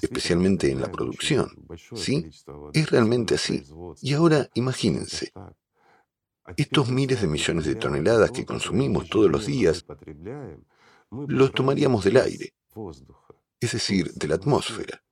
especialmente 0.01 0.69
en 0.69 0.81
la 0.81 0.91
producción. 0.91 1.49
¿Sí? 1.95 2.29
Es 2.73 2.91
realmente 2.91 3.35
así. 3.35 3.63
Y 4.01 4.13
ahora 4.13 4.49
imagínense, 4.53 5.31
estos 6.55 6.89
miles 6.89 7.21
de 7.21 7.27
millones 7.27 7.65
de 7.65 7.75
toneladas 7.75 8.31
que 8.31 8.45
consumimos 8.45 9.09
todos 9.09 9.29
los 9.29 9.45
días, 9.45 9.85
los 11.09 11.51
tomaríamos 11.53 12.03
del 12.03 12.17
aire, 12.17 12.53
es 13.59 13.71
decir, 13.71 14.13
de 14.13 14.27
la 14.27 14.35
atmósfera. 14.35 15.03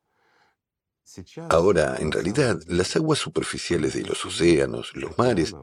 Ahora, 1.49 1.97
en 1.99 2.11
realidad, 2.11 2.59
las 2.67 2.95
aguas 2.95 3.19
superficiales 3.19 3.93
de 3.93 4.03
los 4.03 4.25
océanos, 4.25 4.95
los 4.95 5.17
mares, 5.17 5.55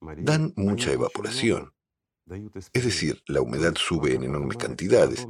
dan 0.00 0.52
mucha 0.56 0.92
evaporación. 0.92 1.72
Es 2.72 2.84
decir, 2.84 3.22
la 3.26 3.40
humedad 3.40 3.74
sube 3.76 4.14
en 4.14 4.24
enormes 4.24 4.56
cantidades. 4.56 5.26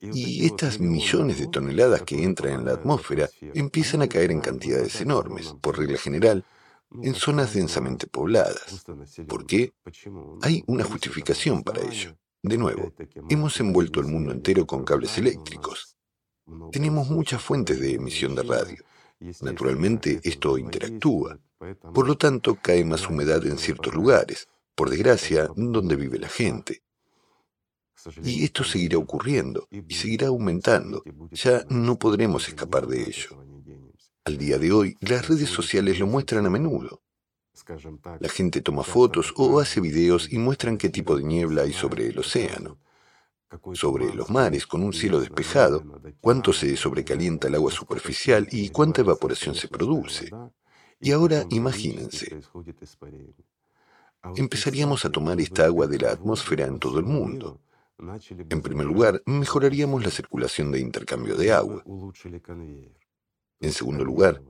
Y 0.00 0.44
estas 0.44 0.80
millones 0.80 1.38
de 1.38 1.46
toneladas 1.46 2.02
que 2.02 2.22
entran 2.22 2.52
en 2.54 2.64
la 2.66 2.72
atmósfera 2.72 3.28
empiezan 3.40 4.02
a 4.02 4.08
caer 4.08 4.30
en 4.30 4.40
cantidades 4.40 5.00
enormes, 5.00 5.54
por 5.60 5.78
regla 5.78 5.98
general, 5.98 6.44
en 7.02 7.14
zonas 7.14 7.54
densamente 7.54 8.06
pobladas. 8.06 8.84
¿Por 9.26 9.46
qué? 9.46 9.72
Hay 10.42 10.62
una 10.66 10.84
justificación 10.84 11.62
para 11.62 11.80
ello. 11.82 12.16
De 12.42 12.58
nuevo, 12.58 12.92
hemos 13.30 13.58
envuelto 13.60 14.00
el 14.00 14.06
mundo 14.06 14.32
entero 14.32 14.66
con 14.66 14.84
cables 14.84 15.16
eléctricos. 15.16 15.96
Tenemos 16.70 17.08
muchas 17.08 17.40
fuentes 17.40 17.80
de 17.80 17.94
emisión 17.94 18.34
de 18.34 18.42
radio. 18.42 18.84
Naturalmente, 19.40 20.20
esto 20.22 20.58
interactúa. 20.58 21.38
Por 21.94 22.06
lo 22.06 22.18
tanto, 22.18 22.58
cae 22.60 22.84
más 22.84 23.08
humedad 23.08 23.46
en 23.46 23.56
ciertos 23.56 23.94
lugares, 23.94 24.46
por 24.74 24.90
desgracia, 24.90 25.48
donde 25.56 25.96
vive 25.96 26.18
la 26.18 26.28
gente. 26.28 26.82
Y 28.22 28.44
esto 28.44 28.64
seguirá 28.64 28.98
ocurriendo 28.98 29.68
y 29.70 29.94
seguirá 29.94 30.28
aumentando. 30.28 31.02
Ya 31.30 31.64
no 31.68 31.98
podremos 31.98 32.48
escapar 32.48 32.86
de 32.86 33.02
ello. 33.02 33.44
Al 34.24 34.36
día 34.36 34.58
de 34.58 34.72
hoy, 34.72 34.96
las 35.00 35.28
redes 35.28 35.48
sociales 35.48 35.98
lo 35.98 36.06
muestran 36.06 36.46
a 36.46 36.50
menudo. 36.50 37.02
La 38.20 38.28
gente 38.28 38.60
toma 38.60 38.82
fotos 38.82 39.32
o 39.36 39.60
hace 39.60 39.80
videos 39.80 40.32
y 40.32 40.38
muestran 40.38 40.76
qué 40.76 40.88
tipo 40.88 41.16
de 41.16 41.22
niebla 41.22 41.62
hay 41.62 41.72
sobre 41.72 42.08
el 42.08 42.18
océano 42.18 42.78
sobre 43.74 44.14
los 44.14 44.30
mares 44.30 44.66
con 44.66 44.82
un 44.82 44.92
cielo 44.92 45.20
despejado, 45.20 45.84
cuánto 46.20 46.52
se 46.52 46.76
sobrecalienta 46.76 47.48
el 47.48 47.54
agua 47.54 47.70
superficial 47.70 48.46
y 48.50 48.70
cuánta 48.70 49.02
evaporación 49.02 49.54
se 49.54 49.68
produce. 49.68 50.30
Y 51.00 51.12
ahora 51.12 51.44
imagínense, 51.50 52.40
empezaríamos 54.36 55.04
a 55.04 55.10
tomar 55.10 55.40
esta 55.40 55.64
agua 55.64 55.86
de 55.86 55.98
la 55.98 56.12
atmósfera 56.12 56.66
en 56.66 56.78
todo 56.78 56.98
el 56.98 57.04
mundo. 57.04 57.60
En 57.98 58.60
primer 58.60 58.86
lugar, 58.86 59.22
mejoraríamos 59.26 60.04
la 60.04 60.10
circulación 60.10 60.72
de 60.72 60.80
intercambio 60.80 61.36
de 61.36 61.52
agua. 61.52 61.82
En 63.60 63.72
segundo 63.72 64.04
lugar, 64.04 64.42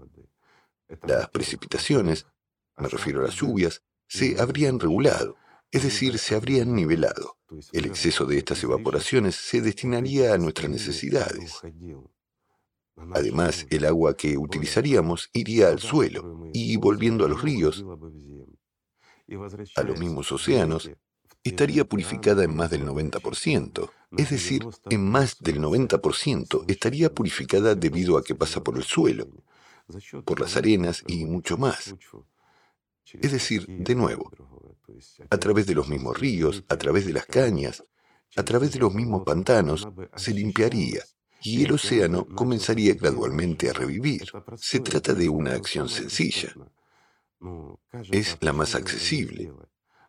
las 1.03 1.29
precipitaciones, 1.31 2.27
me 2.77 2.89
refiero 2.89 3.21
a 3.21 3.25
las 3.25 3.35
lluvias, 3.35 3.83
se 4.07 4.41
habrían 4.41 4.81
regulado 4.81 5.37
es 5.75 5.83
decir, 5.83 6.19
se 6.21 6.37
habrían 6.37 6.73
nivelado. 6.73 7.37
El 7.73 7.87
exceso 7.87 8.27
de 8.27 8.39
estas 8.39 8.63
evaporaciones 8.63 9.35
se 9.35 9.61
destinaría 9.61 10.33
a 10.33 10.39
nuestras 10.39 10.71
necesidades. 10.71 11.61
Además, 13.13 13.67
el 13.71 13.85
agua 13.85 14.17
que 14.17 14.39
utilizaríamos 14.39 15.31
iría 15.33 15.71
al 15.71 15.81
suelo 15.81 16.49
y, 16.53 16.77
volviendo 16.77 17.25
a 17.25 17.29
los 17.29 17.43
ríos, 17.43 17.85
a 19.77 19.83
los 19.83 19.99
mismos 19.99 20.31
océanos, 20.33 20.91
estaría 21.43 21.85
purificada 21.85 22.45
en 22.45 22.57
más 22.57 22.71
del 22.71 22.87
90%. 22.87 23.91
Es 24.17 24.31
decir, 24.31 24.67
en 24.91 25.11
más 25.11 25.39
del 25.41 25.61
90% 25.61 26.65
estaría 26.69 27.13
purificada 27.13 27.75
debido 27.75 28.17
a 28.17 28.25
que 28.25 28.35
pasa 28.35 28.63
por 28.63 28.77
el 28.77 28.85
suelo, 28.85 29.29
por 30.25 30.41
las 30.41 30.57
arenas 30.57 31.03
y 31.07 31.25
mucho 31.25 31.57
más. 31.57 31.95
Es 33.13 33.33
decir, 33.33 33.67
de 33.67 33.95
nuevo, 33.95 34.31
a 35.31 35.39
través 35.39 35.67
de 35.67 35.75
los 35.75 35.89
mismos 35.89 36.19
ríos, 36.19 36.65
a 36.69 36.77
través 36.77 37.07
de 37.07 37.13
las 37.13 37.27
cañas, 37.27 37.85
a 38.37 38.43
través 38.43 38.73
de 38.73 38.81
los 38.81 38.95
mismos 38.95 39.23
pantanos, 39.25 39.87
se 40.17 40.33
limpiaría 40.33 41.03
y 41.43 41.65
el 41.65 41.73
océano 41.73 42.27
comenzaría 42.27 42.95
gradualmente 42.95 43.69
a 43.69 43.75
revivir. 43.75 44.25
Se 44.57 44.81
trata 44.81 45.13
de 45.13 45.29
una 45.29 45.53
acción 45.53 45.89
sencilla. 45.89 46.55
Es 48.11 48.39
la 48.41 48.53
más 48.53 48.75
accesible. 48.75 49.53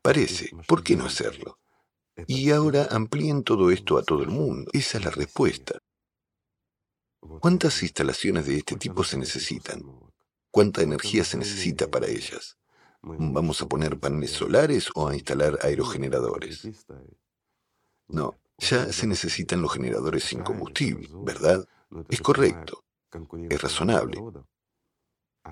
Parece, 0.02 0.52
¿por 0.67 0.84
qué 0.84 0.95
no 0.95 1.06
hacerlo? 1.06 1.60
Y 2.28 2.52
ahora 2.52 2.88
amplíen 2.91 3.43
todo 3.43 3.71
esto 3.71 3.98
a 3.98 4.04
todo 4.04 4.24
el 4.24 4.30
mundo. 4.30 4.69
Esa 4.74 4.98
es 4.98 5.06
la 5.06 5.12
respuesta. 5.12 5.80
¿Cuántas 7.41 7.82
instalaciones 7.84 8.45
de 8.45 8.58
este 8.58 8.76
tipo 8.76 9.04
se 9.04 9.17
necesitan? 9.17 9.84
¿Cuánta 10.52 10.82
energía 10.82 11.24
se 11.24 11.38
necesita 11.38 11.88
para 11.89 12.08
ellas? 12.08 12.58
¿Vamos 13.02 13.62
a 13.62 13.67
poner 13.67 14.00
paneles 14.00 14.32
solares 14.32 14.89
o 14.95 15.08
a 15.08 15.15
instalar 15.15 15.60
aerogeneradores? 15.62 16.67
No, 18.08 18.36
ya 18.58 18.91
se 18.91 19.08
necesitan 19.08 19.62
los 19.62 19.74
generadores 19.74 20.24
sin 20.24 20.41
combustible, 20.41 21.10
¿verdad? 21.24 21.67
Es 22.10 22.21
correcto, 22.21 22.84
es 23.50 23.62
razonable. 23.62 24.21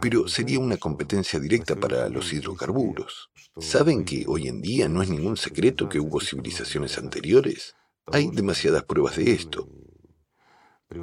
Pero 0.02 0.28
sería 0.28 0.60
una 0.60 0.78
competencia 0.78 1.40
directa 1.40 1.76
para 1.76 2.10
los 2.10 2.34
hidrocarburos. 2.34 3.30
¿Saben 3.58 4.04
que 4.04 4.26
hoy 4.28 4.48
en 4.48 4.62
día 4.62 4.90
no 4.90 5.02
es 5.02 5.10
ningún 5.10 5.38
secreto 5.38 5.88
que 5.88 6.00
hubo 6.00 6.20
civilizaciones 6.20 6.98
anteriores? 6.98 7.76
Hay 8.08 8.30
demasiadas 8.32 8.84
pruebas 8.84 9.16
de 9.18 9.32
esto. 9.32 9.70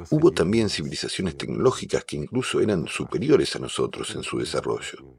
Hubo 0.09 0.31
también 0.31 0.69
civilizaciones 0.69 1.37
tecnológicas 1.37 2.05
que 2.05 2.17
incluso 2.17 2.61
eran 2.61 2.87
superiores 2.87 3.55
a 3.55 3.59
nosotros 3.59 4.15
en 4.15 4.23
su 4.23 4.37
desarrollo 4.37 5.17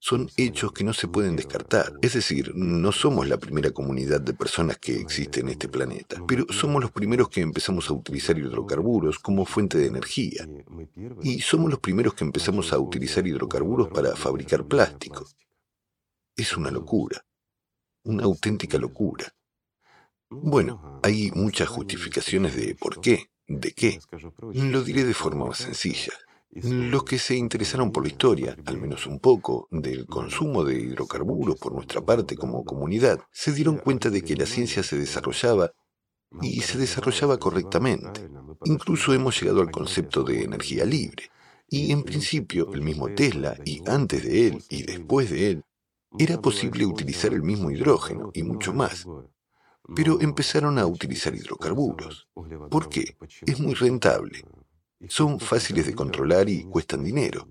son 0.00 0.30
hechos 0.38 0.72
que 0.72 0.82
no 0.82 0.94
se 0.94 1.08
pueden 1.08 1.36
descartar. 1.36 1.92
Es 2.00 2.14
decir, 2.14 2.52
no 2.54 2.90
somos 2.90 3.28
la 3.28 3.36
primera 3.36 3.70
comunidad 3.70 4.20
de 4.22 4.32
personas 4.32 4.78
que 4.78 4.96
existe 4.96 5.40
en 5.40 5.50
este 5.50 5.68
planeta, 5.68 6.22
pero 6.26 6.46
somos 6.50 6.82
los 6.82 6.90
primeros 6.90 7.28
que 7.28 7.42
empezamos 7.42 7.90
a 7.90 7.92
utilizar 7.92 8.38
hidrocarburos 8.38 9.18
como 9.18 9.44
fuente 9.44 9.76
de 9.76 9.86
energía. 9.86 10.48
Y 11.22 11.40
somos 11.42 11.70
los 11.70 11.80
primeros 11.80 12.14
que 12.14 12.24
empezamos 12.24 12.72
a 12.72 12.78
utilizar 12.78 13.26
hidrocarburos 13.26 13.88
para 13.88 14.16
fabricar 14.16 14.64
plástico. 14.64 15.26
Es 16.34 16.56
una 16.56 16.70
locura, 16.70 17.22
una 18.04 18.24
auténtica 18.24 18.78
locura. 18.78 19.26
Bueno, 20.30 21.00
hay 21.02 21.30
muchas 21.32 21.68
justificaciones 21.68 22.56
de 22.56 22.74
por 22.74 23.02
qué, 23.02 23.30
de 23.46 23.72
qué. 23.72 24.00
Lo 24.54 24.82
diré 24.82 25.04
de 25.04 25.12
forma 25.12 25.44
más 25.44 25.58
sencilla. 25.58 26.12
Los 26.52 27.04
que 27.04 27.18
se 27.18 27.36
interesaron 27.36 27.92
por 27.92 28.02
la 28.02 28.08
historia, 28.08 28.56
al 28.66 28.76
menos 28.78 29.06
un 29.06 29.20
poco, 29.20 29.68
del 29.70 30.06
consumo 30.06 30.64
de 30.64 30.80
hidrocarburos 30.80 31.56
por 31.56 31.72
nuestra 31.72 32.00
parte 32.00 32.36
como 32.36 32.64
comunidad, 32.64 33.20
se 33.30 33.52
dieron 33.52 33.78
cuenta 33.78 34.10
de 34.10 34.22
que 34.22 34.34
la 34.34 34.46
ciencia 34.46 34.82
se 34.82 34.98
desarrollaba 34.98 35.72
y 36.42 36.60
se 36.62 36.76
desarrollaba 36.76 37.38
correctamente. 37.38 38.28
Incluso 38.64 39.14
hemos 39.14 39.40
llegado 39.40 39.60
al 39.60 39.70
concepto 39.70 40.24
de 40.24 40.42
energía 40.42 40.84
libre. 40.84 41.30
Y 41.68 41.92
en 41.92 42.02
principio, 42.02 42.72
el 42.74 42.82
mismo 42.82 43.08
Tesla, 43.14 43.56
y 43.64 43.80
antes 43.88 44.24
de 44.24 44.48
él 44.48 44.64
y 44.68 44.82
después 44.82 45.30
de 45.30 45.52
él, 45.52 45.64
era 46.18 46.40
posible 46.40 46.84
utilizar 46.84 47.32
el 47.32 47.42
mismo 47.42 47.70
hidrógeno 47.70 48.32
y 48.34 48.42
mucho 48.42 48.74
más. 48.74 49.06
Pero 49.94 50.20
empezaron 50.20 50.80
a 50.80 50.86
utilizar 50.86 51.32
hidrocarburos. 51.32 52.28
¿Por 52.68 52.88
qué? 52.88 53.16
Es 53.46 53.60
muy 53.60 53.74
rentable. 53.74 54.42
Son 55.08 55.40
fáciles 55.40 55.86
de 55.86 55.94
controlar 55.94 56.48
y 56.48 56.64
cuestan 56.64 57.02
dinero. 57.02 57.48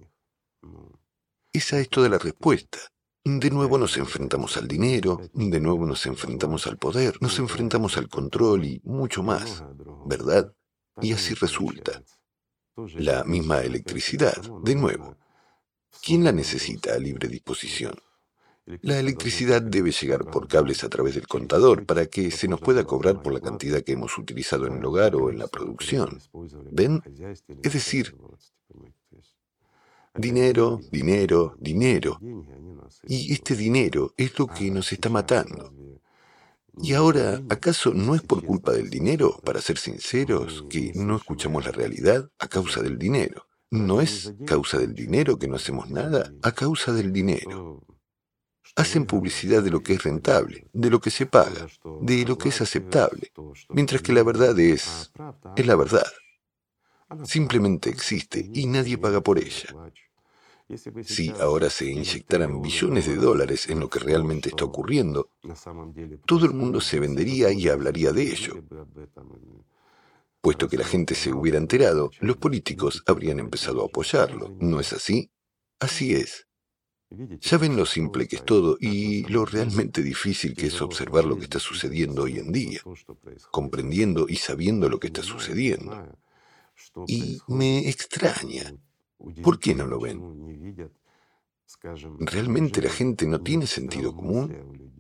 Esa 1.51 1.79
es 1.79 1.89
toda 1.89 2.09
la 2.09 2.17
respuesta. 2.17 2.79
De 3.23 3.49
nuevo 3.49 3.77
nos 3.77 3.97
enfrentamos 3.97 4.55
al 4.57 4.67
dinero, 4.67 5.19
de 5.33 5.59
nuevo 5.59 5.85
nos 5.85 6.05
enfrentamos 6.05 6.67
al 6.67 6.77
poder, 6.77 7.21
nos 7.21 7.37
enfrentamos 7.39 7.97
al 7.97 8.07
control 8.07 8.65
y 8.65 8.81
mucho 8.83 9.23
más, 9.23 9.63
¿verdad? 10.05 10.53
Y 11.01 11.13
así 11.13 11.33
resulta. 11.33 12.03
La 12.95 13.23
misma 13.25 13.61
electricidad, 13.61 14.41
de 14.63 14.75
nuevo. 14.75 15.17
¿Quién 16.01 16.23
la 16.23 16.31
necesita 16.31 16.93
a 16.93 16.97
libre 16.97 17.27
disposición? 17.27 17.93
La 18.81 18.99
electricidad 18.99 19.61
debe 19.61 19.91
llegar 19.91 20.25
por 20.25 20.47
cables 20.47 20.83
a 20.83 20.89
través 20.89 21.15
del 21.15 21.27
contador 21.27 21.85
para 21.85 22.05
que 22.05 22.29
se 22.29 22.47
nos 22.47 22.61
pueda 22.61 22.83
cobrar 22.83 23.21
por 23.21 23.33
la 23.33 23.39
cantidad 23.39 23.81
que 23.81 23.93
hemos 23.93 24.17
utilizado 24.17 24.67
en 24.67 24.77
el 24.77 24.85
hogar 24.85 25.15
o 25.15 25.29
en 25.29 25.39
la 25.39 25.47
producción. 25.47 26.21
¿Ven? 26.71 27.01
Es 27.63 27.73
decir, 27.73 28.15
dinero, 30.15 30.79
dinero, 30.91 31.55
dinero. 31.59 32.19
Y 33.07 33.33
este 33.33 33.55
dinero 33.55 34.13
es 34.17 34.37
lo 34.37 34.47
que 34.47 34.69
nos 34.69 34.91
está 34.91 35.09
matando. 35.09 35.73
Y 36.81 36.93
ahora, 36.93 37.41
¿acaso 37.49 37.93
no 37.93 38.15
es 38.15 38.21
por 38.21 38.45
culpa 38.45 38.71
del 38.71 38.89
dinero, 38.89 39.39
para 39.43 39.61
ser 39.61 39.77
sinceros, 39.77 40.63
que 40.69 40.93
no 40.95 41.17
escuchamos 41.17 41.65
la 41.65 41.71
realidad 41.71 42.29
a 42.37 42.47
causa 42.47 42.81
del 42.81 42.97
dinero? 42.97 43.47
¿No 43.71 43.99
es 43.99 44.33
causa 44.45 44.77
del 44.77 44.93
dinero 44.93 45.37
que 45.37 45.47
no 45.47 45.55
hacemos 45.55 45.89
nada? 45.89 46.31
A 46.41 46.51
causa 46.53 46.93
del 46.93 47.11
dinero. 47.11 47.83
Hacen 48.79 49.05
publicidad 49.05 49.61
de 49.61 49.71
lo 49.71 49.83
que 49.83 49.95
es 49.95 50.03
rentable, 50.03 50.65
de 50.71 50.89
lo 50.89 51.01
que 51.01 51.09
se 51.09 51.25
paga, 51.25 51.67
de 51.99 52.25
lo 52.25 52.37
que 52.37 52.47
es 52.47 52.61
aceptable, 52.61 53.33
mientras 53.67 54.01
que 54.01 54.13
la 54.13 54.23
verdad 54.23 54.57
es... 54.57 55.11
es 55.57 55.67
la 55.67 55.75
verdad. 55.75 56.07
Simplemente 57.25 57.89
existe 57.89 58.49
y 58.53 58.67
nadie 58.67 58.97
paga 58.97 59.19
por 59.19 59.37
ella. 59.37 59.75
Si 61.03 61.29
ahora 61.41 61.69
se 61.69 61.87
inyectaran 61.87 62.61
billones 62.61 63.05
de 63.05 63.17
dólares 63.17 63.67
en 63.67 63.81
lo 63.81 63.89
que 63.89 63.99
realmente 63.99 64.47
está 64.47 64.63
ocurriendo, 64.63 65.29
todo 66.25 66.45
el 66.45 66.53
mundo 66.53 66.79
se 66.79 67.01
vendería 67.01 67.51
y 67.51 67.67
hablaría 67.67 68.13
de 68.13 68.23
ello. 68.23 68.63
Puesto 70.39 70.69
que 70.69 70.77
la 70.77 70.85
gente 70.85 71.15
se 71.15 71.33
hubiera 71.33 71.57
enterado, 71.57 72.11
los 72.21 72.37
políticos 72.37 73.03
habrían 73.07 73.39
empezado 73.39 73.81
a 73.81 73.87
apoyarlo. 73.87 74.55
¿No 74.61 74.79
es 74.79 74.93
así? 74.93 75.31
Así 75.79 76.15
es. 76.15 76.48
Ya 77.11 77.57
ven 77.57 77.75
lo 77.75 77.85
simple 77.85 78.27
que 78.27 78.35
es 78.35 78.45
todo 78.45 78.77
y 78.79 79.23
lo 79.23 79.43
realmente 79.45 80.03
difícil 80.03 80.55
que 80.55 80.67
es 80.67 80.79
observar 80.81 81.25
lo 81.25 81.37
que 81.37 81.45
está 81.45 81.59
sucediendo 81.59 82.23
hoy 82.23 82.37
en 82.37 82.51
día, 82.51 82.81
comprendiendo 83.49 84.27
y 84.29 84.35
sabiendo 84.35 84.87
lo 84.89 84.99
que 84.99 85.07
está 85.07 85.23
sucediendo. 85.23 86.07
Y 87.07 87.39
me 87.47 87.89
extraña. 87.89 88.75
¿Por 89.41 89.59
qué 89.59 89.73
no 89.73 89.87
lo 89.87 89.99
ven? 89.99 90.91
¿Realmente 92.19 92.81
la 92.81 92.89
gente 92.89 93.25
no 93.25 93.41
tiene 93.41 93.65
sentido 93.65 94.15
común? 94.15 94.99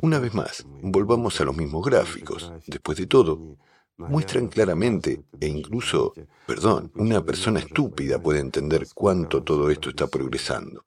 Una 0.00 0.18
vez 0.18 0.34
más, 0.34 0.66
volvamos 0.82 1.40
a 1.40 1.44
los 1.44 1.56
mismos 1.56 1.84
gráficos. 1.84 2.50
Después 2.66 2.96
de 2.98 3.06
todo, 3.06 3.58
muestran 3.98 4.48
claramente, 4.48 5.24
e 5.40 5.48
incluso, 5.48 6.12
perdón, 6.46 6.90
una 6.94 7.24
persona 7.24 7.60
estúpida 7.60 8.20
puede 8.20 8.40
entender 8.40 8.86
cuánto 8.94 9.42
todo 9.42 9.70
esto 9.70 9.90
está 9.90 10.06
progresando. 10.06 10.84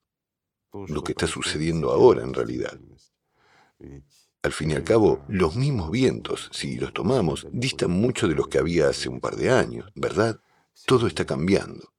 Lo 0.72 1.02
que 1.04 1.12
está 1.12 1.26
sucediendo 1.26 1.90
ahora 1.90 2.22
en 2.22 2.32
realidad. 2.32 2.78
Al 4.42 4.52
fin 4.52 4.70
y 4.70 4.74
al 4.74 4.84
cabo, 4.84 5.20
los 5.28 5.54
mismos 5.54 5.90
vientos, 5.90 6.48
si 6.52 6.76
los 6.76 6.92
tomamos, 6.92 7.46
distan 7.52 7.90
mucho 7.90 8.26
de 8.26 8.34
los 8.34 8.48
que 8.48 8.58
había 8.58 8.88
hace 8.88 9.08
un 9.08 9.20
par 9.20 9.36
de 9.36 9.50
años, 9.50 9.90
¿verdad? 9.94 10.40
Todo 10.86 11.06
está 11.06 11.26
cambiando. 11.26 11.92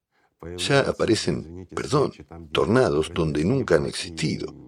Ya 0.58 0.80
aparecen, 0.80 1.66
perdón, 1.74 2.12
tornados 2.52 3.10
donde 3.14 3.44
nunca 3.44 3.76
han 3.76 3.86
existido 3.86 4.63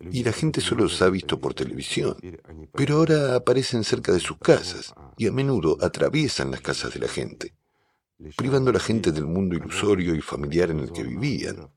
y 0.00 0.24
la 0.24 0.32
gente 0.32 0.60
solo 0.60 0.84
los 0.84 1.02
ha 1.02 1.10
visto 1.10 1.38
por 1.38 1.54
televisión. 1.54 2.16
Pero 2.72 2.96
ahora 2.96 3.36
aparecen 3.36 3.84
cerca 3.84 4.12
de 4.12 4.20
sus 4.20 4.38
casas 4.38 4.94
y 5.16 5.26
a 5.26 5.32
menudo 5.32 5.76
atraviesan 5.80 6.50
las 6.50 6.60
casas 6.60 6.94
de 6.94 7.00
la 7.00 7.08
gente, 7.08 7.54
privando 8.36 8.70
a 8.70 8.74
la 8.74 8.80
gente 8.80 9.12
del 9.12 9.26
mundo 9.26 9.56
ilusorio 9.56 10.14
y 10.14 10.20
familiar 10.20 10.70
en 10.70 10.80
el 10.80 10.92
que 10.92 11.02
vivían. 11.02 11.70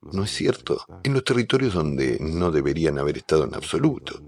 ¿No 0.00 0.24
es 0.24 0.30
cierto? 0.30 0.84
En 1.02 1.14
los 1.14 1.24
territorios 1.24 1.74
donde 1.74 2.18
no 2.20 2.50
deberían 2.50 2.98
haber 2.98 3.18
estado 3.18 3.44
en 3.44 3.54
absoluto. 3.54 4.20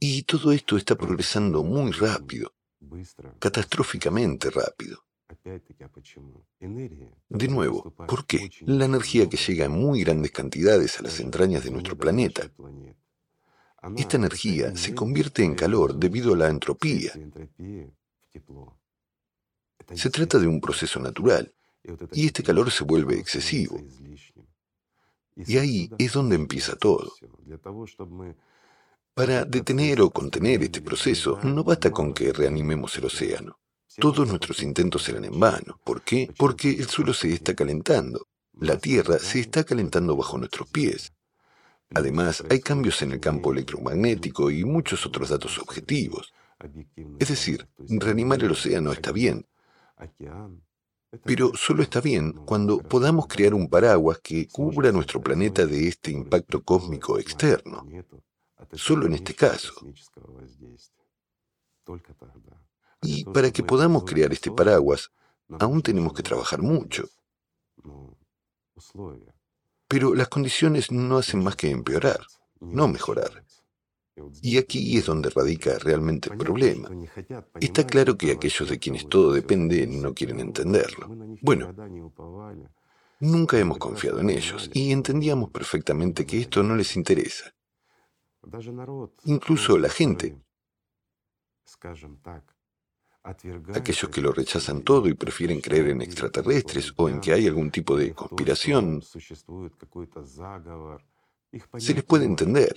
Y 0.00 0.22
todo 0.24 0.52
esto 0.52 0.76
está 0.76 0.96
progresando 0.96 1.62
muy 1.62 1.92
rápido, 1.92 2.52
catastróficamente 3.38 4.50
rápido. 4.50 5.03
De 7.28 7.48
nuevo, 7.48 7.90
¿por 7.90 8.26
qué? 8.26 8.50
La 8.66 8.84
energía 8.84 9.28
que 9.28 9.36
llega 9.36 9.64
en 9.66 9.72
muy 9.72 10.04
grandes 10.04 10.30
cantidades 10.30 10.98
a 10.98 11.02
las 11.02 11.20
entrañas 11.20 11.64
de 11.64 11.70
nuestro 11.70 11.96
planeta. 11.96 12.50
Esta 13.96 14.16
energía 14.16 14.76
se 14.76 14.94
convierte 14.94 15.44
en 15.44 15.54
calor 15.54 15.94
debido 15.94 16.34
a 16.34 16.36
la 16.36 16.48
entropía. 16.48 17.12
Se 19.94 20.10
trata 20.10 20.38
de 20.38 20.46
un 20.46 20.60
proceso 20.60 21.00
natural, 21.00 21.52
y 22.12 22.26
este 22.26 22.42
calor 22.42 22.70
se 22.70 22.84
vuelve 22.84 23.18
excesivo. 23.18 23.80
Y 25.36 25.58
ahí 25.58 25.90
es 25.98 26.12
donde 26.12 26.36
empieza 26.36 26.76
todo. 26.76 27.12
Para 29.14 29.44
detener 29.44 30.00
o 30.00 30.10
contener 30.10 30.62
este 30.62 30.80
proceso, 30.80 31.38
no 31.42 31.62
basta 31.62 31.90
con 31.90 32.14
que 32.14 32.32
reanimemos 32.32 32.96
el 32.96 33.04
océano. 33.04 33.58
Todos 33.98 34.28
nuestros 34.28 34.62
intentos 34.62 35.02
serán 35.02 35.24
en 35.24 35.38
vano. 35.38 35.78
¿Por 35.84 36.02
qué? 36.02 36.32
Porque 36.36 36.70
el 36.70 36.88
suelo 36.88 37.14
se 37.14 37.32
está 37.32 37.54
calentando. 37.54 38.26
La 38.60 38.76
Tierra 38.78 39.18
se 39.18 39.40
está 39.40 39.64
calentando 39.64 40.16
bajo 40.16 40.38
nuestros 40.38 40.68
pies. 40.68 41.12
Además, 41.94 42.42
hay 42.50 42.60
cambios 42.60 43.02
en 43.02 43.12
el 43.12 43.20
campo 43.20 43.52
electromagnético 43.52 44.50
y 44.50 44.64
muchos 44.64 45.06
otros 45.06 45.28
datos 45.28 45.58
objetivos. 45.58 46.32
Es 47.18 47.28
decir, 47.28 47.68
reanimar 47.78 48.42
el 48.42 48.52
océano 48.52 48.92
está 48.92 49.12
bien. 49.12 49.46
Pero 51.24 51.52
solo 51.54 51.82
está 51.82 52.00
bien 52.00 52.32
cuando 52.32 52.78
podamos 52.78 53.26
crear 53.28 53.54
un 53.54 53.68
paraguas 53.68 54.18
que 54.18 54.48
cubra 54.48 54.90
nuestro 54.90 55.20
planeta 55.20 55.66
de 55.66 55.88
este 55.88 56.10
impacto 56.10 56.62
cósmico 56.62 57.18
externo. 57.18 57.86
Solo 58.72 59.06
en 59.06 59.14
este 59.14 59.34
caso. 59.34 59.72
Y 63.04 63.24
para 63.24 63.50
que 63.50 63.62
podamos 63.62 64.04
crear 64.04 64.32
este 64.32 64.50
paraguas, 64.50 65.10
aún 65.58 65.82
tenemos 65.82 66.12
que 66.12 66.22
trabajar 66.22 66.62
mucho. 66.62 67.08
Pero 69.88 70.14
las 70.14 70.28
condiciones 70.28 70.90
no 70.90 71.18
hacen 71.18 71.42
más 71.42 71.56
que 71.56 71.70
empeorar, 71.70 72.20
no 72.60 72.88
mejorar. 72.88 73.44
Y 74.42 74.58
aquí 74.58 74.96
es 74.96 75.06
donde 75.06 75.30
radica 75.30 75.78
realmente 75.78 76.30
el 76.30 76.38
problema. 76.38 76.88
Está 77.60 77.84
claro 77.84 78.16
que 78.16 78.32
aquellos 78.32 78.68
de 78.68 78.78
quienes 78.78 79.08
todo 79.08 79.32
depende 79.32 79.86
no 79.86 80.14
quieren 80.14 80.40
entenderlo. 80.40 81.08
Bueno, 81.42 81.74
nunca 83.20 83.58
hemos 83.58 83.78
confiado 83.78 84.20
en 84.20 84.30
ellos 84.30 84.70
y 84.72 84.92
entendíamos 84.92 85.50
perfectamente 85.50 86.24
que 86.24 86.40
esto 86.40 86.62
no 86.62 86.76
les 86.76 86.96
interesa. 86.96 87.52
Incluso 89.24 89.78
la 89.78 89.88
gente, 89.88 90.36
aquellos 93.24 94.10
que 94.10 94.20
lo 94.20 94.32
rechazan 94.32 94.82
todo 94.82 95.08
y 95.08 95.14
prefieren 95.14 95.60
creer 95.60 95.88
en 95.88 96.02
extraterrestres 96.02 96.92
o 96.96 97.08
en 97.08 97.20
que 97.20 97.32
hay 97.32 97.46
algún 97.46 97.70
tipo 97.70 97.96
de 97.96 98.12
conspiración, 98.12 99.02
se 101.78 101.94
les 101.94 102.04
puede 102.04 102.26
entender. 102.26 102.74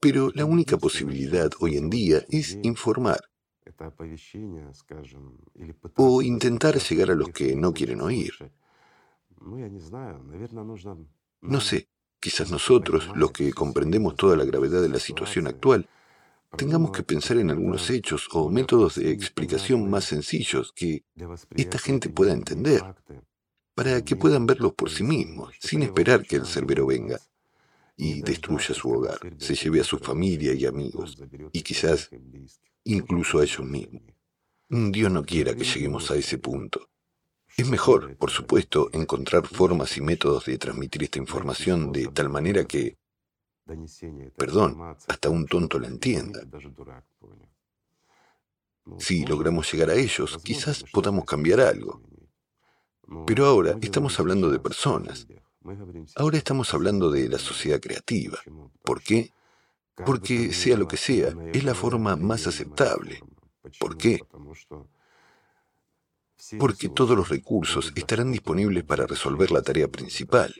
Pero 0.00 0.30
la 0.34 0.44
única 0.44 0.76
posibilidad 0.76 1.50
hoy 1.60 1.76
en 1.76 1.90
día 1.90 2.24
es 2.28 2.58
informar 2.62 3.20
o 5.96 6.22
intentar 6.22 6.78
llegar 6.78 7.10
a 7.10 7.14
los 7.14 7.28
que 7.30 7.54
no 7.54 7.72
quieren 7.72 8.00
oír. 8.00 8.32
No 11.40 11.60
sé, 11.60 11.88
quizás 12.18 12.50
nosotros, 12.50 13.10
los 13.14 13.30
que 13.30 13.52
comprendemos 13.52 14.16
toda 14.16 14.36
la 14.36 14.44
gravedad 14.44 14.82
de 14.82 14.88
la 14.88 14.98
situación 14.98 15.46
actual, 15.46 15.88
tengamos 16.56 16.92
que 16.92 17.02
pensar 17.02 17.36
en 17.36 17.50
algunos 17.50 17.90
hechos 17.90 18.28
o 18.32 18.48
métodos 18.48 18.96
de 18.96 19.10
explicación 19.10 19.88
más 19.90 20.04
sencillos 20.04 20.72
que 20.72 21.04
esta 21.56 21.78
gente 21.78 22.08
pueda 22.08 22.32
entender, 22.32 22.82
para 23.74 24.02
que 24.04 24.16
puedan 24.16 24.46
verlos 24.46 24.72
por 24.74 24.90
sí 24.90 25.04
mismos, 25.04 25.54
sin 25.60 25.82
esperar 25.82 26.24
que 26.24 26.36
el 26.36 26.46
cerbero 26.46 26.86
venga 26.86 27.20
y 27.96 28.22
destruya 28.22 28.74
su 28.74 28.90
hogar, 28.90 29.18
se 29.38 29.54
lleve 29.54 29.80
a 29.80 29.84
su 29.84 29.98
familia 29.98 30.52
y 30.54 30.66
amigos, 30.66 31.16
y 31.52 31.62
quizás 31.62 32.10
incluso 32.84 33.38
a 33.38 33.44
ellos 33.44 33.64
mismos. 33.64 34.02
Dios 34.68 35.10
no 35.10 35.24
quiera 35.24 35.54
que 35.54 35.64
lleguemos 35.64 36.10
a 36.10 36.16
ese 36.16 36.38
punto. 36.38 36.90
Es 37.56 37.68
mejor, 37.68 38.16
por 38.16 38.30
supuesto, 38.30 38.90
encontrar 38.92 39.46
formas 39.46 39.96
y 39.96 40.00
métodos 40.00 40.44
de 40.44 40.58
transmitir 40.58 41.02
esta 41.04 41.18
información 41.18 41.90
de 41.90 42.06
tal 42.08 42.28
manera 42.28 42.64
que, 42.64 42.97
perdón, 44.36 44.96
hasta 45.08 45.28
un 45.28 45.46
tonto 45.46 45.78
la 45.78 45.88
entienda. 45.88 46.40
Si 48.98 49.26
logramos 49.26 49.70
llegar 49.70 49.90
a 49.90 49.94
ellos, 49.94 50.38
quizás 50.42 50.84
podamos 50.92 51.24
cambiar 51.24 51.60
algo. 51.60 52.00
Pero 53.26 53.46
ahora 53.46 53.76
estamos 53.80 54.18
hablando 54.18 54.50
de 54.50 54.58
personas, 54.58 55.26
Ahora 56.16 56.38
estamos 56.38 56.72
hablando 56.72 57.10
de 57.10 57.28
la 57.28 57.38
sociedad 57.38 57.80
creativa. 57.80 58.38
¿Por 58.82 59.02
qué? 59.02 59.32
Porque 60.06 60.52
sea 60.52 60.76
lo 60.76 60.88
que 60.88 60.96
sea, 60.96 61.34
es 61.52 61.64
la 61.64 61.74
forma 61.74 62.16
más 62.16 62.46
aceptable. 62.46 63.20
¿Por 63.78 63.98
qué? 63.98 64.20
Porque 66.58 66.88
todos 66.88 67.16
los 67.16 67.28
recursos 67.28 67.92
estarán 67.96 68.32
disponibles 68.32 68.84
para 68.84 69.06
resolver 69.06 69.50
la 69.50 69.60
tarea 69.60 69.88
principal. 69.88 70.54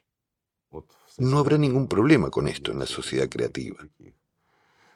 No 1.19 1.39
habrá 1.39 1.59
ningún 1.59 1.89
problema 1.89 2.31
con 2.31 2.49
esto 2.49 2.73
en 2.73 2.79
la 2.79 2.87
sociedad 2.87 3.29
creativa. 3.29 3.87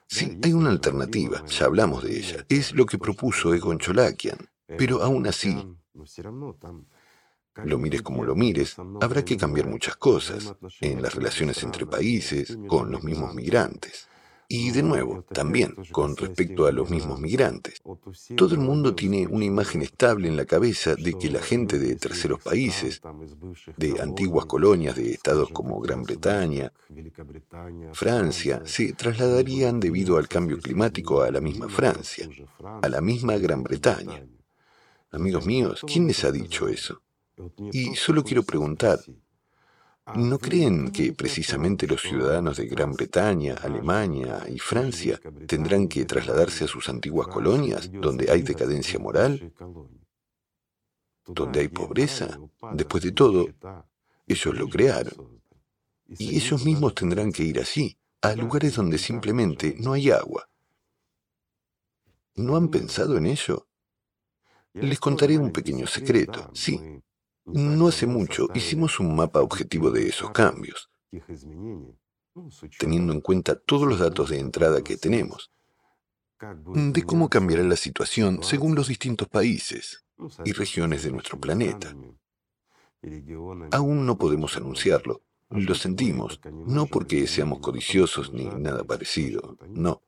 Sí, 0.06 0.38
hay 0.42 0.52
una 0.52 0.70
alternativa, 0.70 1.44
ya 1.46 1.66
hablamos 1.66 2.04
de 2.04 2.16
ella. 2.16 2.46
Es 2.48 2.72
lo 2.72 2.86
que 2.86 2.98
propuso 2.98 3.54
Egon 3.54 3.78
Cholakian. 3.78 4.38
Pero 4.66 5.02
aún 5.02 5.26
así, 5.26 5.56
lo 7.64 7.78
mires 7.78 8.02
como 8.02 8.24
lo 8.24 8.34
mires, 8.34 8.76
habrá 9.00 9.24
que 9.24 9.36
cambiar 9.36 9.66
muchas 9.66 9.96
cosas 9.96 10.54
en 10.80 11.02
las 11.02 11.14
relaciones 11.14 11.62
entre 11.62 11.86
países, 11.86 12.56
con 12.68 12.90
los 12.90 13.02
mismos 13.02 13.34
migrantes. 13.34 14.08
Y 14.54 14.70
de 14.70 14.82
nuevo, 14.82 15.24
también 15.32 15.74
con 15.92 16.14
respecto 16.14 16.66
a 16.66 16.72
los 16.72 16.90
mismos 16.90 17.18
migrantes. 17.18 17.80
Todo 18.36 18.54
el 18.54 18.60
mundo 18.60 18.94
tiene 18.94 19.26
una 19.26 19.46
imagen 19.46 19.80
estable 19.80 20.28
en 20.28 20.36
la 20.36 20.44
cabeza 20.44 20.94
de 20.94 21.14
que 21.14 21.30
la 21.30 21.40
gente 21.40 21.78
de 21.78 21.96
terceros 21.96 22.42
países, 22.42 23.00
de 23.78 23.98
antiguas 24.02 24.44
colonias 24.44 24.94
de 24.94 25.12
estados 25.12 25.48
como 25.48 25.80
Gran 25.80 26.02
Bretaña, 26.02 26.70
Francia, 27.94 28.60
se 28.66 28.92
trasladarían 28.92 29.80
debido 29.80 30.18
al 30.18 30.28
cambio 30.28 30.58
climático 30.58 31.22
a 31.22 31.30
la 31.30 31.40
misma 31.40 31.70
Francia, 31.70 32.28
a 32.82 32.88
la 32.90 33.00
misma 33.00 33.38
Gran 33.38 33.62
Bretaña. 33.62 34.22
Amigos 35.12 35.46
míos, 35.46 35.80
¿quién 35.86 36.06
les 36.06 36.24
ha 36.24 36.30
dicho 36.30 36.68
eso? 36.68 37.00
Y 37.72 37.94
solo 37.94 38.22
quiero 38.22 38.42
preguntar, 38.42 39.00
¿no 40.14 40.38
creen 40.38 40.90
que 40.90 41.12
precisamente 41.12 41.86
los 41.86 42.02
ciudadanos 42.02 42.56
de 42.56 42.66
Gran 42.66 42.92
Bretaña, 42.92 43.54
Alemania 43.54 44.44
y 44.48 44.58
Francia 44.58 45.20
tendrán 45.46 45.88
que 45.88 46.04
trasladarse 46.04 46.64
a 46.64 46.68
sus 46.68 46.88
antiguas 46.88 47.28
colonias, 47.28 47.90
donde 47.92 48.30
hay 48.30 48.42
decadencia 48.42 48.98
moral, 48.98 49.52
donde 51.26 51.60
hay 51.60 51.68
pobreza? 51.68 52.38
Después 52.72 53.02
de 53.04 53.12
todo, 53.12 53.48
ellos 54.26 54.54
lo 54.54 54.68
crearon. 54.68 55.42
Y 56.18 56.36
ellos 56.36 56.64
mismos 56.64 56.94
tendrán 56.94 57.32
que 57.32 57.44
ir 57.44 57.58
allí, 57.58 57.96
a 58.20 58.34
lugares 58.34 58.74
donde 58.76 58.98
simplemente 58.98 59.76
no 59.78 59.92
hay 59.92 60.10
agua. 60.10 60.48
¿No 62.34 62.56
han 62.56 62.68
pensado 62.68 63.16
en 63.16 63.26
ello? 63.26 63.68
Les 64.74 64.98
contaré 64.98 65.36
un 65.38 65.52
pequeño 65.52 65.86
secreto. 65.86 66.50
Sí, 66.54 66.80
no 67.44 67.88
hace 67.88 68.06
mucho 68.06 68.48
hicimos 68.54 69.00
un 69.00 69.14
mapa 69.16 69.40
objetivo 69.40 69.90
de 69.90 70.08
esos 70.08 70.30
cambios, 70.30 70.90
teniendo 72.78 73.12
en 73.12 73.20
cuenta 73.20 73.58
todos 73.58 73.86
los 73.88 73.98
datos 73.98 74.30
de 74.30 74.38
entrada 74.38 74.82
que 74.82 74.96
tenemos, 74.96 75.50
de 76.74 77.02
cómo 77.02 77.28
cambiará 77.28 77.62
la 77.62 77.76
situación 77.76 78.42
según 78.42 78.74
los 78.74 78.88
distintos 78.88 79.28
países 79.28 80.04
y 80.44 80.52
regiones 80.52 81.02
de 81.04 81.12
nuestro 81.12 81.38
planeta. 81.38 81.94
Aún 83.70 84.06
no 84.06 84.16
podemos 84.18 84.56
anunciarlo, 84.56 85.22
lo 85.50 85.74
sentimos, 85.74 86.40
no 86.66 86.86
porque 86.86 87.26
seamos 87.26 87.58
codiciosos 87.60 88.32
ni 88.32 88.46
nada 88.46 88.84
parecido, 88.84 89.58
no, 89.68 90.02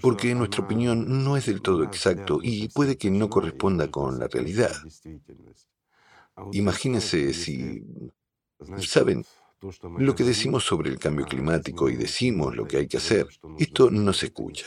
porque 0.00 0.34
nuestra 0.34 0.64
opinión 0.64 1.22
no 1.24 1.36
es 1.36 1.46
del 1.46 1.60
todo 1.60 1.84
exacto 1.84 2.40
y 2.42 2.68
puede 2.68 2.96
que 2.96 3.10
no 3.10 3.28
corresponda 3.28 3.90
con 3.90 4.18
la 4.18 4.28
realidad. 4.28 4.72
Imagínense 6.52 7.32
si, 7.32 7.84
¿saben? 8.78 9.24
Lo 9.98 10.14
que 10.14 10.24
decimos 10.24 10.64
sobre 10.64 10.90
el 10.90 10.98
cambio 10.98 11.26
climático 11.26 11.88
y 11.88 11.96
decimos 11.96 12.54
lo 12.54 12.66
que 12.66 12.78
hay 12.78 12.86
que 12.86 12.98
hacer, 12.98 13.26
esto 13.58 13.90
no 13.90 14.12
se 14.12 14.26
escucha. 14.26 14.66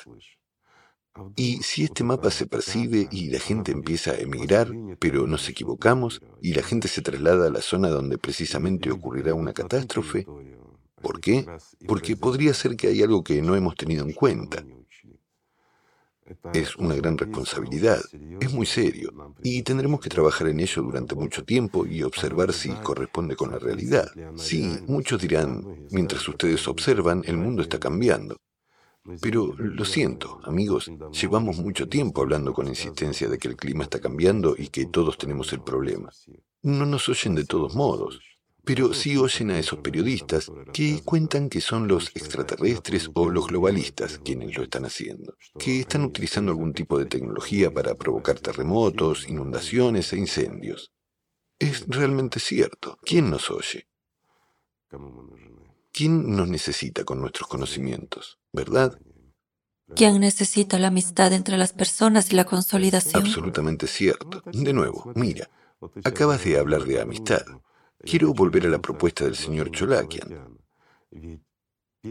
Y 1.36 1.58
si 1.58 1.84
este 1.84 2.04
mapa 2.04 2.32
se 2.32 2.46
percibe 2.46 3.08
y 3.12 3.30
la 3.30 3.40
gente 3.40 3.72
empieza 3.72 4.12
a 4.12 4.18
emigrar, 4.18 4.72
pero 5.00 5.28
nos 5.28 5.48
equivocamos 5.50 6.22
y 6.42 6.54
la 6.54 6.64
gente 6.64 6.88
se 6.88 7.02
traslada 7.02 7.48
a 7.48 7.52
la 7.52 7.62
zona 7.62 7.90
donde 7.90 8.18
precisamente 8.18 8.92
ocurrirá 8.92 9.34
una 9.34 9.54
catástrofe, 9.54 10.26
¿por 11.02 11.20
qué? 11.20 11.46
Porque 11.88 12.16
podría 12.16 12.54
ser 12.54 12.76
que 12.76 12.88
hay 12.88 13.02
algo 13.02 13.24
que 13.24 13.42
no 13.42 13.56
hemos 13.56 13.76
tenido 13.76 14.06
en 14.06 14.14
cuenta. 14.14 14.64
Es 16.54 16.76
una 16.76 16.96
gran 16.96 17.18
responsabilidad, 17.18 18.02
es 18.40 18.54
muy 18.54 18.66
serio, 18.66 19.12
y 19.44 19.64
tendremos 19.64 20.00
que 20.00 20.10
trabajar 20.10 20.48
en 20.48 20.60
ello 20.60 20.82
durante 20.82 21.16
mucho 21.16 21.44
tiempo 21.44 21.86
y 21.86 22.04
observar 22.04 22.54
si 22.54 22.70
corresponde 22.70 23.36
con 23.36 23.52
la 23.52 23.60
realidad. 23.60 24.10
Sí, 24.36 24.78
muchos 24.88 25.22
dirán, 25.22 25.88
mientras 25.92 26.28
ustedes 26.28 26.68
observan, 26.68 27.24
el 27.26 27.38
mundo 27.38 27.62
está 27.62 27.80
cambiando. 27.80 28.38
Pero 29.20 29.54
lo 29.58 29.84
siento, 29.84 30.40
amigos, 30.44 30.92
llevamos 31.20 31.58
mucho 31.58 31.90
tiempo 31.90 32.22
hablando 32.22 32.54
con 32.54 32.68
insistencia 32.68 33.28
de 33.28 33.38
que 33.40 33.48
el 33.48 33.56
clima 33.56 33.84
está 33.84 34.00
cambiando 34.00 34.56
y 34.58 34.68
que 34.68 34.86
todos 34.86 35.18
tenemos 35.18 35.52
el 35.54 35.62
problema. 35.62 36.12
No 36.62 36.86
nos 36.86 37.10
oyen 37.10 37.34
de 37.34 37.46
todos 37.46 37.74
modos. 37.76 38.20
Pero 38.64 38.94
sí 38.94 39.18
oyen 39.18 39.52
a 39.52 39.60
esos 39.60 39.80
periodistas 39.80 40.52
que 40.74 41.02
cuentan 41.04 41.50
que 41.50 41.62
son 41.62 41.88
los 41.88 42.16
extraterrestres 42.16 43.10
o 43.14 43.30
los 43.30 43.48
globalistas 43.48 44.20
quienes 44.24 44.56
lo 44.56 44.64
están 44.64 44.86
haciendo, 44.86 45.36
que 45.58 45.80
están 45.80 46.04
utilizando 46.06 46.52
algún 46.52 46.74
tipo 46.74 47.00
de 47.00 47.06
tecnología 47.06 47.72
para 47.72 47.96
provocar 47.96 48.40
terremotos, 48.40 49.28
inundaciones 49.28 50.14
e 50.14 50.18
incendios. 50.18 50.92
Es 51.60 51.86
realmente 51.88 52.40
cierto. 52.40 52.98
¿Quién 53.04 53.30
nos 53.30 53.50
oye? 53.50 53.88
¿Quién 55.92 56.36
nos 56.36 56.48
necesita 56.48 57.04
con 57.04 57.20
nuestros 57.20 57.48
conocimientos? 57.48 58.40
¿Verdad? 58.54 59.00
¿Quién 59.96 60.20
necesita 60.20 60.80
la 60.80 60.88
amistad 60.88 61.34
entre 61.34 61.58
las 61.58 61.74
personas 61.74 62.32
y 62.32 62.36
la 62.36 62.46
consolidación? 62.46 63.24
Absolutamente 63.24 63.88
cierto. 63.88 64.42
De 64.54 64.72
nuevo, 64.72 65.12
mira, 65.16 65.50
Acabas 66.04 66.44
de 66.44 66.60
hablar 66.60 66.84
de 66.84 67.02
amistad. 67.02 67.44
Quiero 68.04 68.34
volver 68.34 68.66
a 68.66 68.70
la 68.70 68.80
propuesta 68.80 69.26
del 69.26 69.36
señor 69.36 69.72
Cholakian. 69.72 70.58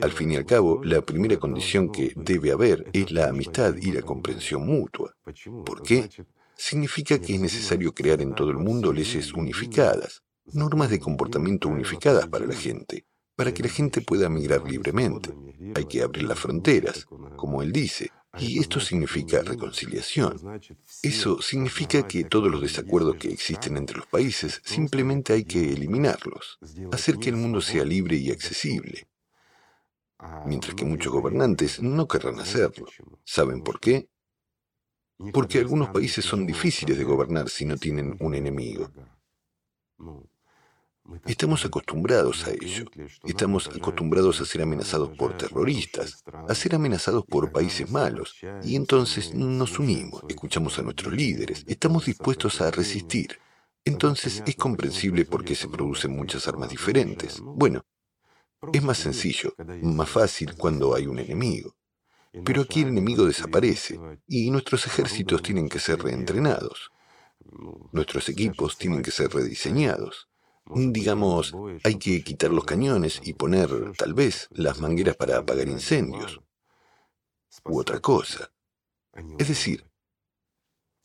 Al 0.01 0.12
fin 0.12 0.30
y 0.30 0.36
al 0.36 0.47
cabo, 0.47 0.82
la 0.84 1.01
primera 1.01 1.36
condición 1.36 1.91
que 1.91 2.12
debe 2.14 2.53
haber 2.53 2.88
es 2.93 3.11
la 3.11 3.28
amistad 3.28 3.74
y 3.76 3.91
la 3.91 4.03
comprensión 4.03 4.64
mutua. 4.64 5.16
¿Por 5.64 5.82
qué? 5.82 6.09
Significa 6.57 7.18
que 7.18 7.34
es 7.34 7.41
necesario 7.41 7.93
crear 7.93 8.20
en 8.20 8.34
todo 8.34 8.51
el 8.51 8.59
mundo 8.59 8.93
leyes 8.93 9.32
unificadas, 9.32 10.22
normas 10.53 10.91
de 10.91 11.01
comportamiento 11.01 11.68
unificadas 11.68 12.28
para 12.28 12.47
la 12.47 12.55
gente, 12.55 13.05
para 13.34 13.53
que 13.53 13.62
la 13.62 13.68
gente 13.68 14.01
pueda 14.01 14.28
migrar 14.28 14.62
libremente. 14.70 15.34
Hay 15.74 15.86
que 15.86 16.03
abrir 16.03 16.24
las 16.24 16.38
fronteras, 16.38 17.07
como 17.36 17.62
él 17.62 17.72
dice, 17.72 18.11
y 18.39 18.61
esto 18.61 18.78
significa 18.78 19.43
reconciliación. 19.43 20.61
Eso 21.03 21.43
significa 21.43 22.07
que 22.07 22.24
todos 22.24 22.51
los 22.51 22.61
desacuerdos 22.61 23.16
que 23.16 23.33
existen 23.33 23.76
entre 23.76 23.99
los 23.99 24.07
países 24.07 24.61
simplemente 24.64 25.33
hay 25.33 25.45
que 25.45 25.72
eliminarlos, 25.72 26.59
hacer 26.93 27.18
que 27.18 27.31
el 27.31 27.37
mundo 27.37 27.61
sea 27.61 27.85
libre 27.85 28.16
y 28.16 28.31
accesible. 28.31 29.09
Mientras 30.47 30.74
que 30.74 30.85
muchos 30.85 31.12
gobernantes 31.12 31.83
no 31.83 32.07
querrán 32.07 32.39
hacerlo. 32.39 32.87
¿Saben 33.24 33.62
por 33.62 33.81
qué? 33.81 34.09
Porque 35.33 35.59
algunos 35.59 35.89
países 35.89 36.24
son 36.24 36.47
difíciles 36.47 36.97
de 36.97 37.05
gobernar 37.05 37.49
si 37.49 37.64
no 37.64 37.76
tienen 37.76 38.16
un 38.20 38.35
enemigo. 38.35 38.91
Estamos 41.26 41.64
acostumbrados 41.64 42.46
a 42.46 42.50
ello. 42.50 42.84
Estamos 43.24 43.68
acostumbrados 43.68 44.40
a 44.40 44.44
ser 44.44 44.62
amenazados 44.62 45.11
por 45.16 45.36
terroristas, 45.36 46.24
a 46.48 46.54
ser 46.54 46.74
amenazados 46.74 47.24
por 47.26 47.52
países 47.52 47.90
malos. 47.90 48.36
Y 48.62 48.76
entonces 48.76 49.34
nos 49.34 49.78
unimos, 49.78 50.22
escuchamos 50.28 50.78
a 50.78 50.82
nuestros 50.82 51.12
líderes, 51.12 51.64
estamos 51.66 52.06
dispuestos 52.06 52.61
a 52.61 52.70
resistir. 52.70 53.38
Entonces 53.84 54.42
es 54.46 54.56
comprensible 54.56 55.24
por 55.24 55.44
qué 55.44 55.54
se 55.54 55.68
producen 55.68 56.14
muchas 56.14 56.46
armas 56.46 56.68
diferentes. 56.68 57.40
Bueno, 57.40 57.82
es 58.72 58.82
más 58.82 58.98
sencillo, 58.98 59.54
más 59.82 60.08
fácil 60.08 60.54
cuando 60.56 60.94
hay 60.94 61.06
un 61.06 61.18
enemigo. 61.18 61.74
Pero 62.44 62.62
aquí 62.62 62.82
el 62.82 62.88
enemigo 62.88 63.24
desaparece 63.24 63.98
y 64.28 64.50
nuestros 64.50 64.86
ejércitos 64.86 65.42
tienen 65.42 65.68
que 65.68 65.80
ser 65.80 66.00
reentrenados. 66.02 66.90
Nuestros 67.92 68.28
equipos 68.28 68.78
tienen 68.78 69.02
que 69.02 69.11
ser 69.11 69.30
rediseñados. 69.30 70.30
Digamos, 70.66 71.54
hay 71.82 71.98
que 71.98 72.22
quitar 72.22 72.50
los 72.50 72.64
cañones 72.64 73.20
y 73.24 73.34
poner, 73.34 73.68
tal 73.96 74.14
vez, 74.14 74.48
las 74.50 74.80
mangueras 74.80 75.16
para 75.16 75.38
apagar 75.38 75.68
incendios. 75.68 76.40
U 77.64 77.78
otra 77.78 78.00
cosa. 78.00 78.52
Es 79.38 79.48
decir, 79.48 79.84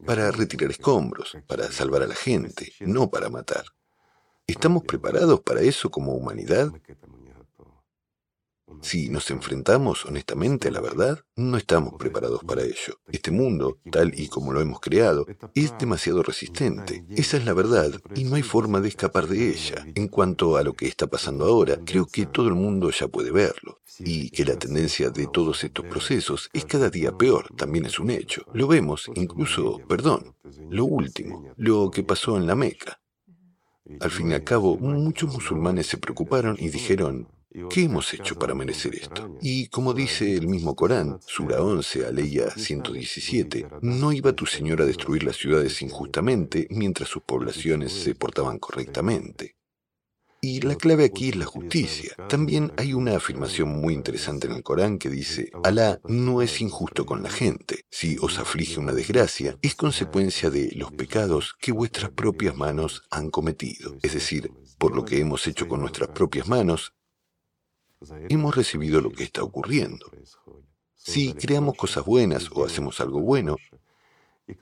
para 0.05 0.31
retirar 0.31 0.69
escombros, 0.69 1.35
para 1.47 1.71
salvar 1.71 2.03
a 2.03 2.07
la 2.07 2.15
gente, 2.15 2.73
no 2.81 3.09
para 3.09 3.29
matar. 3.29 3.65
¿Estamos 4.47 4.83
preparados 4.83 5.41
para 5.41 5.61
eso 5.61 5.89
como 5.89 6.13
humanidad? 6.13 6.71
Si 8.81 9.09
nos 9.09 9.29
enfrentamos 9.31 10.05
honestamente 10.05 10.67
a 10.67 10.71
la 10.71 10.81
verdad, 10.81 11.19
no 11.35 11.57
estamos 11.57 11.95
preparados 11.95 12.43
para 12.43 12.63
ello. 12.63 12.99
Este 13.07 13.31
mundo, 13.31 13.79
tal 13.91 14.17
y 14.19 14.27
como 14.27 14.53
lo 14.53 14.61
hemos 14.61 14.79
creado, 14.79 15.25
es 15.53 15.77
demasiado 15.77 16.23
resistente. 16.23 17.05
Esa 17.09 17.37
es 17.37 17.45
la 17.45 17.53
verdad 17.53 17.91
y 18.15 18.23
no 18.25 18.35
hay 18.35 18.43
forma 18.43 18.79
de 18.79 18.89
escapar 18.89 19.27
de 19.27 19.49
ella. 19.49 19.85
En 19.95 20.07
cuanto 20.07 20.57
a 20.57 20.63
lo 20.63 20.73
que 20.73 20.87
está 20.87 21.07
pasando 21.07 21.45
ahora, 21.45 21.79
creo 21.85 22.05
que 22.05 22.25
todo 22.25 22.47
el 22.47 22.55
mundo 22.55 22.89
ya 22.91 23.07
puede 23.07 23.31
verlo. 23.31 23.79
Y 23.99 24.29
que 24.29 24.45
la 24.45 24.59
tendencia 24.59 25.09
de 25.09 25.27
todos 25.27 25.63
estos 25.63 25.85
procesos 25.85 26.49
es 26.53 26.65
cada 26.65 26.89
día 26.89 27.17
peor, 27.17 27.47
también 27.55 27.85
es 27.85 27.99
un 27.99 28.09
hecho. 28.09 28.45
Lo 28.53 28.67
vemos, 28.67 29.09
incluso, 29.15 29.79
perdón, 29.87 30.35
lo 30.69 30.85
último, 30.85 31.53
lo 31.55 31.89
que 31.91 32.03
pasó 32.03 32.37
en 32.37 32.45
la 32.45 32.55
Meca. 32.55 32.99
Al 33.99 34.09
fin 34.09 34.31
y 34.31 34.33
al 34.33 34.43
cabo, 34.43 34.77
muchos 34.77 35.31
musulmanes 35.31 35.87
se 35.87 35.97
preocuparon 35.97 36.57
y 36.59 36.69
dijeron, 36.69 37.27
¿Qué 37.69 37.83
hemos 37.83 38.13
hecho 38.13 38.37
para 38.37 38.53
merecer 38.53 38.95
esto? 38.95 39.37
Y 39.41 39.67
como 39.67 39.93
dice 39.93 40.35
el 40.35 40.47
mismo 40.47 40.75
Corán, 40.75 41.19
Sura 41.25 41.61
11, 41.61 42.05
Aleya 42.05 42.49
117, 42.51 43.67
no 43.81 44.11
iba 44.11 44.33
tu 44.33 44.45
Señor 44.45 44.81
a 44.81 44.85
destruir 44.85 45.23
las 45.23 45.37
ciudades 45.37 45.81
injustamente 45.81 46.67
mientras 46.69 47.09
sus 47.09 47.23
poblaciones 47.23 47.93
se 47.93 48.15
portaban 48.15 48.59
correctamente. 48.59 49.55
Y 50.41 50.61
la 50.61 50.75
clave 50.75 51.05
aquí 51.05 51.29
es 51.29 51.37
la 51.37 51.45
justicia. 51.45 52.15
También 52.29 52.71
hay 52.77 52.93
una 52.93 53.15
afirmación 53.15 53.69
muy 53.69 53.93
interesante 53.95 54.45
en 54.45 54.53
el 54.53 54.61
Corán 54.61 54.99
que 54.99 55.09
dice, 55.09 55.49
Alá 55.63 55.99
no 56.03 56.41
es 56.41 56.61
injusto 56.61 57.05
con 57.05 57.23
la 57.23 57.31
gente. 57.31 57.85
Si 57.89 58.17
os 58.21 58.37
aflige 58.37 58.79
una 58.79 58.93
desgracia, 58.93 59.57
es 59.63 59.73
consecuencia 59.73 60.51
de 60.51 60.71
los 60.75 60.91
pecados 60.91 61.55
que 61.59 61.71
vuestras 61.71 62.11
propias 62.11 62.55
manos 62.55 63.03
han 63.09 63.31
cometido. 63.31 63.95
Es 64.03 64.13
decir, 64.13 64.51
por 64.77 64.95
lo 64.95 65.03
que 65.03 65.19
hemos 65.19 65.47
hecho 65.47 65.67
con 65.67 65.79
nuestras 65.79 66.09
propias 66.09 66.47
manos, 66.47 66.93
hemos 68.29 68.55
recibido 68.55 69.01
lo 69.01 69.11
que 69.11 69.23
está 69.23 69.43
ocurriendo. 69.43 70.11
Si 70.95 71.33
creamos 71.33 71.75
cosas 71.75 72.05
buenas 72.05 72.49
o 72.51 72.65
hacemos 72.65 72.99
algo 72.99 73.21
bueno, 73.21 73.57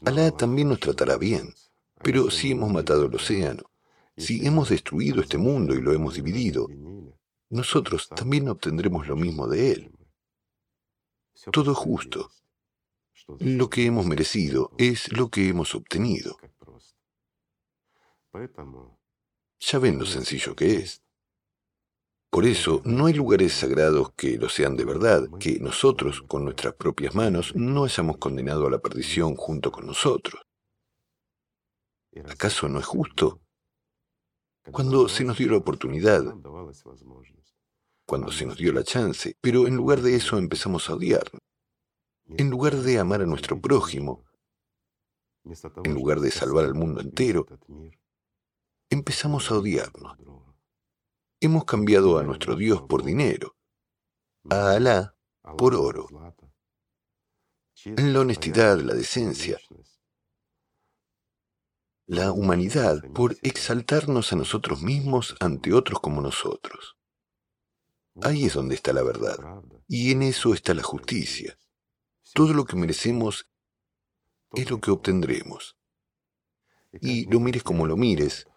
Alá 0.05 0.31
también 0.31 0.69
nos 0.69 0.79
tratará 0.79 1.17
bien. 1.17 1.53
Pero 2.01 2.29
si 2.31 2.51
hemos 2.51 2.71
matado 2.71 3.05
el 3.05 3.15
océano, 3.15 3.63
si 4.17 4.45
hemos 4.45 4.69
destruido 4.69 5.21
este 5.21 5.37
mundo 5.37 5.73
y 5.73 5.81
lo 5.81 5.93
hemos 5.93 6.15
dividido, 6.15 6.67
nosotros 7.49 8.09
también 8.09 8.49
obtendremos 8.49 9.07
lo 9.07 9.15
mismo 9.15 9.47
de 9.47 9.71
él. 9.71 9.91
Todo 11.51 11.71
es 11.71 11.77
justo. 11.77 12.31
Lo 13.39 13.69
que 13.69 13.85
hemos 13.85 14.05
merecido 14.05 14.71
es 14.77 15.11
lo 15.11 15.29
que 15.29 15.47
hemos 15.47 15.75
obtenido. 15.75 16.37
Ya 19.59 19.79
ven 19.79 19.99
lo 19.99 20.05
sencillo 20.05 20.55
que 20.55 20.77
es. 20.77 21.02
Por 22.33 22.47
eso, 22.47 22.81
no 22.83 23.05
hay 23.05 23.13
lugares 23.13 23.53
sagrados 23.53 24.11
que 24.13 24.39
lo 24.39 24.49
sean 24.49 24.75
de 24.75 24.85
verdad, 24.85 25.29
que 25.39 25.59
nosotros, 25.59 26.23
con 26.23 26.43
nuestras 26.43 26.73
propias 26.73 27.13
manos, 27.13 27.55
no 27.55 27.83
hayamos 27.83 28.17
condenado 28.17 28.65
a 28.65 28.71
la 28.71 28.79
perdición 28.79 29.35
junto 29.35 29.71
con 29.71 29.85
nosotros. 29.85 30.41
¿Acaso 32.27 32.67
no 32.67 32.79
es 32.79 32.87
justo? 32.87 33.39
Cuando 34.71 35.07
se 35.09 35.23
nos 35.23 35.37
dio 35.37 35.51
la 35.51 35.57
oportunidad, 35.57 36.23
cuando 38.03 38.31
se 38.31 38.47
nos 38.47 38.57
dio 38.57 38.73
la 38.73 38.83
chance, 38.83 39.37
pero 39.39 39.67
en 39.67 39.75
lugar 39.75 40.01
de 40.01 40.15
eso 40.15 40.39
empezamos 40.39 40.89
a 40.89 40.95
odiar. 40.95 41.29
En 42.25 42.49
lugar 42.49 42.77
de 42.77 42.97
amar 42.97 43.21
a 43.21 43.27
nuestro 43.27 43.61
prójimo, 43.61 44.25
en 45.83 45.93
lugar 45.93 46.19
de 46.19 46.31
salvar 46.31 46.65
al 46.65 46.73
mundo 46.73 46.99
entero, 46.99 47.45
empezamos 48.89 49.51
a 49.51 49.57
odiarnos. 49.59 50.17
Hemos 51.43 51.65
cambiado 51.65 52.17
a 52.19 52.23
nuestro 52.23 52.55
Dios 52.55 52.83
por 52.83 53.03
dinero, 53.03 53.57
a 54.49 54.75
Alá 54.75 55.17
por 55.57 55.75
oro, 55.75 56.07
la 57.83 58.19
honestidad, 58.21 58.79
la 58.79 58.93
decencia, 58.93 59.59
la 62.05 62.31
humanidad 62.31 63.03
por 63.13 63.35
exaltarnos 63.41 64.31
a 64.31 64.37
nosotros 64.37 64.83
mismos 64.83 65.35
ante 65.41 65.73
otros 65.73 65.99
como 65.99 66.21
nosotros. 66.21 66.95
Ahí 68.21 68.45
es 68.45 68.53
donde 68.53 68.75
está 68.75 68.93
la 68.93 69.03
verdad, 69.03 69.35
y 69.85 70.13
en 70.13 70.23
eso 70.23 70.53
está 70.53 70.73
la 70.73 70.83
justicia. 70.83 71.59
Todo 72.33 72.53
lo 72.53 72.63
que 72.63 72.77
merecemos 72.77 73.49
es 74.53 74.71
lo 74.71 74.79
que 74.79 74.91
obtendremos. 74.91 75.75
Y 77.01 77.29
lo 77.29 77.41
mires 77.41 77.63
como 77.63 77.85
lo 77.85 77.97
mires, 77.97 78.47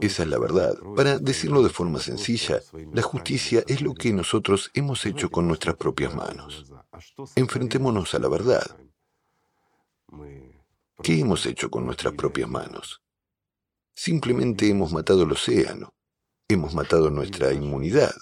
esa 0.00 0.22
es 0.24 0.28
la 0.28 0.38
verdad. 0.38 0.76
Para 0.96 1.18
decirlo 1.18 1.62
de 1.62 1.70
forma 1.70 2.00
sencilla, 2.00 2.60
la 2.92 3.02
justicia 3.02 3.62
es 3.66 3.82
lo 3.82 3.94
que 3.94 4.12
nosotros 4.12 4.70
hemos 4.74 5.06
hecho 5.06 5.30
con 5.30 5.46
nuestras 5.46 5.76
propias 5.76 6.14
manos. 6.14 6.72
Enfrentémonos 7.36 8.14
a 8.14 8.18
la 8.18 8.28
verdad. 8.28 8.76
¿Qué 11.02 11.20
hemos 11.20 11.46
hecho 11.46 11.70
con 11.70 11.86
nuestras 11.86 12.14
propias 12.14 12.48
manos? 12.48 13.02
Simplemente 13.94 14.68
hemos 14.68 14.92
matado 14.92 15.22
el 15.22 15.32
océano, 15.32 15.94
hemos 16.48 16.74
matado 16.74 17.08
nuestra 17.10 17.52
inmunidad, 17.52 18.14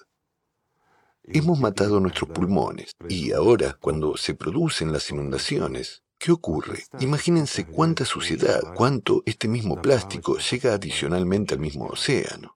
hemos 1.24 1.58
matado 1.58 1.98
nuestros 1.98 2.30
pulmones 2.30 2.92
y 3.08 3.32
ahora, 3.32 3.76
cuando 3.80 4.16
se 4.16 4.34
producen 4.34 4.92
las 4.92 5.10
inundaciones, 5.10 6.03
¿Qué 6.24 6.32
ocurre? 6.32 6.84
Imagínense 7.00 7.66
cuánta 7.66 8.06
suciedad, 8.06 8.72
cuánto 8.74 9.22
este 9.26 9.46
mismo 9.46 9.82
plástico 9.82 10.38
llega 10.38 10.72
adicionalmente 10.72 11.52
al 11.52 11.60
mismo 11.60 11.84
océano. 11.84 12.54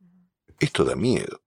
Esto 0.58 0.86
da 0.86 0.96
miedo. 0.96 1.42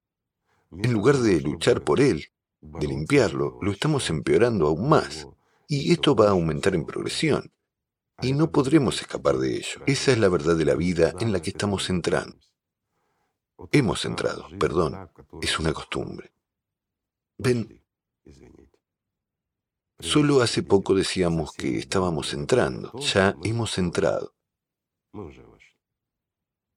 En 0.69 0.93
lugar 0.93 1.17
de 1.17 1.41
luchar 1.41 1.81
por 1.81 1.99
él, 1.99 2.27
de 2.61 2.85
limpiarlo, 2.85 3.57
lo 3.59 3.71
estamos 3.71 4.07
empeorando 4.11 4.67
aún 4.67 4.87
más. 4.87 5.27
Y 5.67 5.91
esto 5.91 6.15
va 6.15 6.27
a 6.27 6.31
aumentar 6.37 6.75
en 6.75 6.85
progresión. 6.85 7.51
Y 8.21 8.33
no 8.33 8.51
podremos 8.51 9.01
escapar 9.01 9.39
de 9.39 9.55
ello. 9.55 9.81
Esa 9.87 10.11
es 10.11 10.19
la 10.19 10.29
verdad 10.29 10.55
de 10.55 10.65
la 10.65 10.75
vida 10.75 11.15
en 11.19 11.31
la 11.31 11.41
que 11.41 11.49
estamos 11.49 11.89
entrando. 11.89 12.37
Hemos 13.71 14.05
entrado, 14.05 14.45
perdón, 14.59 15.09
es 15.41 15.57
una 15.57 15.73
costumbre. 15.73 16.31
Ven, 17.39 17.80
Solo 20.01 20.41
hace 20.41 20.63
poco 20.63 20.95
decíamos 20.95 21.53
que 21.53 21.77
estábamos 21.77 22.33
entrando, 22.33 22.91
ya 22.99 23.35
hemos 23.43 23.77
entrado. 23.77 24.33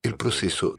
el 0.03 0.17
proceso 0.17 0.77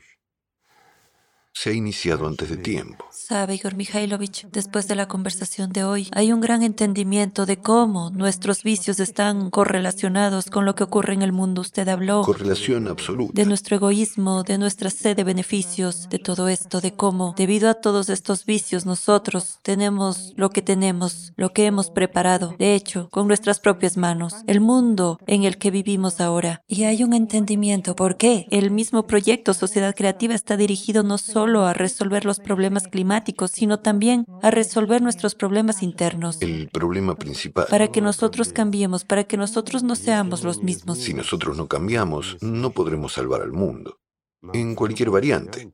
se 1.56 1.70
ha 1.70 1.74
iniciado 1.74 2.28
antes 2.28 2.50
de 2.50 2.58
tiempo. 2.58 3.06
Sabe, 3.12 3.56
Igor 3.56 3.76
Mikhailovich, 3.76 4.46
después 4.52 4.90
de 4.90 4.96
la 4.96 5.08
conversación 5.08 5.72
de 5.72 5.86
hoy, 5.86 6.10
hay 6.12 6.34
un 6.34 6.42
gran 6.42 6.64
entendimiento 6.64 7.46
de 7.46 7.58
cómo 7.58 8.12
nuestros 8.12 8.62
vicios 8.62 9.00
están 9.00 9.50
correlacionados 9.50 10.50
con 10.50 10.66
lo 10.66 10.76
que 10.76 10.84
ocurre 10.84 11.14
en 11.14 11.22
el 11.22 11.32
mundo. 11.32 11.62
Usted 11.62 11.88
habló 11.88 12.24
Correlación 12.24 12.90
absoluta. 12.90 13.32
de 13.34 13.48
nuestro 13.48 13.78
egoísmo, 13.78 14.44
de 14.44 14.58
nuestra 14.58 14.90
sed 14.90 15.16
de 15.16 15.24
beneficios, 15.24 16.10
de 16.10 16.20
todo 16.20 16.50
esto, 16.50 16.82
de 16.82 16.94
cómo, 16.94 17.34
debido 17.38 17.70
a 17.70 17.76
todos 17.76 18.10
estos 18.10 18.46
vicios, 18.46 18.86
nosotros 18.86 19.60
tenemos 19.64 20.34
lo 20.36 20.50
que 20.50 20.62
tenemos, 20.62 21.32
lo 21.38 21.54
que 21.54 21.68
hemos 21.68 21.90
preparado, 21.90 22.54
de 22.60 22.76
hecho, 22.76 23.08
con 23.12 23.28
nuestras 23.28 23.62
propias 23.62 23.96
manos, 23.96 24.36
el 24.46 24.60
mundo 24.60 25.20
en 25.26 25.46
el 25.46 25.58
que 25.58 25.72
vivimos 25.72 26.20
ahora. 26.20 26.62
Y 26.68 26.84
hay 26.84 27.02
un 27.04 27.14
entendimiento 27.14 27.96
por 27.96 28.18
qué 28.18 28.46
el 28.52 28.72
mismo 28.72 29.08
proyecto 29.08 29.54
Sociedad 29.54 29.96
Creativa 29.96 30.36
está 30.36 30.58
dirigido 30.58 31.02
no 31.02 31.18
solo 31.46 31.68
a 31.68 31.74
resolver 31.74 32.26
los 32.26 32.40
problemas 32.40 32.88
climáticos, 32.88 33.52
sino 33.52 33.80
también 33.80 34.26
a 34.42 34.50
resolver 34.50 35.04
nuestros 35.04 35.36
problemas 35.36 35.84
internos. 35.84 36.42
El 36.42 36.70
problema 36.70 37.14
principal. 37.14 37.68
Para 37.70 37.92
que 37.92 38.02
nosotros 38.02 38.52
cambiemos, 38.52 39.06
para 39.06 39.26
que 39.26 39.38
nosotros 39.38 39.84
no 39.84 39.96
seamos 39.96 40.44
los 40.44 40.64
mismos. 40.64 40.98
Si 40.98 41.14
nosotros 41.14 41.56
no 41.56 41.68
cambiamos, 41.68 42.38
no 42.42 42.72
podremos 42.72 43.14
salvar 43.14 43.44
al 43.44 43.52
mundo. 43.52 44.00
En 44.54 44.74
cualquier 44.74 45.12
variante. 45.12 45.72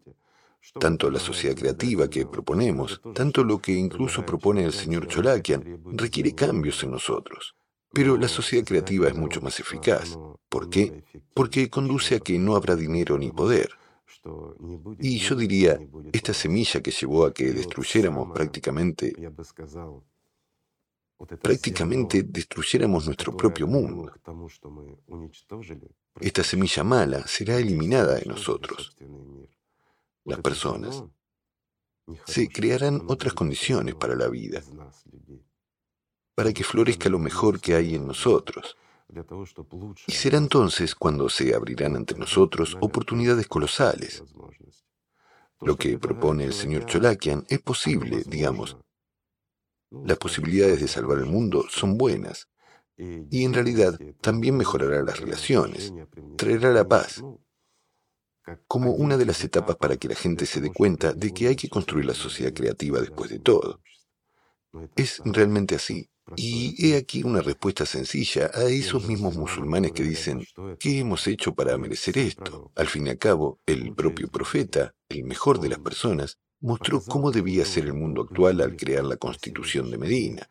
Tanto 0.78 1.10
la 1.10 1.20
sociedad 1.20 1.56
creativa 1.56 2.10
que 2.10 2.26
proponemos, 2.26 3.00
tanto 3.16 3.46
lo 3.46 3.60
que 3.60 3.72
incluso 3.72 4.26
propone 4.26 4.66
el 4.66 4.74
señor 4.74 5.08
Cholakian, 5.08 5.82
requiere 5.94 6.36
cambios 6.36 6.84
en 6.84 6.92
nosotros. 6.92 7.56
Pero 7.94 8.18
la 8.18 8.28
sociedad 8.28 8.66
creativa 8.66 9.08
es 9.08 9.16
mucho 9.16 9.40
más 9.40 9.58
eficaz. 9.62 10.18
¿Por 10.50 10.70
qué? 10.70 11.06
Porque 11.34 11.70
conduce 11.70 12.16
a 12.16 12.20
que 12.20 12.38
no 12.40 12.58
habrá 12.58 12.76
dinero 12.76 13.18
ni 13.18 13.32
poder. 13.32 13.70
Y 15.00 15.18
yo 15.20 15.36
diría, 15.36 15.80
esta 16.12 16.34
semilla 16.34 16.82
que 16.82 16.92
llevó 16.92 17.26
a 17.26 17.34
que 17.34 17.52
destruyéramos 17.52 18.32
prácticamente, 18.32 19.14
prácticamente 21.42 22.24
destruyéramos 22.24 23.06
nuestro 23.06 23.36
propio 23.36 23.68
mundo. 23.68 24.12
Esta 26.20 26.44
semilla 26.44 26.84
mala 26.84 27.28
será 27.28 27.58
eliminada 27.58 28.16
de 28.16 28.26
nosotros, 28.26 28.96
las 30.26 30.40
personas. 30.40 31.04
Se 32.26 32.50
crearán 32.50 33.04
otras 33.08 33.34
condiciones 33.34 33.96
para 33.96 34.16
la 34.16 34.28
vida, 34.28 34.62
para 36.36 36.52
que 36.52 36.64
florezca 36.64 37.10
lo 37.10 37.20
mejor 37.20 37.60
que 37.60 37.76
hay 37.76 37.96
en 37.96 38.08
nosotros. 38.08 38.76
Y 40.08 40.12
será 40.14 40.38
entonces 40.38 40.96
cuando 40.96 41.30
se 41.30 41.54
abrirán 41.54 41.96
ante 41.96 42.16
nosotros 42.16 42.78
oportunidades 42.82 43.48
colosales. 43.48 44.24
Lo 45.60 45.76
que 45.78 45.98
propone 46.00 46.46
el 46.46 46.54
señor 46.54 46.86
Cholakian 46.86 47.46
es 47.50 47.60
posible, 47.60 48.24
digamos. 48.26 48.78
Las 49.92 50.18
posibilidades 50.18 50.80
de 50.80 50.88
salvar 50.88 51.20
el 51.20 51.26
mundo 51.26 51.66
son 51.70 51.98
buenas. 51.98 52.48
Y 52.98 53.44
en 53.44 53.54
realidad 53.54 54.00
también 54.22 54.58
mejorará 54.58 55.02
las 55.04 55.20
relaciones, 55.20 55.92
traerá 56.38 56.72
la 56.72 56.88
paz, 56.88 57.24
como 58.68 58.92
una 58.92 59.18
de 59.18 59.26
las 59.26 59.44
etapas 59.44 59.76
para 59.76 59.98
que 59.98 60.08
la 60.08 60.16
gente 60.16 60.46
se 60.46 60.62
dé 60.62 60.72
cuenta 60.72 61.14
de 61.14 61.34
que 61.34 61.48
hay 61.48 61.56
que 61.56 61.70
construir 61.70 62.06
la 62.06 62.14
sociedad 62.14 62.54
creativa 62.54 63.00
después 63.00 63.30
de 63.30 63.40
todo. 63.40 63.82
Es 64.96 65.22
realmente 65.26 65.76
así. 65.76 66.10
Y 66.36 66.88
he 66.88 66.98
aquí 66.98 67.24
una 67.24 67.42
respuesta 67.42 67.86
sencilla 67.86 68.52
a 68.54 68.64
esos 68.64 69.06
mismos 69.08 69.36
musulmanes 69.36 69.92
que 69.92 70.04
dicen, 70.04 70.46
¿qué 70.80 71.00
hemos 71.00 71.28
hecho 71.28 71.54
para 71.54 71.78
merecer 71.78 72.18
esto? 72.18 72.72
Al 72.76 72.88
fin 72.88 73.08
y 73.08 73.10
al 73.10 73.18
cabo, 73.18 73.60
el 73.66 73.94
propio 73.94 74.30
profeta, 74.30 74.96
el 75.10 75.26
mejor 75.26 75.60
de 75.60 75.70
las 75.70 75.80
personas, 75.80 76.38
mostró 76.62 77.02
cómo 77.02 77.32
debía 77.32 77.66
ser 77.66 77.86
el 77.86 77.94
mundo 77.94 78.22
actual 78.22 78.62
al 78.62 78.78
crear 78.78 79.04
la 79.04 79.18
constitución 79.18 79.92
de 79.92 79.98
Medina. 79.98 80.50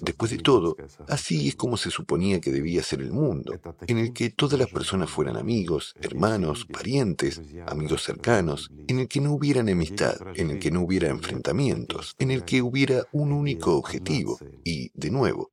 Después 0.00 0.30
de 0.30 0.38
todo, 0.38 0.76
así 1.08 1.48
es 1.48 1.56
como 1.56 1.78
se 1.78 1.90
suponía 1.90 2.40
que 2.40 2.52
debía 2.52 2.82
ser 2.82 3.00
el 3.00 3.10
mundo, 3.10 3.58
en 3.86 3.96
el 3.96 4.12
que 4.12 4.28
todas 4.28 4.58
las 4.58 4.68
personas 4.68 5.08
fueran 5.08 5.38
amigos, 5.38 5.94
hermanos, 6.00 6.66
parientes, 6.66 7.40
amigos 7.66 8.02
cercanos, 8.02 8.70
en 8.86 8.98
el 8.98 9.08
que 9.08 9.22
no 9.22 9.32
hubiera 9.32 9.60
enemistad, 9.60 10.16
en 10.36 10.50
el 10.50 10.58
que 10.58 10.70
no 10.70 10.82
hubiera 10.82 11.08
enfrentamientos, 11.08 12.14
en 12.18 12.30
el 12.30 12.44
que 12.44 12.60
hubiera 12.60 13.06
un 13.12 13.32
único 13.32 13.76
objetivo 13.76 14.38
y, 14.62 14.90
de 14.92 15.10
nuevo, 15.10 15.52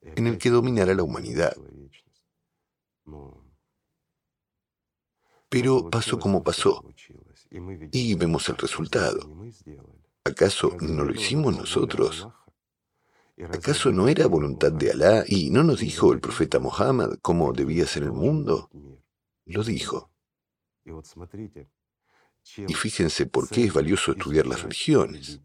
en 0.00 0.28
el 0.28 0.38
que 0.38 0.50
dominara 0.50 0.94
la 0.94 1.02
humanidad. 1.02 1.56
Pero 5.48 5.90
pasó 5.90 6.20
como 6.20 6.44
pasó, 6.44 6.84
y 7.90 8.14
vemos 8.14 8.48
el 8.48 8.56
resultado. 8.58 9.28
¿Acaso 10.24 10.76
no 10.80 11.04
lo 11.04 11.12
hicimos 11.12 11.56
nosotros? 11.56 12.28
¿Acaso 13.44 13.92
no 13.92 14.08
era 14.08 14.26
voluntad 14.26 14.72
de 14.72 14.90
Alá 14.90 15.24
y 15.26 15.50
no 15.50 15.62
nos 15.62 15.80
dijo 15.80 16.12
el 16.12 16.20
profeta 16.20 16.58
Mohammed 16.58 17.18
cómo 17.22 17.52
debía 17.52 17.86
ser 17.86 18.02
el 18.02 18.12
mundo? 18.12 18.68
Lo 19.44 19.62
dijo. 19.62 20.10
Y 22.66 22.74
fíjense 22.74 23.26
por 23.26 23.48
qué 23.48 23.64
es 23.64 23.72
valioso 23.72 24.12
estudiar 24.12 24.46
las 24.46 24.62
religiones. 24.62 25.40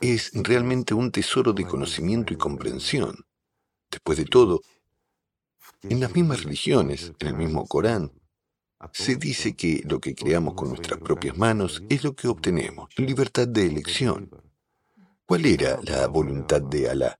Es 0.00 0.30
realmente 0.34 0.94
un 0.94 1.10
tesoro 1.10 1.52
de 1.52 1.66
conocimiento 1.66 2.32
y 2.32 2.36
comprensión. 2.36 3.26
Después 3.90 4.16
de 4.18 4.24
todo, 4.24 4.60
en 5.82 5.98
las 5.98 6.14
mismas 6.14 6.44
religiones, 6.44 7.12
en 7.18 7.28
el 7.28 7.34
mismo 7.34 7.66
Corán, 7.66 8.12
se 8.92 9.16
dice 9.16 9.56
que 9.56 9.82
lo 9.84 10.00
que 10.00 10.14
creamos 10.14 10.54
con 10.54 10.68
nuestras 10.68 11.00
propias 11.00 11.36
manos 11.36 11.82
es 11.88 12.04
lo 12.04 12.14
que 12.14 12.28
obtenemos, 12.28 12.90
libertad 12.96 13.48
de 13.48 13.66
elección. 13.66 14.30
¿Cuál 15.32 15.46
era 15.46 15.80
la 15.84 16.08
voluntad 16.08 16.60
de 16.60 16.90
Alá? 16.90 17.18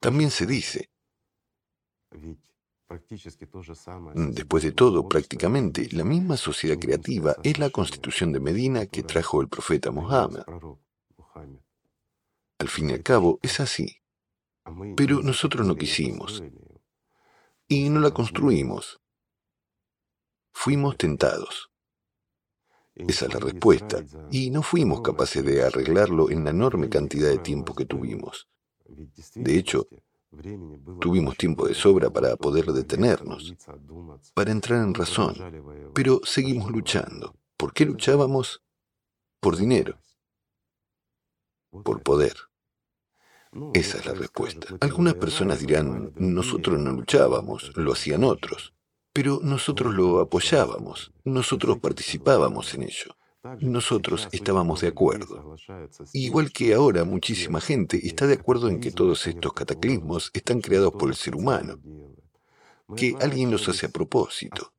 También 0.00 0.28
se 0.28 0.44
dice. 0.44 0.90
Después 4.12 4.64
de 4.64 4.72
todo, 4.72 5.08
prácticamente 5.08 5.88
la 5.92 6.02
misma 6.02 6.36
sociedad 6.36 6.76
creativa 6.76 7.36
es 7.44 7.60
la 7.60 7.70
constitución 7.70 8.32
de 8.32 8.40
Medina 8.40 8.86
que 8.86 9.04
trajo 9.04 9.40
el 9.40 9.48
profeta 9.48 9.92
Mohammed. 9.92 10.42
Al 12.58 12.68
fin 12.68 12.90
y 12.90 12.94
al 12.94 13.04
cabo, 13.04 13.38
es 13.40 13.60
así. 13.60 13.98
Pero 14.96 15.22
nosotros 15.22 15.64
no 15.64 15.76
quisimos. 15.76 16.42
Y 17.68 17.88
no 17.88 18.00
la 18.00 18.10
construimos. 18.10 19.00
Fuimos 20.52 20.96
tentados. 20.96 21.70
Esa 22.96 23.26
es 23.26 23.34
la 23.34 23.40
respuesta. 23.40 24.02
Y 24.30 24.50
no 24.50 24.62
fuimos 24.62 25.02
capaces 25.02 25.44
de 25.44 25.62
arreglarlo 25.62 26.30
en 26.30 26.44
la 26.44 26.50
enorme 26.50 26.88
cantidad 26.88 27.28
de 27.28 27.38
tiempo 27.38 27.74
que 27.74 27.84
tuvimos. 27.84 28.48
De 29.34 29.58
hecho, 29.58 29.86
tuvimos 31.00 31.36
tiempo 31.36 31.66
de 31.68 31.74
sobra 31.74 32.10
para 32.10 32.36
poder 32.36 32.66
detenernos, 32.66 33.54
para 34.34 34.50
entrar 34.50 34.82
en 34.82 34.94
razón. 34.94 35.34
Pero 35.94 36.20
seguimos 36.24 36.70
luchando. 36.70 37.36
¿Por 37.56 37.72
qué 37.72 37.84
luchábamos? 37.84 38.62
Por 39.40 39.56
dinero. 39.56 39.98
Por 41.70 42.02
poder. 42.02 42.36
Esa 43.74 43.98
es 43.98 44.06
la 44.06 44.14
respuesta. 44.14 44.68
Algunas 44.80 45.14
personas 45.14 45.60
dirán, 45.60 46.12
nosotros 46.16 46.78
no 46.80 46.92
luchábamos, 46.92 47.76
lo 47.76 47.92
hacían 47.92 48.24
otros. 48.24 48.74
Pero 49.16 49.40
nosotros 49.42 49.94
lo 49.94 50.20
apoyábamos, 50.20 51.10
nosotros 51.24 51.78
participábamos 51.78 52.74
en 52.74 52.82
ello, 52.82 53.16
nosotros 53.60 54.28
estábamos 54.30 54.82
de 54.82 54.88
acuerdo. 54.88 55.56
Igual 56.12 56.52
que 56.52 56.74
ahora 56.74 57.02
muchísima 57.04 57.62
gente 57.62 58.06
está 58.06 58.26
de 58.26 58.34
acuerdo 58.34 58.68
en 58.68 58.78
que 58.78 58.90
todos 58.90 59.26
estos 59.26 59.54
cataclismos 59.54 60.30
están 60.34 60.60
creados 60.60 60.92
por 60.92 61.08
el 61.08 61.14
ser 61.14 61.34
humano, 61.34 61.80
que 62.94 63.16
alguien 63.18 63.50
los 63.50 63.66
hace 63.70 63.86
a 63.86 63.88
propósito. 63.88 64.74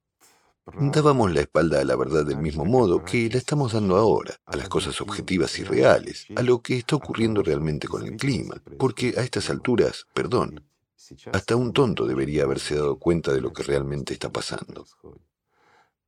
Dábamos 0.79 1.33
la 1.33 1.41
espalda 1.41 1.81
a 1.81 1.83
la 1.83 1.95
verdad 1.95 2.23
del 2.23 2.37
mismo 2.37 2.63
modo 2.63 3.03
que 3.03 3.31
la 3.31 3.39
estamos 3.39 3.73
dando 3.73 3.95
ahora, 3.97 4.35
a 4.45 4.55
las 4.55 4.69
cosas 4.69 5.01
objetivas 5.01 5.57
y 5.57 5.63
reales, 5.63 6.27
a 6.35 6.43
lo 6.43 6.61
que 6.61 6.77
está 6.77 6.95
ocurriendo 6.95 7.41
realmente 7.41 7.87
con 7.87 8.05
el 8.05 8.17
clima, 8.17 8.61
porque 8.77 9.15
a 9.17 9.23
estas 9.23 9.49
alturas, 9.49 10.05
perdón, 10.13 10.63
hasta 11.31 11.55
un 11.55 11.73
tonto 11.73 12.05
debería 12.05 12.43
haberse 12.43 12.75
dado 12.75 12.99
cuenta 12.99 13.33
de 13.33 13.41
lo 13.41 13.53
que 13.53 13.63
realmente 13.63 14.13
está 14.13 14.31
pasando. 14.31 14.85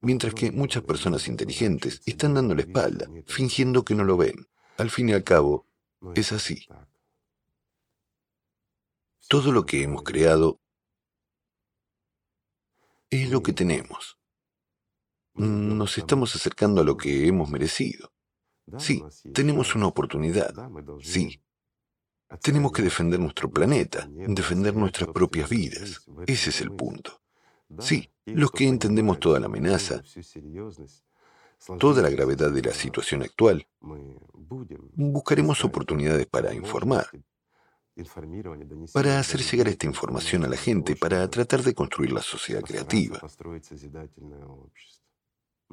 Mientras 0.01 0.33
que 0.33 0.51
muchas 0.51 0.83
personas 0.83 1.27
inteligentes 1.27 2.01
están 2.05 2.33
dando 2.33 2.55
la 2.55 2.61
espalda, 2.61 3.07
fingiendo 3.25 3.83
que 3.83 3.95
no 3.95 4.03
lo 4.03 4.17
ven. 4.17 4.47
Al 4.77 4.89
fin 4.89 5.09
y 5.09 5.13
al 5.13 5.23
cabo, 5.23 5.67
es 6.15 6.31
así. 6.31 6.67
Todo 9.27 9.51
lo 9.51 9.65
que 9.65 9.83
hemos 9.83 10.03
creado 10.03 10.59
es 13.09 13.29
lo 13.29 13.43
que 13.43 13.53
tenemos. 13.53 14.17
Nos 15.33 15.97
estamos 15.97 16.35
acercando 16.35 16.81
a 16.81 16.83
lo 16.83 16.97
que 16.97 17.27
hemos 17.27 17.49
merecido. 17.49 18.11
Sí, 18.77 19.03
tenemos 19.33 19.75
una 19.75 19.87
oportunidad. 19.87 20.53
Sí, 21.01 21.41
tenemos 22.37 22.71
que 22.71 22.81
defender 22.81 23.19
nuestro 23.19 23.49
planeta, 23.49 24.07
defender 24.09 24.75
nuestras 24.75 25.09
propias 25.09 25.49
vidas. 25.49 26.01
Ese 26.27 26.49
es 26.51 26.61
el 26.61 26.71
punto. 26.71 27.21
Sí, 27.79 28.09
los 28.25 28.51
que 28.51 28.67
entendemos 28.67 29.19
toda 29.19 29.39
la 29.39 29.47
amenaza, 29.47 30.01
toda 31.79 32.01
la 32.01 32.09
gravedad 32.09 32.51
de 32.51 32.61
la 32.61 32.73
situación 32.73 33.23
actual, 33.23 33.67
buscaremos 34.95 35.63
oportunidades 35.63 36.25
para 36.27 36.53
informar, 36.53 37.07
para 38.93 39.19
hacer 39.19 39.41
llegar 39.41 39.67
esta 39.67 39.85
información 39.85 40.45
a 40.45 40.47
la 40.47 40.57
gente, 40.57 40.95
para 40.95 41.27
tratar 41.29 41.63
de 41.63 41.73
construir 41.73 42.11
la 42.11 42.21
sociedad 42.21 42.61
creativa. 42.61 43.19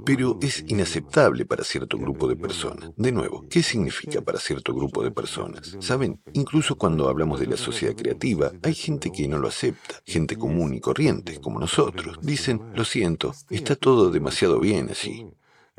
Pero 0.04 0.38
es 0.42 0.62
inaceptable 0.68 1.46
para 1.46 1.64
cierto 1.64 1.96
grupo 1.96 2.28
de 2.28 2.36
personas. 2.36 2.90
De 2.96 3.12
nuevo, 3.12 3.46
¿qué 3.48 3.62
significa 3.62 4.20
para 4.20 4.38
cierto 4.38 4.74
grupo 4.74 5.02
de 5.02 5.10
personas? 5.10 5.76
Saben, 5.80 6.20
incluso 6.34 6.76
cuando 6.76 7.08
hablamos 7.08 7.40
de 7.40 7.46
la 7.46 7.56
sociedad 7.56 7.96
creativa, 7.96 8.52
hay 8.62 8.74
gente 8.74 9.10
que 9.10 9.26
no 9.26 9.38
lo 9.38 9.48
acepta, 9.48 10.02
gente 10.04 10.36
común 10.36 10.74
y 10.74 10.80
corriente, 10.80 11.40
como 11.40 11.58
nosotros. 11.58 12.18
Dicen, 12.20 12.60
lo 12.74 12.84
siento, 12.84 13.34
está 13.48 13.74
todo 13.74 14.10
demasiado 14.10 14.60
bien 14.60 14.90
así. 14.90 15.26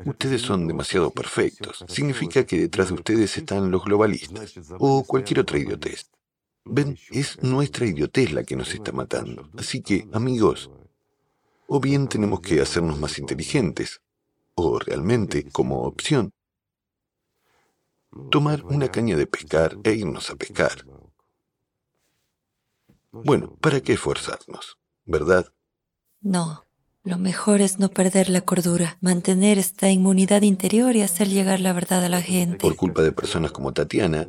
Ustedes 0.04 0.42
son 0.42 0.66
demasiado 0.66 1.10
perfectos. 1.10 1.84
Significa 1.88 2.44
que 2.44 2.58
detrás 2.58 2.88
de 2.88 2.94
ustedes 2.94 3.36
están 3.36 3.70
los 3.70 3.84
globalistas 3.84 4.54
o 4.78 5.04
cualquier 5.04 5.40
otra 5.40 5.58
idiotez. 5.58 6.10
Ven, 6.64 6.98
es 7.10 7.42
nuestra 7.42 7.86
idiotez 7.86 8.32
la 8.32 8.44
que 8.44 8.56
nos 8.56 8.74
está 8.74 8.92
matando. 8.92 9.48
Así 9.56 9.80
que, 9.80 10.06
amigos, 10.12 10.70
o 11.66 11.80
bien 11.80 12.08
tenemos 12.08 12.40
que 12.40 12.60
hacernos 12.60 12.98
más 12.98 13.18
inteligentes, 13.18 14.00
o 14.58 14.78
realmente, 14.78 15.48
como 15.50 15.82
opción, 15.82 16.32
tomar 18.30 18.64
una 18.64 18.88
caña 18.88 19.16
de 19.16 19.26
pescar 19.26 19.76
e 19.84 19.92
irnos 19.92 20.30
a 20.30 20.36
pescar. 20.36 20.84
Bueno, 23.12 23.56
¿para 23.60 23.80
qué 23.80 23.94
esforzarnos? 23.94 24.78
¿Verdad? 25.04 25.46
No. 26.20 26.64
Lo 27.04 27.16
mejor 27.16 27.62
es 27.62 27.78
no 27.78 27.88
perder 27.88 28.28
la 28.28 28.42
cordura, 28.42 28.98
mantener 29.00 29.56
esta 29.56 29.88
inmunidad 29.88 30.42
interior 30.42 30.94
y 30.94 31.00
hacer 31.00 31.28
llegar 31.28 31.58
la 31.60 31.72
verdad 31.72 32.04
a 32.04 32.10
la 32.10 32.20
gente. 32.20 32.58
Por 32.58 32.76
culpa 32.76 33.00
de 33.02 33.12
personas 33.12 33.50
como 33.50 33.72
Tatiana, 33.72 34.26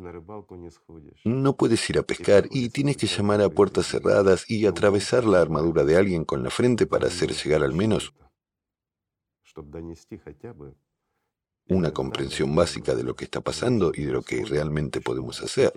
no 1.24 1.56
puedes 1.56 1.90
ir 1.90 1.98
a 1.98 2.02
pescar 2.04 2.48
y 2.50 2.70
tienes 2.70 2.96
que 2.96 3.06
llamar 3.06 3.42
a 3.42 3.50
puertas 3.50 3.86
cerradas 3.86 4.48
y 4.48 4.64
atravesar 4.64 5.24
la 5.24 5.42
armadura 5.42 5.84
de 5.84 5.96
alguien 5.98 6.24
con 6.24 6.42
la 6.42 6.48
frente 6.48 6.86
para 6.86 7.08
hacer 7.08 7.34
llegar 7.34 7.62
al 7.62 7.74
menos 7.74 8.14
una 11.70 11.92
comprensión 11.92 12.54
básica 12.54 12.94
de 12.94 13.04
lo 13.04 13.14
que 13.14 13.24
está 13.24 13.40
pasando 13.40 13.92
y 13.94 14.04
de 14.04 14.12
lo 14.12 14.22
que 14.22 14.44
realmente 14.44 15.00
podemos 15.00 15.40
hacer. 15.42 15.72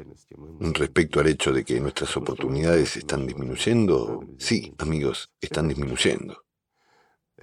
Respecto 0.60 1.20
al 1.20 1.28
hecho 1.28 1.52
de 1.52 1.64
que 1.64 1.80
nuestras 1.80 2.16
oportunidades 2.18 2.98
están 2.98 3.28
disminuyendo, 3.28 4.26
sí, 4.38 4.74
amigos, 4.80 5.32
están 5.40 5.68
disminuyendo. 5.68 6.44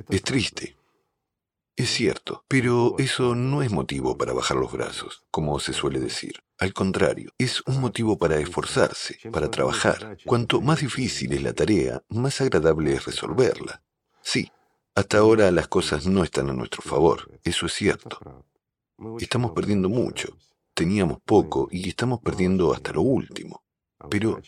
Es 0.09 0.23
triste. 0.23 0.77
Es 1.77 1.91
cierto, 1.91 2.45
pero 2.47 2.97
eso 2.99 3.35
no 3.35 3.63
es 3.63 3.71
motivo 3.71 4.19
para 4.19 4.35
bajar 4.35 4.57
los 4.57 4.73
brazos, 4.73 5.25
como 5.31 5.59
se 5.61 5.73
suele 5.73 5.99
decir. 5.99 6.41
Al 6.59 6.75
contrario, 6.75 7.31
es 7.39 7.63
un 7.67 7.81
motivo 7.81 8.19
para 8.19 8.39
esforzarse, 8.39 9.19
para 9.31 9.51
trabajar. 9.51 10.19
Cuanto 10.27 10.61
más 10.61 10.81
difícil 10.81 11.33
es 11.33 11.43
la 11.43 11.55
tarea, 11.55 12.03
más 12.11 12.41
agradable 12.43 12.93
es 12.93 13.07
resolverla. 13.07 13.83
Sí, 14.21 14.51
hasta 15.01 15.19
ahora 15.19 15.51
las 15.51 15.69
cosas 15.69 16.07
no 16.07 16.23
están 16.23 16.51
a 16.51 16.53
nuestro 16.53 16.83
favor, 16.83 17.31
eso 17.43 17.67
es 17.67 17.73
cierto. 17.73 18.45
Estamos 19.19 19.53
perdiendo 19.53 19.89
mucho, 19.89 20.37
teníamos 20.75 21.21
poco 21.21 21.69
y 21.71 21.89
estamos 21.89 22.21
perdiendo 22.21 22.73
hasta 22.73 22.93
lo 22.93 23.03
último. 23.03 23.65
Pero, 24.11 24.41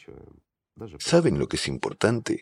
¿saben 0.98 1.38
lo 1.38 1.48
que 1.48 1.56
es 1.56 1.68
importante? 1.68 2.40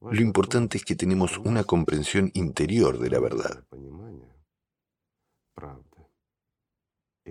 Lo 0.00 0.20
importante 0.20 0.78
es 0.78 0.84
que 0.84 0.96
tenemos 0.96 1.38
una 1.38 1.64
comprensión 1.64 2.30
interior 2.34 2.98
de 2.98 3.10
la 3.10 3.20
verdad. 3.20 3.64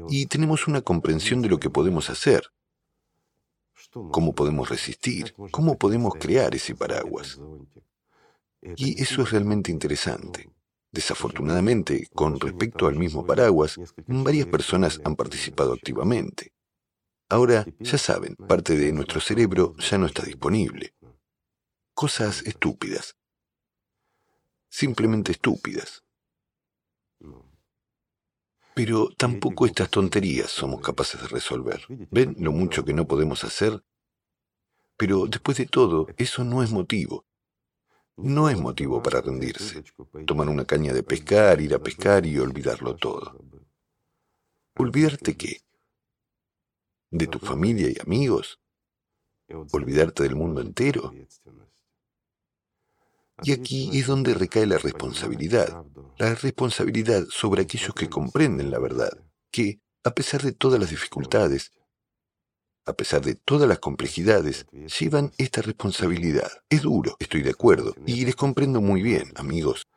Y 0.10 0.28
tenemos 0.28 0.68
una 0.68 0.82
comprensión 0.82 1.42
de 1.42 1.50
lo 1.50 1.60
que 1.60 1.70
podemos 1.70 2.10
hacer, 2.10 2.52
cómo 3.92 4.34
podemos 4.34 4.70
resistir, 4.70 5.34
cómo 5.52 5.78
podemos 5.78 6.14
crear 6.16 6.54
ese 6.56 6.76
paraguas. 6.76 7.40
Y 8.76 9.02
eso 9.02 9.22
es 9.22 9.32
realmente 9.32 9.72
interesante. 9.72 10.50
Desafortunadamente, 10.92 12.08
con 12.14 12.40
respecto 12.40 12.88
al 12.88 12.96
mismo 12.96 13.26
paraguas, 13.26 13.78
varias 14.08 14.48
personas 14.48 15.00
han 15.04 15.16
participado 15.16 15.74
activamente. 15.74 16.54
Ahora, 17.30 17.66
ya 17.80 17.98
saben, 17.98 18.36
parte 18.36 18.78
de 18.78 18.94
nuestro 18.94 19.20
cerebro 19.20 19.76
ya 19.78 19.98
no 19.98 20.06
está 20.06 20.24
disponible. 20.24 20.94
Cosas 21.94 22.42
estúpidas. 22.44 23.18
Simplemente 24.70 25.34
estúpidas. 25.34 26.04
Pero 28.78 29.10
tampoco 29.18 29.66
estas 29.66 29.90
tonterías 29.90 30.52
somos 30.52 30.82
capaces 30.82 31.20
de 31.20 31.28
resolver. 31.28 31.82
¿Ven 32.12 32.36
lo 32.38 32.52
mucho 32.52 32.86
que 32.86 32.94
no 32.94 33.08
podemos 33.08 33.44
hacer? 33.44 33.84
Pero 34.98 35.26
después 35.26 35.58
de 35.58 35.66
todo, 35.66 36.06
eso 36.18 36.44
no 36.44 36.62
es 36.62 36.70
motivo. 36.72 37.26
No 38.18 38.50
es 38.50 38.60
motivo 38.60 39.02
para 39.02 39.20
rendirse. 39.22 39.84
Tomar 40.28 40.48
una 40.48 40.66
caña 40.66 40.94
de 40.94 41.02
pescar, 41.02 41.60
ir 41.60 41.74
a 41.74 41.80
pescar 41.80 42.28
y 42.28 42.38
olvidarlo 42.38 42.96
todo. 42.96 43.36
¿Olvidarte 44.76 45.36
qué? 45.36 45.62
¿De 47.10 47.26
tu 47.26 47.40
familia 47.40 47.90
y 47.90 47.96
amigos? 48.00 48.60
¿Olvidarte 49.72 50.22
del 50.22 50.36
mundo 50.36 50.62
entero? 50.62 51.12
Y 53.44 53.52
aquí 53.52 53.90
es 53.94 54.08
donde 54.08 54.34
recae 54.34 54.66
la 54.66 54.78
responsabilidad, 54.78 55.86
la 56.18 56.34
responsabilidad 56.36 57.26
sobre 57.30 57.64
aquellos 57.64 57.94
que 57.94 58.10
comprenden 58.10 58.72
la 58.72 58.80
verdad, 58.80 59.12
que, 59.52 59.80
a 60.04 60.12
pesar 60.12 60.42
de 60.42 60.54
todas 60.54 60.80
las 60.80 60.90
dificultades, 60.90 61.72
a 62.86 62.94
pesar 62.94 63.22
de 63.22 63.36
todas 63.36 63.68
las 63.68 63.80
complejidades, 63.80 64.66
llevan 65.00 65.32
esta 65.38 65.62
responsabilidad. 65.62 66.50
Es 66.70 66.82
duro, 66.82 67.16
estoy 67.20 67.44
de 67.44 67.52
acuerdo, 67.52 67.94
y 68.06 68.26
les 68.26 68.36
comprendo 68.36 68.82
muy 68.82 69.02
bien, 69.02 69.32
amigos. 69.36 69.88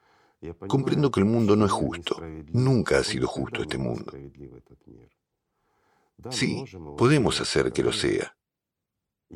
Comprendo 0.66 1.10
que 1.10 1.20
el 1.20 1.26
mundo 1.26 1.56
no 1.56 1.66
es 1.66 1.72
justo, 1.72 2.20
nunca 2.52 2.98
ha 2.98 3.04
sido 3.04 3.26
justo 3.26 3.62
este 3.62 3.78
mundo. 3.78 4.12
Sí, 6.30 6.64
podemos 6.98 7.40
hacer 7.40 7.72
que 7.72 7.82
lo 7.82 7.92
sea. 7.92 8.36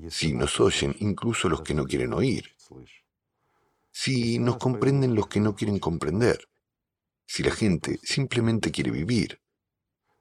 Si 0.08 0.32
nos 0.32 0.60
oyen 0.60 0.94
incluso 0.98 1.48
los 1.48 1.62
que 1.62 1.72
no 1.72 1.86
quieren 1.86 2.12
oír 2.12 2.50
si 3.94 4.40
nos 4.40 4.56
comprenden 4.56 5.14
los 5.14 5.28
que 5.28 5.38
no 5.38 5.54
quieren 5.54 5.78
comprender, 5.78 6.48
si 7.26 7.44
la 7.44 7.52
gente 7.52 8.00
simplemente 8.02 8.72
quiere 8.72 8.90
vivir. 8.90 9.40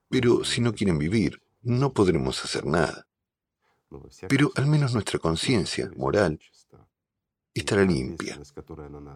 Pero 0.08 0.44
si 0.44 0.60
no 0.60 0.72
quieren 0.72 0.96
vivir, 0.96 1.42
no 1.62 1.92
podremos 1.92 2.42
hacer 2.44 2.64
nada. 2.66 3.08
Pero 4.28 4.52
al 4.54 4.66
menos 4.68 4.94
nuestra 4.94 5.18
conciencia 5.18 5.90
moral 5.96 6.38
estará 7.52 7.84
limpia. 7.84 8.40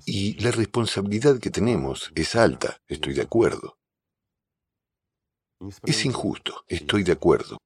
Y 0.05 0.35
la 0.41 0.51
responsabilidad 0.51 1.39
que 1.39 1.51
tenemos 1.51 2.11
es 2.17 2.35
alta, 2.35 2.81
estoy 2.89 3.15
de 3.15 3.23
acuerdo. 3.23 3.79
Es 5.85 6.05
injusto, 6.05 6.65
estoy 6.67 7.05
de 7.05 7.13
acuerdo. 7.13 7.59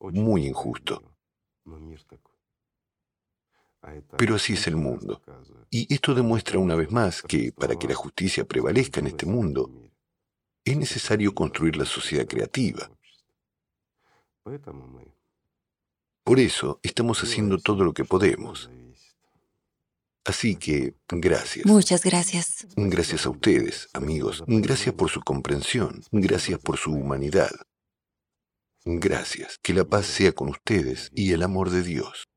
Muy 0.00 0.46
injusto. 0.46 1.02
Pero 4.16 4.36
así 4.36 4.54
es 4.54 4.66
el 4.66 4.76
mundo. 4.76 5.20
Y 5.70 5.92
esto 5.92 6.14
demuestra 6.14 6.58
una 6.58 6.74
vez 6.74 6.90
más 6.90 7.22
que 7.22 7.52
para 7.52 7.76
que 7.76 7.88
la 7.88 7.94
justicia 7.94 8.44
prevalezca 8.44 9.00
en 9.00 9.08
este 9.08 9.26
mundo, 9.26 9.70
es 10.64 10.76
necesario 10.76 11.34
construir 11.34 11.76
la 11.76 11.84
sociedad 11.84 12.26
creativa. 12.26 12.90
Por 16.24 16.38
eso 16.38 16.78
estamos 16.82 17.22
haciendo 17.22 17.58
todo 17.58 17.84
lo 17.84 17.92
que 17.92 18.04
podemos. 18.04 18.70
Así 20.24 20.54
que, 20.54 20.94
gracias. 21.08 21.66
Muchas 21.66 22.04
gracias. 22.04 22.66
Gracias 22.76 23.26
a 23.26 23.30
ustedes, 23.30 23.88
amigos. 23.92 24.44
Gracias 24.46 24.94
por 24.94 25.10
su 25.10 25.20
comprensión. 25.20 26.02
Gracias 26.12 26.60
por 26.60 26.76
su 26.76 26.92
humanidad. 26.92 27.50
Gracias. 28.84 29.58
Que 29.62 29.74
la 29.74 29.84
paz 29.84 30.06
sea 30.06 30.32
con 30.32 30.48
ustedes 30.48 31.10
y 31.12 31.32
el 31.32 31.42
amor 31.42 31.70
de 31.70 31.82
Dios. 31.82 32.28